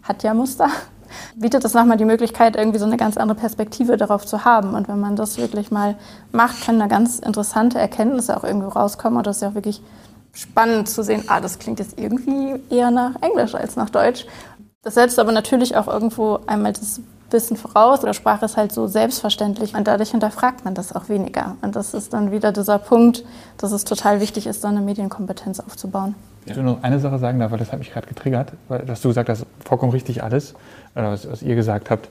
hat 0.02 0.22
ja 0.22 0.34
Muster, 0.34 0.68
bietet 1.36 1.64
das 1.64 1.74
nochmal 1.74 1.96
die 1.96 2.04
Möglichkeit, 2.04 2.56
irgendwie 2.56 2.78
so 2.78 2.86
eine 2.86 2.96
ganz 2.96 3.16
andere 3.16 3.38
Perspektive 3.38 3.96
darauf 3.96 4.26
zu 4.26 4.44
haben. 4.44 4.74
Und 4.74 4.88
wenn 4.88 5.00
man 5.00 5.16
das 5.16 5.38
wirklich 5.38 5.70
mal 5.70 5.96
macht, 6.32 6.64
können 6.64 6.80
da 6.80 6.86
ganz 6.86 7.18
interessante 7.18 7.78
Erkenntnisse 7.78 8.36
auch 8.36 8.44
irgendwie 8.44 8.68
rauskommen. 8.68 9.18
Und 9.18 9.26
das 9.26 9.36
ist 9.36 9.42
ja 9.42 9.50
auch 9.50 9.54
wirklich 9.54 9.82
spannend 10.38 10.88
zu 10.88 11.02
sehen, 11.02 11.24
ah, 11.26 11.40
das 11.40 11.58
klingt 11.58 11.80
jetzt 11.80 11.98
irgendwie 11.98 12.60
eher 12.70 12.90
nach 12.90 13.20
Englisch 13.22 13.54
als 13.54 13.74
nach 13.74 13.90
Deutsch. 13.90 14.24
Das 14.82 14.94
setzt 14.94 15.18
aber 15.18 15.32
natürlich 15.32 15.76
auch 15.76 15.88
irgendwo 15.88 16.38
einmal 16.46 16.72
das 16.72 17.00
Wissen 17.30 17.56
voraus 17.56 18.02
oder 18.02 18.14
Sprache 18.14 18.44
ist 18.44 18.56
halt 18.56 18.72
so 18.72 18.86
selbstverständlich 18.86 19.74
und 19.74 19.86
dadurch 19.86 20.12
hinterfragt 20.12 20.64
man 20.64 20.74
das 20.74 20.94
auch 20.94 21.08
weniger. 21.08 21.56
Und 21.60 21.76
das 21.76 21.92
ist 21.92 22.12
dann 22.12 22.30
wieder 22.30 22.52
dieser 22.52 22.78
Punkt, 22.78 23.24
dass 23.58 23.72
es 23.72 23.84
total 23.84 24.20
wichtig 24.20 24.46
ist, 24.46 24.62
so 24.62 24.68
eine 24.68 24.80
Medienkompetenz 24.80 25.60
aufzubauen. 25.60 26.14
Ich 26.46 26.56
will 26.56 26.62
nur 26.62 26.78
eine 26.82 26.98
Sache 27.00 27.18
sagen, 27.18 27.38
weil 27.38 27.58
das 27.58 27.72
hat 27.72 27.80
mich 27.80 27.92
gerade 27.92 28.06
getriggert, 28.06 28.52
weil 28.68 28.78
dass 28.86 29.02
du 29.02 29.08
gesagt 29.08 29.28
hast, 29.28 29.44
vollkommen 29.62 29.92
richtig 29.92 30.22
alles, 30.22 30.54
oder 30.94 31.10
was, 31.10 31.30
was 31.30 31.42
ihr 31.42 31.56
gesagt 31.56 31.90
habt. 31.90 32.08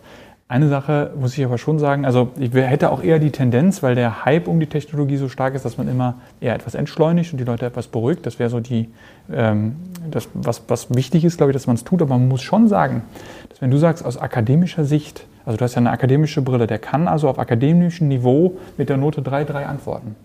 Eine 0.50 0.70
Sache 0.70 1.12
muss 1.20 1.38
ich 1.38 1.44
aber 1.44 1.58
schon 1.58 1.78
sagen, 1.78 2.06
also 2.06 2.30
ich 2.40 2.54
hätte 2.54 2.90
auch 2.90 3.04
eher 3.04 3.20
die 3.20 3.32
Tendenz, 3.32 3.84
weil 3.84 3.96
der 3.96 4.24
Hype 4.24 4.48
um 4.48 4.62
die 4.62 4.68
Technologie 4.68 5.18
so 5.18 5.28
stark 5.28 5.56
ist, 5.56 5.66
dass 5.66 5.78
man 5.78 5.90
immer 5.90 6.16
eher 6.40 6.56
etwas 6.56 6.74
entschleunigt 6.74 7.34
und 7.34 7.38
die 7.38 7.44
Leute 7.44 7.66
etwas 7.66 7.88
beruhigt. 7.88 8.26
Das 8.26 8.40
wäre 8.40 8.50
so 8.50 8.62
die, 8.62 8.90
ähm, 9.30 9.76
das, 10.10 10.30
was, 10.34 10.62
was 10.70 10.96
wichtig 10.96 11.26
ist, 11.26 11.36
glaube 11.36 11.52
ich, 11.52 11.54
dass 11.54 11.68
man 11.68 11.76
es 11.76 11.84
tut. 11.84 12.02
Aber 12.02 12.18
man 12.18 12.30
muss 12.30 12.44
schon 12.44 12.70
sagen, 12.70 13.02
dass 13.50 13.62
wenn 13.62 13.72
du 13.72 13.78
sagst, 13.78 14.06
aus 14.06 14.18
akademischer 14.18 14.86
Sicht, 14.86 15.26
also 15.46 15.58
du 15.58 15.66
hast 15.66 15.76
ja 15.76 15.80
eine 15.80 15.92
akademische 15.92 16.42
Brille, 16.42 16.66
der 16.66 16.80
kann 16.80 17.10
also 17.10 17.28
auf 17.28 17.40
akademischem 17.40 18.08
Niveau 18.08 18.58
mit 18.78 18.88
der 18.88 18.96
Note 18.96 19.20
3,3 19.20 19.66
antworten. 19.66 20.16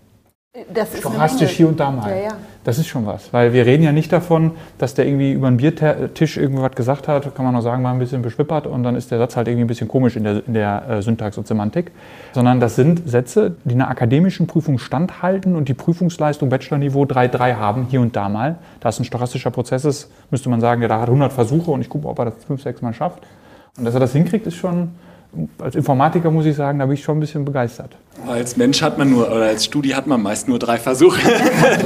Das 0.75 0.93
ist 0.93 1.01
Stochastisch 1.01 1.53
hier 1.53 1.67
und 1.67 1.81
da 1.81 1.91
mal. 1.91 2.11
Ja, 2.11 2.25
ja. 2.25 2.31
Das 2.63 2.77
ist 2.77 2.87
schon 2.87 3.07
was. 3.07 3.33
Weil 3.33 3.55
wir 3.55 3.65
reden 3.65 3.85
ja 3.85 3.93
nicht 3.93 4.13
davon, 4.13 4.51
dass 4.77 4.93
der 4.93 5.07
irgendwie 5.07 5.33
über 5.33 5.47
einen 5.47 5.57
Biertisch 5.57 6.37
irgendwas 6.37 6.73
gesagt 6.73 7.09
hat, 7.09 7.35
kann 7.35 7.47
man 7.47 7.57
auch 7.57 7.63
sagen, 7.63 7.83
mal 7.83 7.91
ein 7.91 7.99
bisschen 7.99 8.21
beschwippert 8.21 8.67
und 8.67 8.83
dann 8.83 8.95
ist 8.95 9.11
der 9.11 9.17
Satz 9.17 9.35
halt 9.35 9.49
irgendwie 9.49 9.65
ein 9.65 9.67
bisschen 9.67 9.89
komisch 9.89 10.15
in 10.15 10.25
der, 10.25 10.47
in 10.47 10.53
der 10.53 10.87
äh, 10.91 11.01
Syntax 11.01 11.39
und 11.39 11.47
Semantik. 11.47 11.91
Sondern 12.35 12.61
das 12.61 12.77
sind 12.77 13.09
Sätze, 13.09 13.57
die 13.65 13.73
einer 13.73 13.89
akademischen 13.89 14.47
Prüfung 14.47 14.79
standhalten 14.79 15.57
und 15.57 15.71
die 15.71 15.75
Prüfungsleistung 15.75 16.51
Bachelorniveau 16.51 17.05
3.3 17.05 17.57
haben, 17.57 17.87
hier 17.89 18.03
und 18.03 18.15
da 18.15 18.29
mal. 18.29 18.57
Da 18.81 18.91
es 18.91 19.01
ein 19.01 19.07
stochastischer 19.07 19.51
Prozess 19.51 19.87
ist, 19.87 20.11
müsste 20.31 20.51
man 20.51 20.61
sagen, 20.61 20.83
ja, 20.83 20.89
da 20.89 21.01
hat 21.01 21.09
100 21.09 21.33
Versuche 21.33 21.71
und 21.71 21.81
ich 21.81 21.89
gucke, 21.89 22.07
ob 22.07 22.19
er 22.19 22.27
das 22.27 22.45
5, 22.45 22.63
6 22.63 22.83
Mal 22.83 22.93
schafft. 22.93 23.23
Und 23.79 23.87
dass 23.87 23.95
er 23.95 24.01
das 24.01 24.13
hinkriegt, 24.13 24.47
ist 24.47 24.57
schon 24.57 24.91
als 25.59 25.75
Informatiker 25.75 26.31
muss 26.31 26.47
ich 26.47 26.57
sagen, 26.57 26.79
da 26.79 26.87
bin 26.87 26.95
ich 26.95 27.03
schon 27.03 27.17
ein 27.17 27.21
bisschen 27.21 27.45
begeistert. 27.45 27.97
Als 28.27 28.57
Mensch 28.57 28.83
hat 28.83 28.99
man 28.99 29.11
nur, 29.11 29.29
oder 29.29 29.47
als 29.47 29.65
Studie 29.65 29.95
hat 29.95 30.07
man 30.07 30.23
meist 30.23 30.49
nur 30.49 30.59
drei 30.59 30.79
Versuche. 30.79 31.21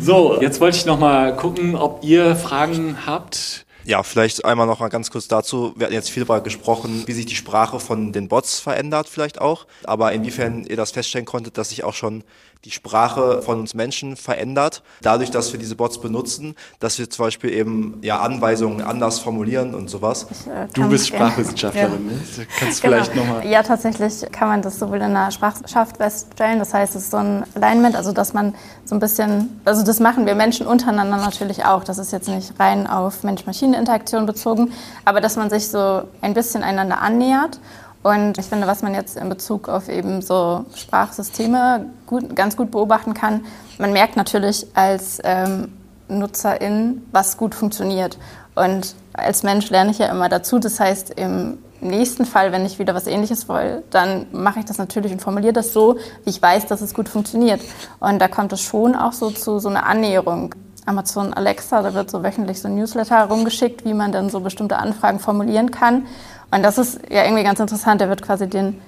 so, 0.00 0.40
jetzt 0.40 0.60
wollte 0.60 0.76
ich 0.76 0.86
noch 0.86 0.98
mal 0.98 1.34
gucken, 1.36 1.76
ob 1.76 2.00
ihr 2.02 2.36
Fragen 2.36 2.98
habt. 3.06 3.64
Ja, 3.84 4.02
vielleicht 4.02 4.44
einmal 4.44 4.66
noch 4.66 4.80
mal 4.80 4.88
ganz 4.88 5.10
kurz 5.10 5.26
dazu. 5.26 5.72
Wir 5.76 5.86
hatten 5.86 5.94
jetzt 5.94 6.10
viel 6.10 6.24
darüber 6.24 6.42
gesprochen, 6.42 7.04
wie 7.06 7.12
sich 7.12 7.26
die 7.26 7.34
Sprache 7.34 7.80
von 7.80 8.12
den 8.12 8.28
Bots 8.28 8.60
verändert, 8.60 9.08
vielleicht 9.08 9.40
auch. 9.40 9.66
Aber 9.84 10.12
inwiefern 10.12 10.64
ihr 10.64 10.76
das 10.76 10.90
feststellen 10.90 11.24
konntet, 11.24 11.56
dass 11.56 11.70
sich 11.70 11.82
auch 11.82 11.94
schon 11.94 12.22
die 12.64 12.70
Sprache 12.70 13.40
von 13.40 13.60
uns 13.60 13.74
Menschen 13.74 14.16
verändert, 14.16 14.82
dadurch, 15.00 15.30
dass 15.30 15.52
wir 15.52 15.58
diese 15.58 15.76
Bots 15.76 16.00
benutzen, 16.00 16.54
dass 16.78 16.98
wir 16.98 17.08
zum 17.08 17.24
Beispiel 17.24 17.50
eben 17.50 17.98
ja 18.02 18.20
Anweisungen 18.20 18.82
anders 18.82 19.18
formulieren 19.18 19.74
und 19.74 19.88
sowas. 19.88 20.26
Ich, 20.30 20.46
äh, 20.46 20.68
du 20.74 20.88
bist 20.88 21.08
Sprachwissenschaftlerin, 21.08 22.10
ja. 22.10 22.12
ne? 22.12 22.46
Kannst 22.58 22.82
genau. 22.82 22.96
vielleicht 22.96 23.16
nochmal. 23.16 23.46
Ja, 23.46 23.62
tatsächlich 23.62 24.30
kann 24.30 24.48
man 24.48 24.60
das 24.60 24.78
sowohl 24.78 25.00
in 25.00 25.14
der 25.14 25.30
Sprachwissenschaft 25.30 25.96
feststellen, 25.96 26.58
das 26.58 26.74
heißt, 26.74 26.94
es 26.96 27.04
ist 27.04 27.10
so 27.12 27.16
ein 27.16 27.44
Alignment, 27.54 27.96
also 27.96 28.12
dass 28.12 28.34
man 28.34 28.54
so 28.84 28.94
ein 28.94 29.00
bisschen, 29.00 29.60
also 29.64 29.82
das 29.82 29.98
machen 29.98 30.26
wir 30.26 30.34
Menschen 30.34 30.66
untereinander 30.66 31.16
natürlich 31.16 31.64
auch, 31.64 31.82
das 31.82 31.96
ist 31.96 32.12
jetzt 32.12 32.28
nicht 32.28 32.52
rein 32.60 32.86
auf 32.86 33.22
Mensch-Maschinen-Interaktion 33.22 34.26
bezogen, 34.26 34.72
aber 35.06 35.22
dass 35.22 35.36
man 35.36 35.48
sich 35.48 35.68
so 35.68 36.02
ein 36.20 36.34
bisschen 36.34 36.62
einander 36.62 37.00
annähert 37.00 37.58
und 38.02 38.38
ich 38.38 38.46
finde, 38.46 38.66
was 38.66 38.82
man 38.82 38.94
jetzt 38.94 39.16
in 39.16 39.28
Bezug 39.28 39.68
auf 39.68 39.88
eben 39.88 40.22
so 40.22 40.64
Sprachsysteme 40.74 41.86
gut, 42.06 42.34
ganz 42.34 42.56
gut 42.56 42.70
beobachten 42.70 43.12
kann, 43.12 43.44
man 43.78 43.92
merkt 43.92 44.16
natürlich 44.16 44.66
als 44.74 45.20
ähm, 45.22 45.72
Nutzerin, 46.08 47.06
was 47.12 47.36
gut 47.36 47.54
funktioniert. 47.54 48.18
Und 48.54 48.94
als 49.12 49.42
Mensch 49.42 49.70
lerne 49.70 49.90
ich 49.90 49.98
ja 49.98 50.06
immer 50.06 50.28
dazu. 50.28 50.58
Das 50.58 50.80
heißt, 50.80 51.10
im 51.18 51.58
nächsten 51.80 52.24
Fall, 52.24 52.52
wenn 52.52 52.64
ich 52.64 52.78
wieder 52.78 52.94
was 52.94 53.06
Ähnliches 53.06 53.48
will, 53.48 53.82
dann 53.90 54.26
mache 54.32 54.60
ich 54.60 54.64
das 54.64 54.78
natürlich 54.78 55.12
und 55.12 55.20
formuliere 55.20 55.52
das 55.52 55.72
so, 55.72 55.96
wie 56.24 56.30
ich 56.30 56.40
weiß, 56.40 56.66
dass 56.66 56.80
es 56.80 56.94
gut 56.94 57.08
funktioniert. 57.08 57.60
Und 58.00 58.18
da 58.18 58.28
kommt 58.28 58.52
es 58.52 58.62
schon 58.62 58.94
auch 58.94 59.12
so 59.12 59.30
zu 59.30 59.58
so 59.58 59.68
einer 59.68 59.86
Annäherung. 59.86 60.54
Amazon 60.86 61.34
Alexa, 61.34 61.82
da 61.82 61.92
wird 61.92 62.10
so 62.10 62.22
wöchentlich 62.22 62.60
so 62.60 62.68
ein 62.68 62.74
Newsletter 62.74 63.16
herumgeschickt, 63.16 63.84
wie 63.84 63.94
man 63.94 64.12
dann 64.12 64.30
so 64.30 64.40
bestimmte 64.40 64.78
Anfragen 64.78 65.20
formulieren 65.20 65.70
kann. 65.70 66.06
Und 66.50 66.62
das 66.62 66.78
ist 66.78 67.00
ja 67.10 67.24
irgendwie 67.24 67.44
ganz 67.44 67.60
interessant. 67.60 68.00
Da 68.00 68.08
wird 68.08 68.22
quasi 68.22 68.48
den 68.48 68.80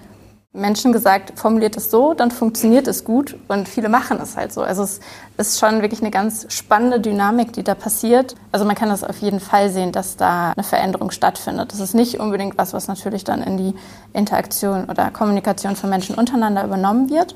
Menschen 0.54 0.92
gesagt, 0.92 1.38
formuliert 1.38 1.78
es 1.78 1.90
so, 1.90 2.12
dann 2.12 2.30
funktioniert 2.30 2.86
es 2.86 3.04
gut 3.04 3.38
und 3.48 3.70
viele 3.70 3.88
machen 3.88 4.18
es 4.22 4.36
halt 4.36 4.52
so. 4.52 4.60
Also 4.60 4.82
es 4.82 5.00
ist 5.38 5.58
schon 5.58 5.80
wirklich 5.80 6.02
eine 6.02 6.10
ganz 6.10 6.46
spannende 6.52 7.00
Dynamik, 7.00 7.54
die 7.54 7.62
da 7.62 7.74
passiert. 7.74 8.34
Also 8.52 8.66
man 8.66 8.74
kann 8.74 8.90
das 8.90 9.02
auf 9.02 9.16
jeden 9.18 9.40
Fall 9.40 9.70
sehen, 9.70 9.92
dass 9.92 10.16
da 10.18 10.52
eine 10.52 10.62
Veränderung 10.62 11.10
stattfindet. 11.10 11.72
Das 11.72 11.80
ist 11.80 11.94
nicht 11.94 12.20
unbedingt 12.20 12.58
was, 12.58 12.74
was 12.74 12.86
natürlich 12.86 13.24
dann 13.24 13.42
in 13.42 13.56
die 13.56 13.74
Interaktion 14.12 14.90
oder 14.90 15.10
Kommunikation 15.10 15.74
von 15.74 15.88
Menschen 15.88 16.16
untereinander 16.16 16.64
übernommen 16.64 17.08
wird, 17.08 17.34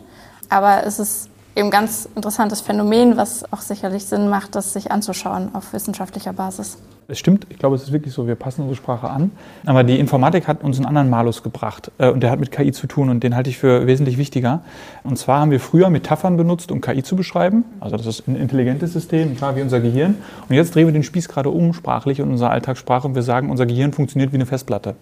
aber 0.51 0.85
es 0.85 0.99
ist 0.99 1.31
eben 1.55 1.71
ganz 1.71 2.07
interessantes 2.15 2.61
Phänomen, 2.61 3.17
was 3.17 3.51
auch 3.51 3.63
sicherlich 3.63 4.05
Sinn 4.05 4.29
macht, 4.29 4.55
das 4.55 4.75
sich 4.75 4.93
anzuschauen 4.93 5.55
auf 5.55 5.73
wissenschaftlicher 5.73 6.35
Basis. 6.35 6.77
Es 7.09 7.21
stimmt, 7.21 7.47
ich 7.51 7.59
glaube, 7.59 7.77
es 7.77 7.85
ist 7.85 7.93
wirklich 7.93 8.13
so, 8.13 8.27
wir 8.27 8.35
passen 8.35 8.63
unsere 8.63 8.77
Sprache 8.77 9.09
an. 9.09 9.31
Aber 9.65 9.85
die 9.85 9.99
Informatik 9.99 10.49
hat 10.49 10.65
uns 10.65 10.77
einen 10.77 10.87
anderen 10.87 11.09
Malus 11.09 11.45
gebracht 11.45 11.93
äh, 11.99 12.11
und 12.11 12.21
der 12.21 12.33
hat 12.33 12.41
mit 12.41 12.51
KI 12.51 12.73
zu 12.73 12.89
tun 12.89 13.11
und 13.11 13.23
den 13.23 13.37
halte 13.37 13.49
ich 13.49 13.59
für 13.59 13.87
wesentlich 13.87 14.19
wichtiger. 14.19 14.63
Und 15.05 15.17
zwar 15.17 15.41
haben 15.41 15.53
wir 15.53 15.61
früher 15.61 15.89
Metaphern 15.89 16.37
benutzt, 16.37 16.73
um 16.73 16.81
KI 16.81 17.05
zu 17.05 17.15
beschreiben. 17.15 17.65
Also 17.79 17.97
das 17.97 18.07
ist 18.07 18.27
ein 18.27 18.35
intelligentes 18.35 18.93
System, 18.93 19.37
klar, 19.37 19.55
wie 19.55 19.63
unser 19.63 19.79
Gehirn. 19.79 20.17
Und 20.49 20.57
jetzt 20.57 20.75
drehen 20.75 20.87
wir 20.87 20.93
den 20.93 21.05
Spieß 21.05 21.29
gerade 21.29 21.51
um, 21.51 21.73
sprachlich 21.75 22.19
in 22.19 22.29
unserer 22.29 22.51
Alltagssprache 22.51 23.07
und 23.07 23.15
wir 23.15 23.23
sagen, 23.23 23.51
unser 23.51 23.67
Gehirn 23.67 23.93
funktioniert 23.93 24.33
wie 24.33 24.37
eine 24.37 24.47
Festplatte. 24.47 24.97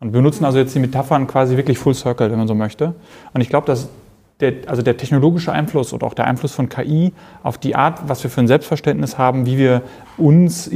Und 0.00 0.12
wir 0.12 0.20
benutzen 0.20 0.46
also 0.46 0.58
jetzt 0.58 0.74
die 0.74 0.80
Metaphern 0.80 1.26
quasi 1.26 1.58
wirklich 1.58 1.78
full 1.78 1.94
circle, 1.94 2.30
wenn 2.30 2.38
man 2.38 2.48
so 2.48 2.54
möchte. 2.54 2.94
Und 3.34 3.42
ich 3.42 3.50
glaube, 3.50 3.66
dass 3.66 3.88
der, 4.40 4.54
also 4.66 4.82
der 4.82 4.96
technologische 4.96 5.52
Einfluss 5.52 5.92
oder 5.92 6.06
auch 6.06 6.14
der 6.14 6.26
Einfluss 6.26 6.52
von 6.52 6.68
KI 6.68 7.12
auf 7.42 7.58
die 7.58 7.76
Art, 7.76 8.08
was 8.08 8.22
wir 8.24 8.30
für 8.30 8.40
ein 8.40 8.48
Selbstverständnis 8.48 9.16
haben, 9.16 9.46
wie 9.46 9.58
wir 9.58 9.82
uns 10.16 10.70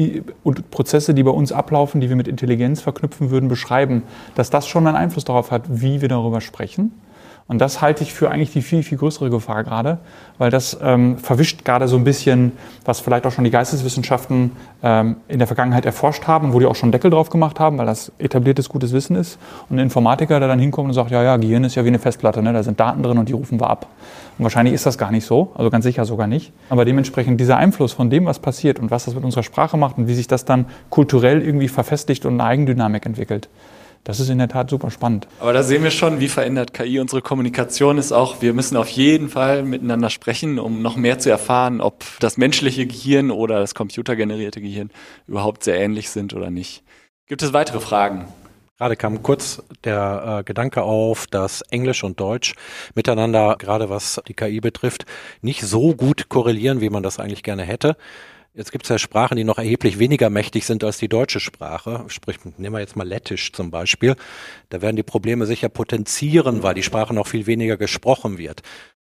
und 0.44 0.70
Prozesse, 0.70 1.12
die 1.14 1.22
bei 1.22 1.30
uns 1.30 1.52
ablaufen, 1.52 2.00
die 2.00 2.08
wir 2.08 2.16
mit 2.16 2.28
Intelligenz 2.28 2.80
verknüpfen 2.80 3.30
würden, 3.30 3.48
beschreiben, 3.48 4.04
dass 4.34 4.50
das 4.50 4.68
schon 4.68 4.86
einen 4.86 4.96
Einfluss 4.96 5.24
darauf 5.24 5.50
hat, 5.50 5.64
wie 5.68 6.00
wir 6.00 6.08
darüber 6.08 6.40
sprechen. 6.40 6.92
Und 7.48 7.62
das 7.62 7.80
halte 7.80 8.04
ich 8.04 8.12
für 8.12 8.30
eigentlich 8.30 8.52
die 8.52 8.60
viel, 8.60 8.82
viel 8.82 8.98
größere 8.98 9.30
Gefahr 9.30 9.64
gerade, 9.64 9.98
weil 10.36 10.50
das 10.50 10.78
ähm, 10.82 11.16
verwischt 11.16 11.64
gerade 11.64 11.88
so 11.88 11.96
ein 11.96 12.04
bisschen, 12.04 12.52
was 12.84 13.00
vielleicht 13.00 13.26
auch 13.26 13.32
schon 13.32 13.44
die 13.44 13.50
Geisteswissenschaften 13.50 14.52
ähm, 14.82 15.16
in 15.28 15.38
der 15.38 15.46
Vergangenheit 15.46 15.86
erforscht 15.86 16.26
haben, 16.26 16.52
wo 16.52 16.60
die 16.60 16.66
auch 16.66 16.76
schon 16.76 16.92
Deckel 16.92 17.10
drauf 17.10 17.30
gemacht 17.30 17.58
haben, 17.58 17.78
weil 17.78 17.86
das 17.86 18.12
etabliertes 18.18 18.68
gutes 18.68 18.92
Wissen 18.92 19.16
ist. 19.16 19.38
Und 19.70 19.76
ein 19.76 19.84
Informatiker, 19.84 20.38
der 20.40 20.48
dann 20.48 20.58
hinkommt 20.58 20.88
und 20.88 20.92
sagt, 20.92 21.10
ja, 21.10 21.22
ja, 21.22 21.38
Gehirn 21.38 21.64
ist 21.64 21.74
ja 21.74 21.84
wie 21.84 21.88
eine 21.88 21.98
Festplatte, 21.98 22.42
ne? 22.42 22.52
da 22.52 22.62
sind 22.62 22.78
Daten 22.78 23.02
drin 23.02 23.16
und 23.16 23.30
die 23.30 23.32
rufen 23.32 23.58
wir 23.58 23.70
ab. 23.70 23.86
Und 24.36 24.42
wahrscheinlich 24.42 24.74
ist 24.74 24.84
das 24.84 24.98
gar 24.98 25.10
nicht 25.10 25.24
so, 25.24 25.50
also 25.54 25.70
ganz 25.70 25.84
sicher 25.86 26.04
sogar 26.04 26.26
nicht. 26.26 26.52
Aber 26.68 26.84
dementsprechend 26.84 27.40
dieser 27.40 27.56
Einfluss 27.56 27.94
von 27.94 28.10
dem, 28.10 28.26
was 28.26 28.40
passiert 28.40 28.78
und 28.78 28.90
was 28.90 29.06
das 29.06 29.14
mit 29.14 29.24
unserer 29.24 29.42
Sprache 29.42 29.78
macht 29.78 29.96
und 29.96 30.06
wie 30.06 30.14
sich 30.14 30.28
das 30.28 30.44
dann 30.44 30.66
kulturell 30.90 31.40
irgendwie 31.40 31.68
verfestigt 31.68 32.26
und 32.26 32.34
eine 32.34 32.44
Eigendynamik 32.44 33.06
entwickelt, 33.06 33.48
das 34.08 34.20
ist 34.20 34.30
in 34.30 34.38
der 34.38 34.48
Tat 34.48 34.70
super 34.70 34.90
spannend. 34.90 35.28
Aber 35.38 35.52
da 35.52 35.62
sehen 35.62 35.84
wir 35.84 35.90
schon, 35.90 36.18
wie 36.18 36.28
verändert 36.28 36.72
KI 36.72 36.98
unsere 36.98 37.20
Kommunikation 37.20 37.98
ist 37.98 38.10
auch. 38.10 38.40
Wir 38.40 38.54
müssen 38.54 38.78
auf 38.78 38.88
jeden 38.88 39.28
Fall 39.28 39.64
miteinander 39.64 40.08
sprechen, 40.08 40.58
um 40.58 40.80
noch 40.80 40.96
mehr 40.96 41.18
zu 41.18 41.28
erfahren, 41.28 41.82
ob 41.82 42.06
das 42.18 42.38
menschliche 42.38 42.86
Gehirn 42.86 43.30
oder 43.30 43.58
das 43.58 43.74
computergenerierte 43.74 44.62
Gehirn 44.62 44.88
überhaupt 45.26 45.62
sehr 45.62 45.78
ähnlich 45.78 46.08
sind 46.08 46.32
oder 46.32 46.48
nicht. 46.48 46.84
Gibt 47.26 47.42
es 47.42 47.52
weitere 47.52 47.80
Fragen? 47.80 48.24
Gerade 48.78 48.96
kam 48.96 49.22
kurz 49.22 49.62
der 49.84 50.38
äh, 50.38 50.42
Gedanke 50.42 50.84
auf, 50.84 51.26
dass 51.26 51.60
Englisch 51.60 52.02
und 52.02 52.18
Deutsch 52.18 52.54
miteinander, 52.94 53.56
gerade 53.58 53.90
was 53.90 54.22
die 54.26 54.32
KI 54.32 54.60
betrifft, 54.60 55.04
nicht 55.42 55.60
so 55.60 55.94
gut 55.94 56.30
korrelieren, 56.30 56.80
wie 56.80 56.88
man 56.88 57.02
das 57.02 57.18
eigentlich 57.18 57.42
gerne 57.42 57.64
hätte. 57.64 57.94
Jetzt 58.58 58.72
gibt 58.72 58.86
es 58.86 58.88
ja 58.88 58.98
Sprachen, 58.98 59.36
die 59.36 59.44
noch 59.44 59.58
erheblich 59.58 60.00
weniger 60.00 60.30
mächtig 60.30 60.66
sind 60.66 60.82
als 60.82 60.98
die 60.98 61.08
deutsche 61.08 61.38
Sprache. 61.38 62.04
Sprich, 62.08 62.38
nehmen 62.56 62.74
wir 62.74 62.80
jetzt 62.80 62.96
mal 62.96 63.06
Lettisch 63.06 63.52
zum 63.52 63.70
Beispiel. 63.70 64.16
Da 64.68 64.82
werden 64.82 64.96
die 64.96 65.04
Probleme 65.04 65.46
sicher 65.46 65.68
potenzieren, 65.68 66.64
weil 66.64 66.74
die 66.74 66.82
Sprache 66.82 67.14
noch 67.14 67.28
viel 67.28 67.46
weniger 67.46 67.76
gesprochen 67.76 68.36
wird. 68.36 68.62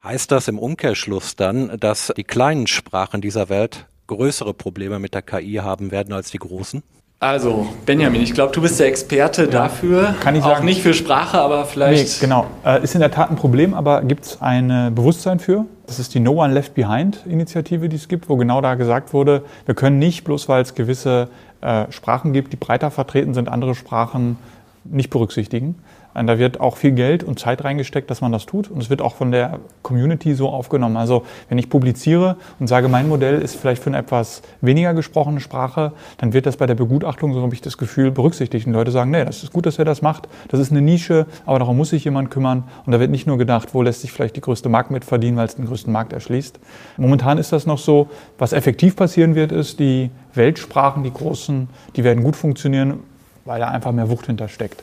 Heißt 0.02 0.32
das 0.32 0.48
im 0.48 0.58
Umkehrschluss 0.58 1.36
dann, 1.36 1.78
dass 1.78 2.12
die 2.16 2.24
kleinen 2.24 2.66
Sprachen 2.66 3.20
dieser 3.20 3.48
Welt 3.48 3.86
größere 4.08 4.52
Probleme 4.52 4.98
mit 4.98 5.14
der 5.14 5.22
KI 5.22 5.60
haben 5.62 5.92
werden 5.92 6.12
als 6.12 6.32
die 6.32 6.38
großen? 6.38 6.82
Also, 7.18 7.66
Benjamin, 7.86 8.20
ich 8.20 8.34
glaube, 8.34 8.52
du 8.52 8.60
bist 8.60 8.78
der 8.78 8.88
Experte 8.88 9.44
ja, 9.44 9.48
dafür. 9.48 10.14
Kann 10.20 10.34
ich 10.34 10.42
sagen. 10.42 10.60
Auch 10.60 10.62
nicht 10.62 10.82
für 10.82 10.92
Sprache, 10.92 11.38
aber 11.38 11.64
vielleicht. 11.64 12.20
Nee, 12.20 12.26
genau. 12.26 12.46
Äh, 12.64 12.82
ist 12.84 12.94
in 12.94 13.00
der 13.00 13.10
Tat 13.10 13.30
ein 13.30 13.36
Problem, 13.36 13.72
aber 13.72 14.02
gibt 14.02 14.26
es 14.26 14.42
ein 14.42 14.94
Bewusstsein 14.94 15.38
für? 15.38 15.64
Das 15.86 15.98
ist 15.98 16.14
die 16.14 16.20
No 16.20 16.42
One 16.42 16.52
Left 16.52 16.74
Behind 16.74 17.24
Initiative, 17.26 17.88
die 17.88 17.96
es 17.96 18.08
gibt, 18.08 18.28
wo 18.28 18.36
genau 18.36 18.60
da 18.60 18.74
gesagt 18.74 19.14
wurde, 19.14 19.44
wir 19.64 19.74
können 19.74 19.98
nicht, 19.98 20.24
bloß 20.24 20.48
weil 20.48 20.60
es 20.60 20.74
gewisse 20.74 21.28
äh, 21.62 21.90
Sprachen 21.90 22.32
gibt, 22.32 22.52
die 22.52 22.56
breiter 22.56 22.90
vertreten 22.90 23.32
sind, 23.32 23.48
andere 23.48 23.74
Sprachen 23.74 24.36
nicht 24.84 25.08
berücksichtigen. 25.08 25.76
Da 26.24 26.38
wird 26.38 26.60
auch 26.60 26.76
viel 26.76 26.92
Geld 26.92 27.22
und 27.22 27.38
Zeit 27.38 27.62
reingesteckt, 27.62 28.10
dass 28.10 28.22
man 28.22 28.32
das 28.32 28.46
tut. 28.46 28.70
Und 28.70 28.80
es 28.80 28.88
wird 28.88 29.02
auch 29.02 29.14
von 29.14 29.32
der 29.32 29.58
Community 29.82 30.34
so 30.34 30.48
aufgenommen. 30.48 30.96
Also 30.96 31.24
wenn 31.50 31.58
ich 31.58 31.68
publiziere 31.68 32.36
und 32.58 32.68
sage, 32.68 32.88
mein 32.88 33.08
Modell 33.08 33.42
ist 33.42 33.56
vielleicht 33.56 33.82
für 33.82 33.90
eine 33.90 33.98
etwas 33.98 34.40
weniger 34.62 34.94
gesprochene 34.94 35.40
Sprache, 35.40 35.92
dann 36.16 36.32
wird 36.32 36.46
das 36.46 36.56
bei 36.56 36.66
der 36.66 36.74
Begutachtung, 36.74 37.34
so 37.34 37.42
habe 37.42 37.52
ich 37.52 37.60
das 37.60 37.76
Gefühl, 37.76 38.10
berücksichtigt. 38.10 38.66
Und 38.66 38.72
Leute 38.72 38.92
sagen, 38.92 39.10
nee, 39.10 39.24
das 39.24 39.42
ist 39.42 39.52
gut, 39.52 39.66
dass 39.66 39.78
er 39.78 39.84
das 39.84 40.00
macht. 40.00 40.26
Das 40.48 40.58
ist 40.58 40.70
eine 40.70 40.80
Nische, 40.80 41.26
aber 41.44 41.58
darum 41.58 41.76
muss 41.76 41.90
sich 41.90 42.04
jemand 42.04 42.30
kümmern. 42.30 42.64
Und 42.86 42.92
da 42.92 43.00
wird 43.00 43.10
nicht 43.10 43.26
nur 43.26 43.36
gedacht, 43.36 43.74
wo 43.74 43.82
lässt 43.82 44.00
sich 44.00 44.12
vielleicht 44.12 44.36
die 44.36 44.40
größte 44.40 44.70
Markt 44.70 44.90
mit 44.90 45.04
verdienen, 45.04 45.36
weil 45.36 45.46
es 45.46 45.56
den 45.56 45.66
größten 45.66 45.92
Markt 45.92 46.14
erschließt. 46.14 46.58
Momentan 46.96 47.36
ist 47.36 47.52
das 47.52 47.66
noch 47.66 47.78
so. 47.78 48.08
Was 48.38 48.54
effektiv 48.54 48.96
passieren 48.96 49.34
wird, 49.34 49.52
ist, 49.52 49.80
die 49.80 50.10
Weltsprachen, 50.34 51.02
die 51.02 51.12
großen, 51.12 51.68
die 51.96 52.04
werden 52.04 52.24
gut 52.24 52.36
funktionieren, 52.36 53.00
weil 53.44 53.60
da 53.60 53.68
einfach 53.68 53.92
mehr 53.92 54.08
Wucht 54.08 54.26
hintersteckt. 54.26 54.82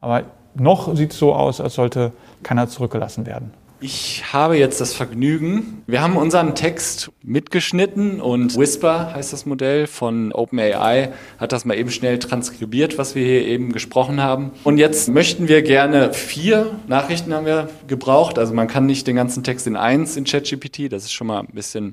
Aber 0.00 0.22
noch 0.54 0.94
sieht 0.96 1.12
es 1.12 1.18
so 1.18 1.34
aus, 1.34 1.60
als 1.60 1.74
sollte 1.74 2.12
keiner 2.42 2.68
zurückgelassen 2.68 3.26
werden. 3.26 3.52
Ich 3.80 4.32
habe 4.32 4.56
jetzt 4.56 4.80
das 4.80 4.94
Vergnügen. 4.94 5.82
Wir 5.86 6.00
haben 6.00 6.16
unseren 6.16 6.54
Text 6.54 7.10
mitgeschnitten 7.22 8.18
und 8.18 8.56
Whisper 8.56 9.12
heißt 9.14 9.34
das 9.34 9.44
Modell 9.44 9.86
von 9.86 10.32
OpenAI, 10.32 11.12
hat 11.38 11.52
das 11.52 11.66
mal 11.66 11.76
eben 11.76 11.90
schnell 11.90 12.18
transkribiert, 12.18 12.96
was 12.96 13.14
wir 13.14 13.26
hier 13.26 13.44
eben 13.46 13.72
gesprochen 13.72 14.22
haben. 14.22 14.52
Und 14.62 14.78
jetzt 14.78 15.10
möchten 15.10 15.48
wir 15.48 15.60
gerne 15.60 16.14
vier 16.14 16.70
Nachrichten 16.86 17.34
haben 17.34 17.44
wir 17.44 17.68
gebraucht. 17.86 18.38
Also 18.38 18.54
man 18.54 18.68
kann 18.68 18.86
nicht 18.86 19.06
den 19.06 19.16
ganzen 19.16 19.44
Text 19.44 19.66
in 19.66 19.76
eins 19.76 20.16
in 20.16 20.24
ChatGPT, 20.24 20.90
das 20.90 21.04
ist 21.04 21.12
schon 21.12 21.26
mal 21.26 21.40
ein 21.40 21.48
bisschen 21.52 21.92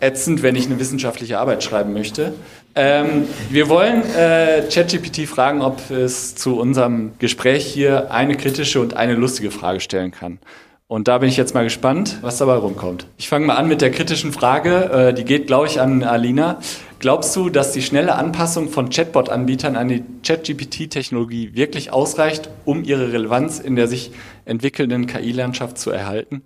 ätzend, 0.00 0.42
wenn 0.42 0.56
ich 0.56 0.66
eine 0.66 0.80
wissenschaftliche 0.80 1.38
Arbeit 1.38 1.62
schreiben 1.62 1.92
möchte. 1.92 2.34
Ähm, 2.76 3.28
wir 3.50 3.68
wollen 3.68 4.02
äh, 4.16 4.62
ChatGPT 4.68 5.28
fragen, 5.28 5.62
ob 5.62 5.90
es 5.90 6.34
zu 6.34 6.58
unserem 6.58 7.12
Gespräch 7.18 7.64
hier 7.64 8.10
eine 8.10 8.36
kritische 8.36 8.80
und 8.80 8.94
eine 8.94 9.14
lustige 9.14 9.50
Frage 9.50 9.80
stellen 9.80 10.10
kann. 10.10 10.40
Und 10.86 11.08
da 11.08 11.18
bin 11.18 11.28
ich 11.28 11.36
jetzt 11.36 11.54
mal 11.54 11.64
gespannt, 11.64 12.18
was 12.20 12.38
dabei 12.38 12.54
rumkommt. 12.56 13.06
Ich 13.16 13.28
fange 13.28 13.46
mal 13.46 13.56
an 13.56 13.68
mit 13.68 13.80
der 13.80 13.90
kritischen 13.90 14.32
Frage. 14.32 14.90
Äh, 14.90 15.14
die 15.14 15.24
geht, 15.24 15.46
glaube 15.46 15.66
ich, 15.66 15.80
an 15.80 16.02
Alina. 16.02 16.58
Glaubst 16.98 17.34
du, 17.36 17.48
dass 17.48 17.72
die 17.72 17.82
schnelle 17.82 18.16
Anpassung 18.16 18.68
von 18.68 18.90
Chatbot-Anbietern 18.90 19.76
an 19.76 19.88
die 19.88 20.02
ChatGPT-Technologie 20.22 21.54
wirklich 21.54 21.92
ausreicht, 21.92 22.50
um 22.64 22.82
ihre 22.82 23.12
Relevanz 23.12 23.60
in 23.60 23.76
der 23.76 23.88
sich 23.88 24.10
entwickelnden 24.46 25.06
KI-Landschaft 25.06 25.78
zu 25.78 25.90
erhalten? 25.90 26.42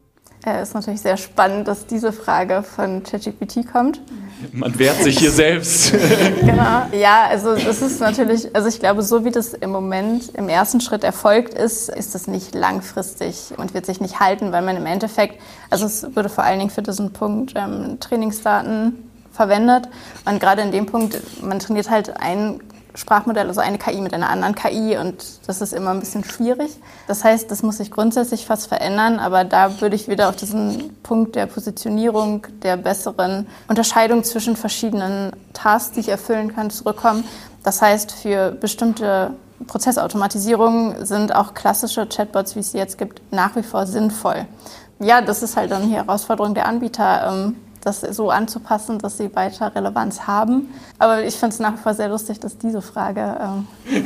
Äh, 0.48 0.62
ist 0.62 0.74
natürlich 0.74 1.00
sehr 1.00 1.16
spannend, 1.16 1.68
dass 1.68 1.86
diese 1.86 2.12
Frage 2.12 2.62
von 2.62 3.02
ChatGPT 3.02 3.70
kommt. 3.70 4.00
Man 4.52 4.78
wehrt 4.78 5.02
sich 5.02 5.18
hier 5.18 5.30
selbst. 5.30 5.92
genau, 6.40 6.82
ja, 6.92 7.26
also 7.28 7.56
das 7.56 7.82
ist 7.82 8.00
natürlich, 8.00 8.54
also 8.54 8.68
ich 8.68 8.78
glaube, 8.78 9.02
so 9.02 9.24
wie 9.24 9.30
das 9.30 9.52
im 9.52 9.70
Moment 9.70 10.30
im 10.34 10.48
ersten 10.48 10.80
Schritt 10.80 11.04
erfolgt 11.04 11.54
ist, 11.54 11.88
ist 11.88 12.14
das 12.14 12.28
nicht 12.28 12.54
langfristig 12.54 13.52
und 13.56 13.74
wird 13.74 13.84
sich 13.84 14.00
nicht 14.00 14.20
halten, 14.20 14.52
weil 14.52 14.62
man 14.62 14.76
im 14.76 14.86
Endeffekt, 14.86 15.40
also 15.70 15.86
es 15.86 16.14
würde 16.14 16.28
vor 16.28 16.44
allen 16.44 16.60
Dingen 16.60 16.70
für 16.70 16.82
diesen 16.82 17.12
Punkt 17.12 17.54
ähm, 17.56 17.98
Trainingsdaten 18.00 19.10
verwendet 19.32 19.88
und 20.24 20.40
gerade 20.40 20.62
in 20.62 20.72
dem 20.72 20.86
Punkt, 20.86 21.20
man 21.42 21.58
trainiert 21.58 21.90
halt 21.90 22.16
ein 22.20 22.60
Sprachmodell, 22.98 23.46
also 23.46 23.60
eine 23.60 23.78
KI 23.78 24.00
mit 24.00 24.12
einer 24.12 24.28
anderen 24.28 24.56
KI 24.56 24.96
und 24.96 25.24
das 25.46 25.60
ist 25.60 25.72
immer 25.72 25.90
ein 25.90 26.00
bisschen 26.00 26.24
schwierig. 26.24 26.70
Das 27.06 27.22
heißt, 27.22 27.48
das 27.50 27.62
muss 27.62 27.76
sich 27.76 27.92
grundsätzlich 27.92 28.44
fast 28.44 28.66
verändern, 28.66 29.20
aber 29.20 29.44
da 29.44 29.80
würde 29.80 29.94
ich 29.94 30.08
wieder 30.08 30.28
auf 30.28 30.36
diesen 30.36 30.92
Punkt 31.04 31.36
der 31.36 31.46
Positionierung, 31.46 32.46
der 32.62 32.76
besseren 32.76 33.46
Unterscheidung 33.68 34.24
zwischen 34.24 34.56
verschiedenen 34.56 35.30
Tasks, 35.52 35.92
die 35.92 36.00
ich 36.00 36.08
erfüllen 36.08 36.54
kann, 36.54 36.70
zurückkommen. 36.70 37.22
Das 37.62 37.80
heißt, 37.80 38.10
für 38.10 38.50
bestimmte 38.50 39.32
Prozessautomatisierungen 39.66 41.06
sind 41.06 41.34
auch 41.34 41.54
klassische 41.54 42.06
Chatbots, 42.06 42.56
wie 42.56 42.60
es 42.60 42.72
sie 42.72 42.78
jetzt 42.78 42.98
gibt, 42.98 43.22
nach 43.32 43.54
wie 43.54 43.62
vor 43.62 43.86
sinnvoll. 43.86 44.46
Ja, 44.98 45.20
das 45.20 45.44
ist 45.44 45.56
halt 45.56 45.70
dann 45.70 45.88
die 45.88 45.94
Herausforderung 45.94 46.54
der 46.54 46.66
Anbieter. 46.66 47.52
Das 47.82 48.00
so 48.00 48.30
anzupassen, 48.30 48.98
dass 48.98 49.18
sie 49.18 49.34
weiter 49.34 49.74
Relevanz 49.74 50.26
haben. 50.26 50.68
Aber 50.98 51.24
ich 51.24 51.34
finde 51.34 51.54
es 51.54 51.60
nach 51.60 51.74
wie 51.74 51.78
vor 51.78 51.94
sehr 51.94 52.08
lustig, 52.08 52.40
dass 52.40 52.58
diese 52.58 52.82
Frage 52.82 53.38
ähm, 53.40 53.66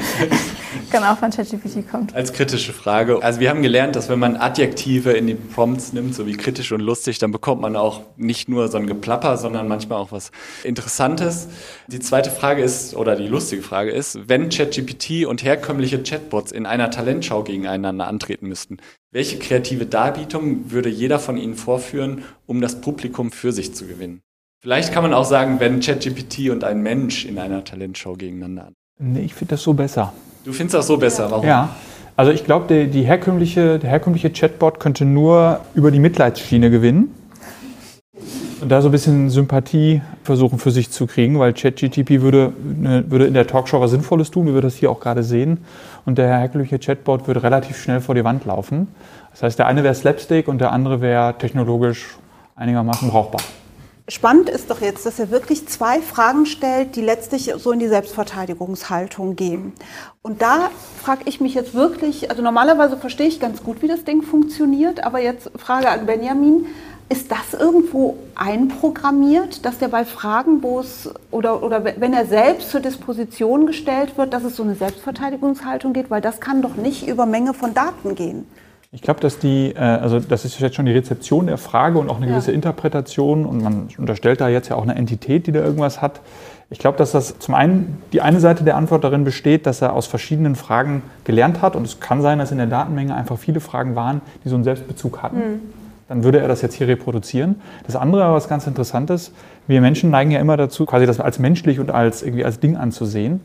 genau 0.90 1.14
von 1.14 1.30
ChatGPT 1.30 1.90
kommt. 1.90 2.14
Als 2.14 2.32
kritische 2.32 2.72
Frage. 2.72 3.22
Also 3.22 3.40
wir 3.40 3.50
haben 3.50 3.62
gelernt, 3.62 3.96
dass 3.96 4.08
wenn 4.08 4.18
man 4.18 4.36
Adjektive 4.36 5.12
in 5.12 5.26
die 5.26 5.34
Prompts 5.34 5.92
nimmt, 5.92 6.14
so 6.14 6.26
wie 6.26 6.34
kritisch 6.34 6.72
und 6.72 6.80
lustig, 6.80 7.18
dann 7.18 7.32
bekommt 7.32 7.62
man 7.62 7.76
auch 7.76 8.00
nicht 8.16 8.48
nur 8.48 8.68
so 8.68 8.78
ein 8.78 8.86
Geplapper, 8.86 9.36
sondern 9.36 9.68
manchmal 9.68 9.98
auch 9.98 10.12
was 10.12 10.30
Interessantes. 10.64 11.48
Die 11.88 12.00
zweite 12.00 12.30
Frage 12.30 12.62
ist, 12.62 12.94
oder 12.94 13.16
die 13.16 13.28
lustige 13.28 13.62
Frage 13.62 13.90
ist, 13.90 14.28
wenn 14.28 14.48
ChatGPT 14.48 15.26
und 15.26 15.42
herkömmliche 15.42 16.02
Chatbots 16.02 16.52
in 16.52 16.66
einer 16.66 16.90
Talentschau 16.90 17.42
gegeneinander 17.42 18.06
antreten 18.06 18.48
müssten, 18.48 18.78
welche 19.12 19.38
kreative 19.38 19.84
Darbietung 19.86 20.70
würde 20.70 20.88
jeder 20.88 21.18
von 21.18 21.36
Ihnen 21.36 21.54
vorführen, 21.54 22.22
um 22.46 22.60
das 22.62 22.80
Publikum 22.80 23.30
für 23.30 23.52
sich 23.52 23.74
zu 23.74 23.86
gewinnen? 23.86 24.22
Vielleicht 24.62 24.92
kann 24.92 25.02
man 25.02 25.12
auch 25.12 25.26
sagen, 25.26 25.60
wenn 25.60 25.80
ChatGPT 25.80 26.50
und 26.50 26.64
ein 26.64 26.82
Mensch 26.82 27.26
in 27.26 27.38
einer 27.38 27.62
Talentshow 27.62 28.14
gegeneinander 28.14 28.68
antreten. 28.68 29.12
Nee, 29.12 29.20
ich 29.20 29.34
finde 29.34 29.50
das 29.50 29.62
so 29.62 29.74
besser. 29.74 30.12
Du 30.44 30.52
findest 30.52 30.74
das 30.74 30.86
so 30.86 30.96
besser, 30.96 31.30
warum? 31.30 31.46
Ja. 31.46 31.76
Also 32.16 32.32
ich 32.32 32.44
glaube, 32.44 32.86
die 32.88 33.02
herkömmliche, 33.02 33.78
der 33.78 33.90
herkömmliche 33.90 34.30
Chatbot 34.30 34.80
könnte 34.80 35.04
nur 35.04 35.60
über 35.74 35.90
die 35.90 35.98
Mitleidsschiene 35.98 36.70
gewinnen 36.70 37.12
da 38.68 38.80
so 38.82 38.88
ein 38.88 38.92
bisschen 38.92 39.30
Sympathie 39.30 40.02
versuchen 40.22 40.58
für 40.58 40.70
sich 40.70 40.90
zu 40.90 41.06
kriegen, 41.06 41.38
weil 41.38 41.52
ChatGTP 41.52 42.20
würde, 42.20 42.52
würde 42.56 43.26
in 43.26 43.34
der 43.34 43.46
Talkshow 43.46 43.80
was 43.80 43.90
Sinnvolles 43.90 44.30
tun, 44.30 44.46
wie 44.46 44.54
wir 44.54 44.60
das 44.60 44.76
hier 44.76 44.90
auch 44.90 45.00
gerade 45.00 45.22
sehen. 45.22 45.58
Und 46.04 46.18
der 46.18 46.28
herkömmliche 46.28 46.78
Chatbot 46.78 47.26
würde 47.26 47.42
relativ 47.42 47.76
schnell 47.76 48.00
vor 48.00 48.14
die 48.14 48.24
Wand 48.24 48.44
laufen. 48.44 48.88
Das 49.30 49.42
heißt, 49.42 49.58
der 49.58 49.66
eine 49.66 49.82
wäre 49.82 49.94
Slapstick 49.94 50.48
und 50.48 50.60
der 50.60 50.72
andere 50.72 51.00
wäre 51.00 51.36
technologisch 51.38 52.16
einigermaßen 52.56 53.08
brauchbar. 53.08 53.40
Spannend 54.08 54.50
ist 54.50 54.68
doch 54.68 54.80
jetzt, 54.80 55.06
dass 55.06 55.20
er 55.20 55.30
wirklich 55.30 55.68
zwei 55.68 56.00
Fragen 56.00 56.44
stellt, 56.44 56.96
die 56.96 57.00
letztlich 57.00 57.52
so 57.56 57.70
in 57.70 57.78
die 57.78 57.86
Selbstverteidigungshaltung 57.86 59.36
gehen. 59.36 59.72
Und 60.22 60.42
da 60.42 60.70
frage 61.00 61.22
ich 61.26 61.40
mich 61.40 61.54
jetzt 61.54 61.72
wirklich, 61.72 62.28
also 62.28 62.42
normalerweise 62.42 62.96
verstehe 62.96 63.28
ich 63.28 63.38
ganz 63.38 63.62
gut, 63.62 63.80
wie 63.80 63.86
das 63.86 64.02
Ding 64.04 64.22
funktioniert, 64.22 65.04
aber 65.04 65.20
jetzt 65.20 65.52
Frage 65.56 65.88
an 65.88 66.04
Benjamin, 66.04 66.66
ist 67.12 67.30
das 67.30 67.52
irgendwo 67.60 68.16
einprogrammiert, 68.34 69.66
dass 69.66 69.78
der 69.78 69.88
bei 69.88 70.06
Fragen, 70.06 70.62
wo 70.62 70.80
es 70.80 71.12
oder, 71.30 71.62
oder 71.62 71.84
wenn 71.84 72.14
er 72.14 72.24
selbst 72.24 72.70
zur 72.70 72.80
Disposition 72.80 73.66
gestellt 73.66 74.16
wird, 74.16 74.32
dass 74.32 74.44
es 74.44 74.56
so 74.56 74.62
eine 74.62 74.74
Selbstverteidigungshaltung 74.74 75.92
geht? 75.92 76.10
Weil 76.10 76.22
das 76.22 76.40
kann 76.40 76.62
doch 76.62 76.74
nicht 76.74 77.06
über 77.06 77.26
Menge 77.26 77.52
von 77.52 77.74
Daten 77.74 78.14
gehen. 78.14 78.46
Ich 78.92 79.02
glaube, 79.02 79.20
dass 79.20 79.38
die, 79.38 79.74
äh, 79.74 79.78
also 79.78 80.20
das 80.20 80.46
ist 80.46 80.58
jetzt 80.58 80.74
schon 80.74 80.86
die 80.86 80.92
Rezeption 80.92 81.48
der 81.48 81.58
Frage 81.58 81.98
und 81.98 82.08
auch 82.08 82.16
eine 82.16 82.26
gewisse 82.28 82.52
Interpretation 82.52 83.44
und 83.44 83.62
man 83.62 83.88
unterstellt 83.98 84.40
da 84.40 84.48
jetzt 84.48 84.68
ja 84.68 84.76
auch 84.76 84.82
eine 84.82 84.94
Entität, 84.94 85.46
die 85.46 85.52
da 85.52 85.60
irgendwas 85.60 86.00
hat. 86.00 86.20
Ich 86.70 86.78
glaube, 86.78 86.96
dass 86.96 87.12
das 87.12 87.38
zum 87.38 87.54
einen 87.54 88.02
die 88.14 88.22
eine 88.22 88.40
Seite 88.40 88.64
der 88.64 88.76
Antwort 88.76 89.04
darin 89.04 89.24
besteht, 89.24 89.66
dass 89.66 89.82
er 89.82 89.92
aus 89.92 90.06
verschiedenen 90.06 90.56
Fragen 90.56 91.02
gelernt 91.24 91.60
hat 91.60 91.76
und 91.76 91.86
es 91.86 92.00
kann 92.00 92.22
sein, 92.22 92.38
dass 92.38 92.52
in 92.52 92.58
der 92.58 92.66
Datenmenge 92.66 93.14
einfach 93.14 93.38
viele 93.38 93.60
Fragen 93.60 93.96
waren, 93.96 94.22
die 94.44 94.48
so 94.48 94.54
einen 94.54 94.64
Selbstbezug 94.64 95.22
hatten. 95.22 95.36
Mhm 95.36 95.81
dann 96.12 96.24
würde 96.24 96.40
er 96.40 96.48
das 96.48 96.60
jetzt 96.60 96.74
hier 96.74 96.88
reproduzieren. 96.88 97.62
Das 97.86 97.96
andere, 97.96 98.34
was 98.34 98.46
ganz 98.46 98.66
interessant 98.66 99.08
ist, 99.08 99.32
wir 99.66 99.80
Menschen 99.80 100.10
neigen 100.10 100.30
ja 100.30 100.40
immer 100.40 100.58
dazu, 100.58 100.84
quasi 100.84 101.06
das 101.06 101.20
als 101.20 101.38
menschlich 101.38 101.80
und 101.80 101.90
als 101.90 102.22
irgendwie 102.22 102.44
als 102.44 102.60
Ding 102.60 102.76
anzusehen. 102.76 103.40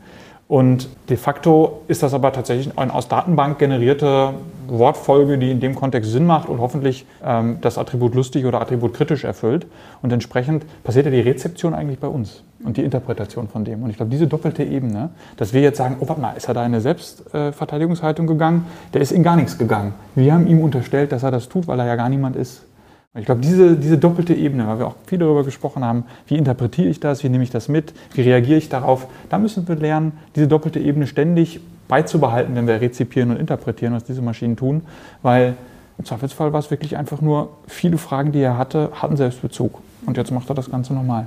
Und 0.48 0.88
de 1.10 1.18
facto 1.18 1.82
ist 1.88 2.02
das 2.02 2.14
aber 2.14 2.32
tatsächlich 2.32 2.76
eine 2.78 2.94
aus 2.94 3.06
Datenbank 3.08 3.58
generierte 3.58 4.32
Wortfolge, 4.66 5.36
die 5.36 5.50
in 5.50 5.60
dem 5.60 5.74
Kontext 5.74 6.10
Sinn 6.10 6.24
macht 6.24 6.48
und 6.48 6.58
hoffentlich 6.58 7.04
ähm, 7.22 7.58
das 7.60 7.76
Attribut 7.76 8.14
lustig 8.14 8.46
oder 8.46 8.60
Attribut 8.62 8.94
kritisch 8.94 9.24
erfüllt. 9.24 9.66
Und 10.00 10.10
entsprechend 10.10 10.64
passiert 10.84 11.04
ja 11.04 11.10
die 11.10 11.20
Rezeption 11.20 11.74
eigentlich 11.74 11.98
bei 11.98 12.08
uns 12.08 12.44
und 12.64 12.78
die 12.78 12.82
Interpretation 12.82 13.48
von 13.48 13.64
dem. 13.66 13.82
Und 13.82 13.90
ich 13.90 13.96
glaube, 13.96 14.10
diese 14.10 14.26
doppelte 14.26 14.64
Ebene, 14.64 15.10
dass 15.36 15.52
wir 15.52 15.60
jetzt 15.60 15.76
sagen, 15.76 15.96
oh, 16.00 16.08
warte 16.08 16.20
mal, 16.22 16.32
ist 16.32 16.48
er 16.48 16.54
da 16.54 16.60
in 16.60 16.72
eine 16.72 16.80
Selbstverteidigungshaltung 16.80 18.26
gegangen? 18.26 18.66
Der 18.94 19.02
ist 19.02 19.12
in 19.12 19.22
gar 19.22 19.36
nichts 19.36 19.58
gegangen. 19.58 19.92
Wir 20.14 20.32
haben 20.32 20.46
ihm 20.46 20.62
unterstellt, 20.62 21.12
dass 21.12 21.24
er 21.24 21.30
das 21.30 21.50
tut, 21.50 21.68
weil 21.68 21.78
er 21.78 21.86
ja 21.86 21.96
gar 21.96 22.08
niemand 22.08 22.36
ist. 22.36 22.64
Ich 23.18 23.26
glaube, 23.26 23.40
diese, 23.40 23.76
diese 23.76 23.98
doppelte 23.98 24.34
Ebene, 24.34 24.66
weil 24.66 24.78
wir 24.78 24.86
auch 24.86 24.94
viel 25.06 25.18
darüber 25.18 25.44
gesprochen 25.44 25.84
haben, 25.84 26.04
wie 26.26 26.36
interpretiere 26.36 26.88
ich 26.88 27.00
das, 27.00 27.24
wie 27.24 27.28
nehme 27.28 27.42
ich 27.42 27.50
das 27.50 27.68
mit, 27.68 27.92
wie 28.14 28.22
reagiere 28.22 28.58
ich 28.58 28.68
darauf, 28.68 29.08
da 29.28 29.38
müssen 29.38 29.66
wir 29.66 29.76
lernen, 29.76 30.12
diese 30.36 30.46
doppelte 30.46 30.78
Ebene 30.78 31.06
ständig 31.06 31.60
beizubehalten, 31.88 32.54
wenn 32.54 32.66
wir 32.66 32.80
rezipieren 32.80 33.30
und 33.30 33.38
interpretieren, 33.38 33.94
was 33.94 34.04
diese 34.04 34.22
Maschinen 34.22 34.56
tun, 34.56 34.82
weil 35.22 35.56
im 35.98 36.04
Zweifelsfall 36.04 36.52
war 36.52 36.60
es 36.60 36.70
wirklich 36.70 36.96
einfach 36.96 37.20
nur, 37.20 37.56
viele 37.66 37.98
Fragen, 37.98 38.30
die 38.30 38.40
er 38.40 38.56
hatte, 38.56 38.90
hatten 38.92 39.16
Selbstbezug. 39.16 39.80
Und 40.06 40.16
jetzt 40.16 40.30
macht 40.30 40.48
er 40.48 40.54
das 40.54 40.70
Ganze 40.70 40.94
nochmal. 40.94 41.26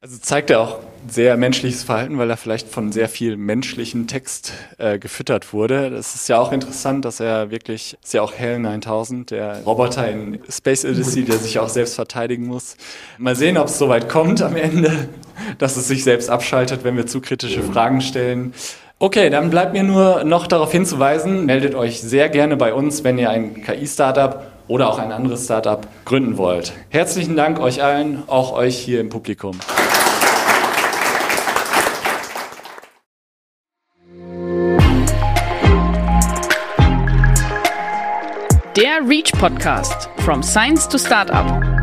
Also 0.00 0.16
zeigt 0.18 0.50
er 0.50 0.60
auch 0.60 0.78
sehr 1.08 1.36
menschliches 1.36 1.82
Verhalten, 1.82 2.18
weil 2.18 2.30
er 2.30 2.36
vielleicht 2.36 2.68
von 2.68 2.92
sehr 2.92 3.08
viel 3.08 3.36
menschlichen 3.36 4.06
Text 4.06 4.52
äh, 4.78 4.98
gefüttert 4.98 5.52
wurde. 5.52 5.90
Das 5.90 6.14
ist 6.14 6.28
ja 6.28 6.38
auch 6.38 6.52
interessant, 6.52 7.04
dass 7.04 7.20
er 7.20 7.50
wirklich, 7.50 7.96
ist 8.02 8.14
ja 8.14 8.22
auch 8.22 8.32
Hell 8.32 8.58
9000, 8.58 9.30
der 9.30 9.62
Roboter 9.64 10.08
in 10.08 10.38
Space 10.48 10.84
Odyssey, 10.84 11.24
der 11.24 11.38
sich 11.38 11.58
auch 11.58 11.68
selbst 11.68 11.94
verteidigen 11.94 12.46
muss. 12.46 12.76
Mal 13.18 13.36
sehen, 13.36 13.56
ob 13.56 13.68
es 13.68 13.78
soweit 13.78 14.08
kommt 14.08 14.42
am 14.42 14.56
Ende, 14.56 15.08
dass 15.58 15.76
es 15.76 15.88
sich 15.88 16.04
selbst 16.04 16.30
abschaltet, 16.30 16.84
wenn 16.84 16.96
wir 16.96 17.06
zu 17.06 17.20
kritische 17.20 17.62
Fragen 17.62 18.00
stellen. 18.00 18.54
Okay, 18.98 19.30
dann 19.30 19.48
bleibt 19.48 19.72
mir 19.72 19.82
nur 19.82 20.24
noch 20.24 20.46
darauf 20.46 20.72
hinzuweisen, 20.72 21.46
meldet 21.46 21.74
euch 21.74 22.00
sehr 22.02 22.28
gerne 22.28 22.56
bei 22.56 22.74
uns, 22.74 23.02
wenn 23.02 23.16
ihr 23.18 23.30
ein 23.30 23.62
KI-Startup 23.62 24.46
oder 24.68 24.88
auch 24.88 24.98
ein 24.98 25.10
anderes 25.10 25.44
Startup 25.44 25.86
gründen 26.04 26.36
wollt. 26.36 26.72
Herzlichen 26.90 27.34
Dank 27.34 27.58
euch 27.58 27.82
allen, 27.82 28.22
auch 28.26 28.52
euch 28.52 28.78
hier 28.78 29.00
im 29.00 29.08
Publikum. 29.08 29.58
Reach 39.10 39.32
Podcast 39.32 40.08
From 40.20 40.40
Science 40.40 40.86
to 40.86 40.96
Startup. 40.96 41.79